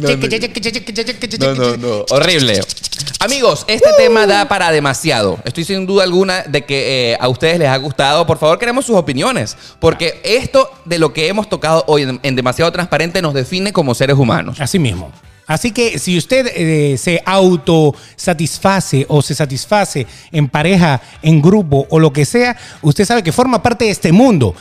No, 1.38 1.54
no, 1.54 1.76
no. 1.76 2.04
Horrible. 2.10 2.60
Amigos, 3.18 3.64
este 3.66 3.88
tema 3.96 4.26
da 4.26 4.46
para 4.46 4.70
demasiado. 4.70 5.38
Estoy 5.44 5.64
sin 5.64 5.86
duda 5.86 6.04
alguna 6.04 6.42
de 6.42 6.64
que 6.64 7.12
eh, 7.12 7.18
a 7.20 7.28
ustedes 7.28 7.58
les 7.58 7.68
ha 7.68 7.76
gustado. 7.78 8.26
Por 8.26 8.38
favor, 8.38 8.58
queremos 8.58 8.86
sus 8.86 8.96
opiniones. 8.96 9.56
Porque 9.80 10.20
esto 10.22 10.70
de 10.84 10.98
lo 10.98 11.12
que 11.12 11.26
hemos 11.26 11.48
tocado 11.48 11.82
hoy 11.88 12.02
en, 12.02 12.20
en 12.22 12.36
Demasiado 12.36 12.70
Transparente 12.70 13.20
nos 13.20 13.34
define 13.34 13.72
como 13.72 13.94
seres 13.94 14.16
humanos. 14.16 14.60
Así 14.60 14.78
mismo. 14.78 15.10
Así 15.48 15.72
que 15.72 15.98
si 15.98 16.16
usted 16.16 16.46
eh, 16.54 16.96
se 16.98 17.22
autosatisface 17.24 19.06
o 19.08 19.22
se 19.22 19.34
satisface 19.34 20.06
en 20.30 20.48
pareja, 20.48 21.00
en 21.22 21.42
grupo 21.42 21.86
o 21.88 21.98
lo 21.98 22.12
que 22.12 22.26
sea, 22.26 22.56
usted 22.82 23.04
sabe 23.06 23.22
que 23.22 23.32
forma 23.32 23.62
parte 23.62 23.86
de 23.86 23.90
este 23.90 24.12
mundo. 24.12 24.54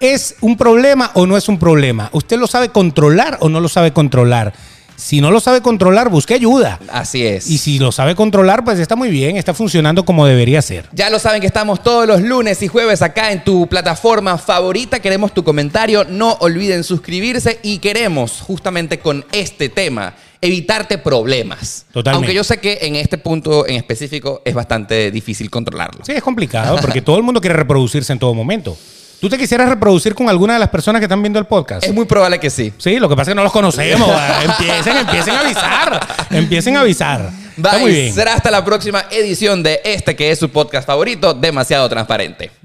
¿Es 0.00 0.34
un 0.40 0.56
problema 0.56 1.12
o 1.14 1.26
no 1.26 1.36
es 1.36 1.48
un 1.48 1.60
problema? 1.60 2.10
¿Usted 2.12 2.36
lo 2.36 2.48
sabe 2.48 2.70
controlar 2.70 3.38
o 3.40 3.48
no 3.48 3.60
lo 3.60 3.68
sabe 3.68 3.92
controlar? 3.92 4.52
Si 4.96 5.20
no 5.20 5.30
lo 5.30 5.40
sabe 5.40 5.62
controlar, 5.62 6.08
busque 6.10 6.34
ayuda. 6.34 6.78
Así 6.90 7.24
es. 7.24 7.48
Y 7.48 7.58
si 7.58 7.78
lo 7.78 7.92
sabe 7.92 8.14
controlar, 8.14 8.64
pues 8.64 8.78
está 8.78 8.96
muy 8.96 9.10
bien, 9.10 9.36
está 9.36 9.54
funcionando 9.54 10.04
como 10.04 10.26
debería 10.26 10.60
ser. 10.60 10.88
Ya 10.92 11.08
lo 11.08 11.18
saben 11.18 11.40
que 11.40 11.46
estamos 11.46 11.82
todos 11.82 12.06
los 12.06 12.20
lunes 12.20 12.62
y 12.62 12.68
jueves 12.68 13.00
acá 13.00 13.32
en 13.32 13.44
tu 13.44 13.68
plataforma 13.68 14.38
favorita. 14.38 15.00
Queremos 15.00 15.32
tu 15.32 15.44
comentario. 15.44 16.04
No 16.04 16.32
olviden 16.40 16.84
suscribirse 16.84 17.58
y 17.62 17.78
queremos 17.78 18.40
justamente 18.40 18.98
con 18.98 19.24
este 19.32 19.68
tema 19.68 20.14
evitarte 20.42 20.98
problemas. 20.98 21.86
Totalmente. 21.92 22.16
Aunque 22.16 22.34
yo 22.34 22.44
sé 22.44 22.58
que 22.58 22.80
en 22.82 22.96
este 22.96 23.16
punto 23.16 23.66
en 23.66 23.76
específico 23.76 24.42
es 24.44 24.52
bastante 24.52 25.10
difícil 25.10 25.48
controlarlo. 25.48 26.04
Sí, 26.04 26.12
es 26.12 26.22
complicado 26.22 26.76
porque 26.82 27.00
todo 27.00 27.16
el 27.16 27.22
mundo 27.22 27.40
quiere 27.40 27.56
reproducirse 27.56 28.12
en 28.12 28.18
todo 28.18 28.34
momento. 28.34 28.76
¿Tú 29.20 29.28
te 29.28 29.38
quisieras 29.38 29.68
reproducir 29.68 30.16
con 30.16 30.28
alguna 30.28 30.54
de 30.54 30.58
las 30.58 30.68
personas 30.68 30.98
que 30.98 31.04
están 31.04 31.22
viendo 31.22 31.38
el 31.38 31.46
podcast? 31.46 31.84
Es 31.84 31.94
muy 31.94 32.06
probable 32.06 32.40
que 32.40 32.50
sí. 32.50 32.72
Sí, 32.76 32.98
lo 32.98 33.08
que 33.08 33.14
pasa 33.14 33.30
es 33.30 33.34
que 33.34 33.36
no 33.36 33.44
los 33.44 33.52
conocemos. 33.52 34.10
empiecen, 34.44 34.96
empiecen 34.96 35.34
a 35.36 35.40
avisar. 35.40 36.08
Empiecen 36.30 36.76
a 36.76 36.80
avisar. 36.80 37.30
Está 37.56 37.78
muy 37.78 37.92
bien. 37.92 38.12
Será 38.12 38.34
hasta 38.34 38.50
la 38.50 38.64
próxima 38.64 39.04
edición 39.12 39.62
de 39.62 39.80
este 39.84 40.16
que 40.16 40.32
es 40.32 40.40
su 40.40 40.48
podcast 40.48 40.88
favorito, 40.88 41.34
Demasiado 41.34 41.88
Transparente. 41.88 42.61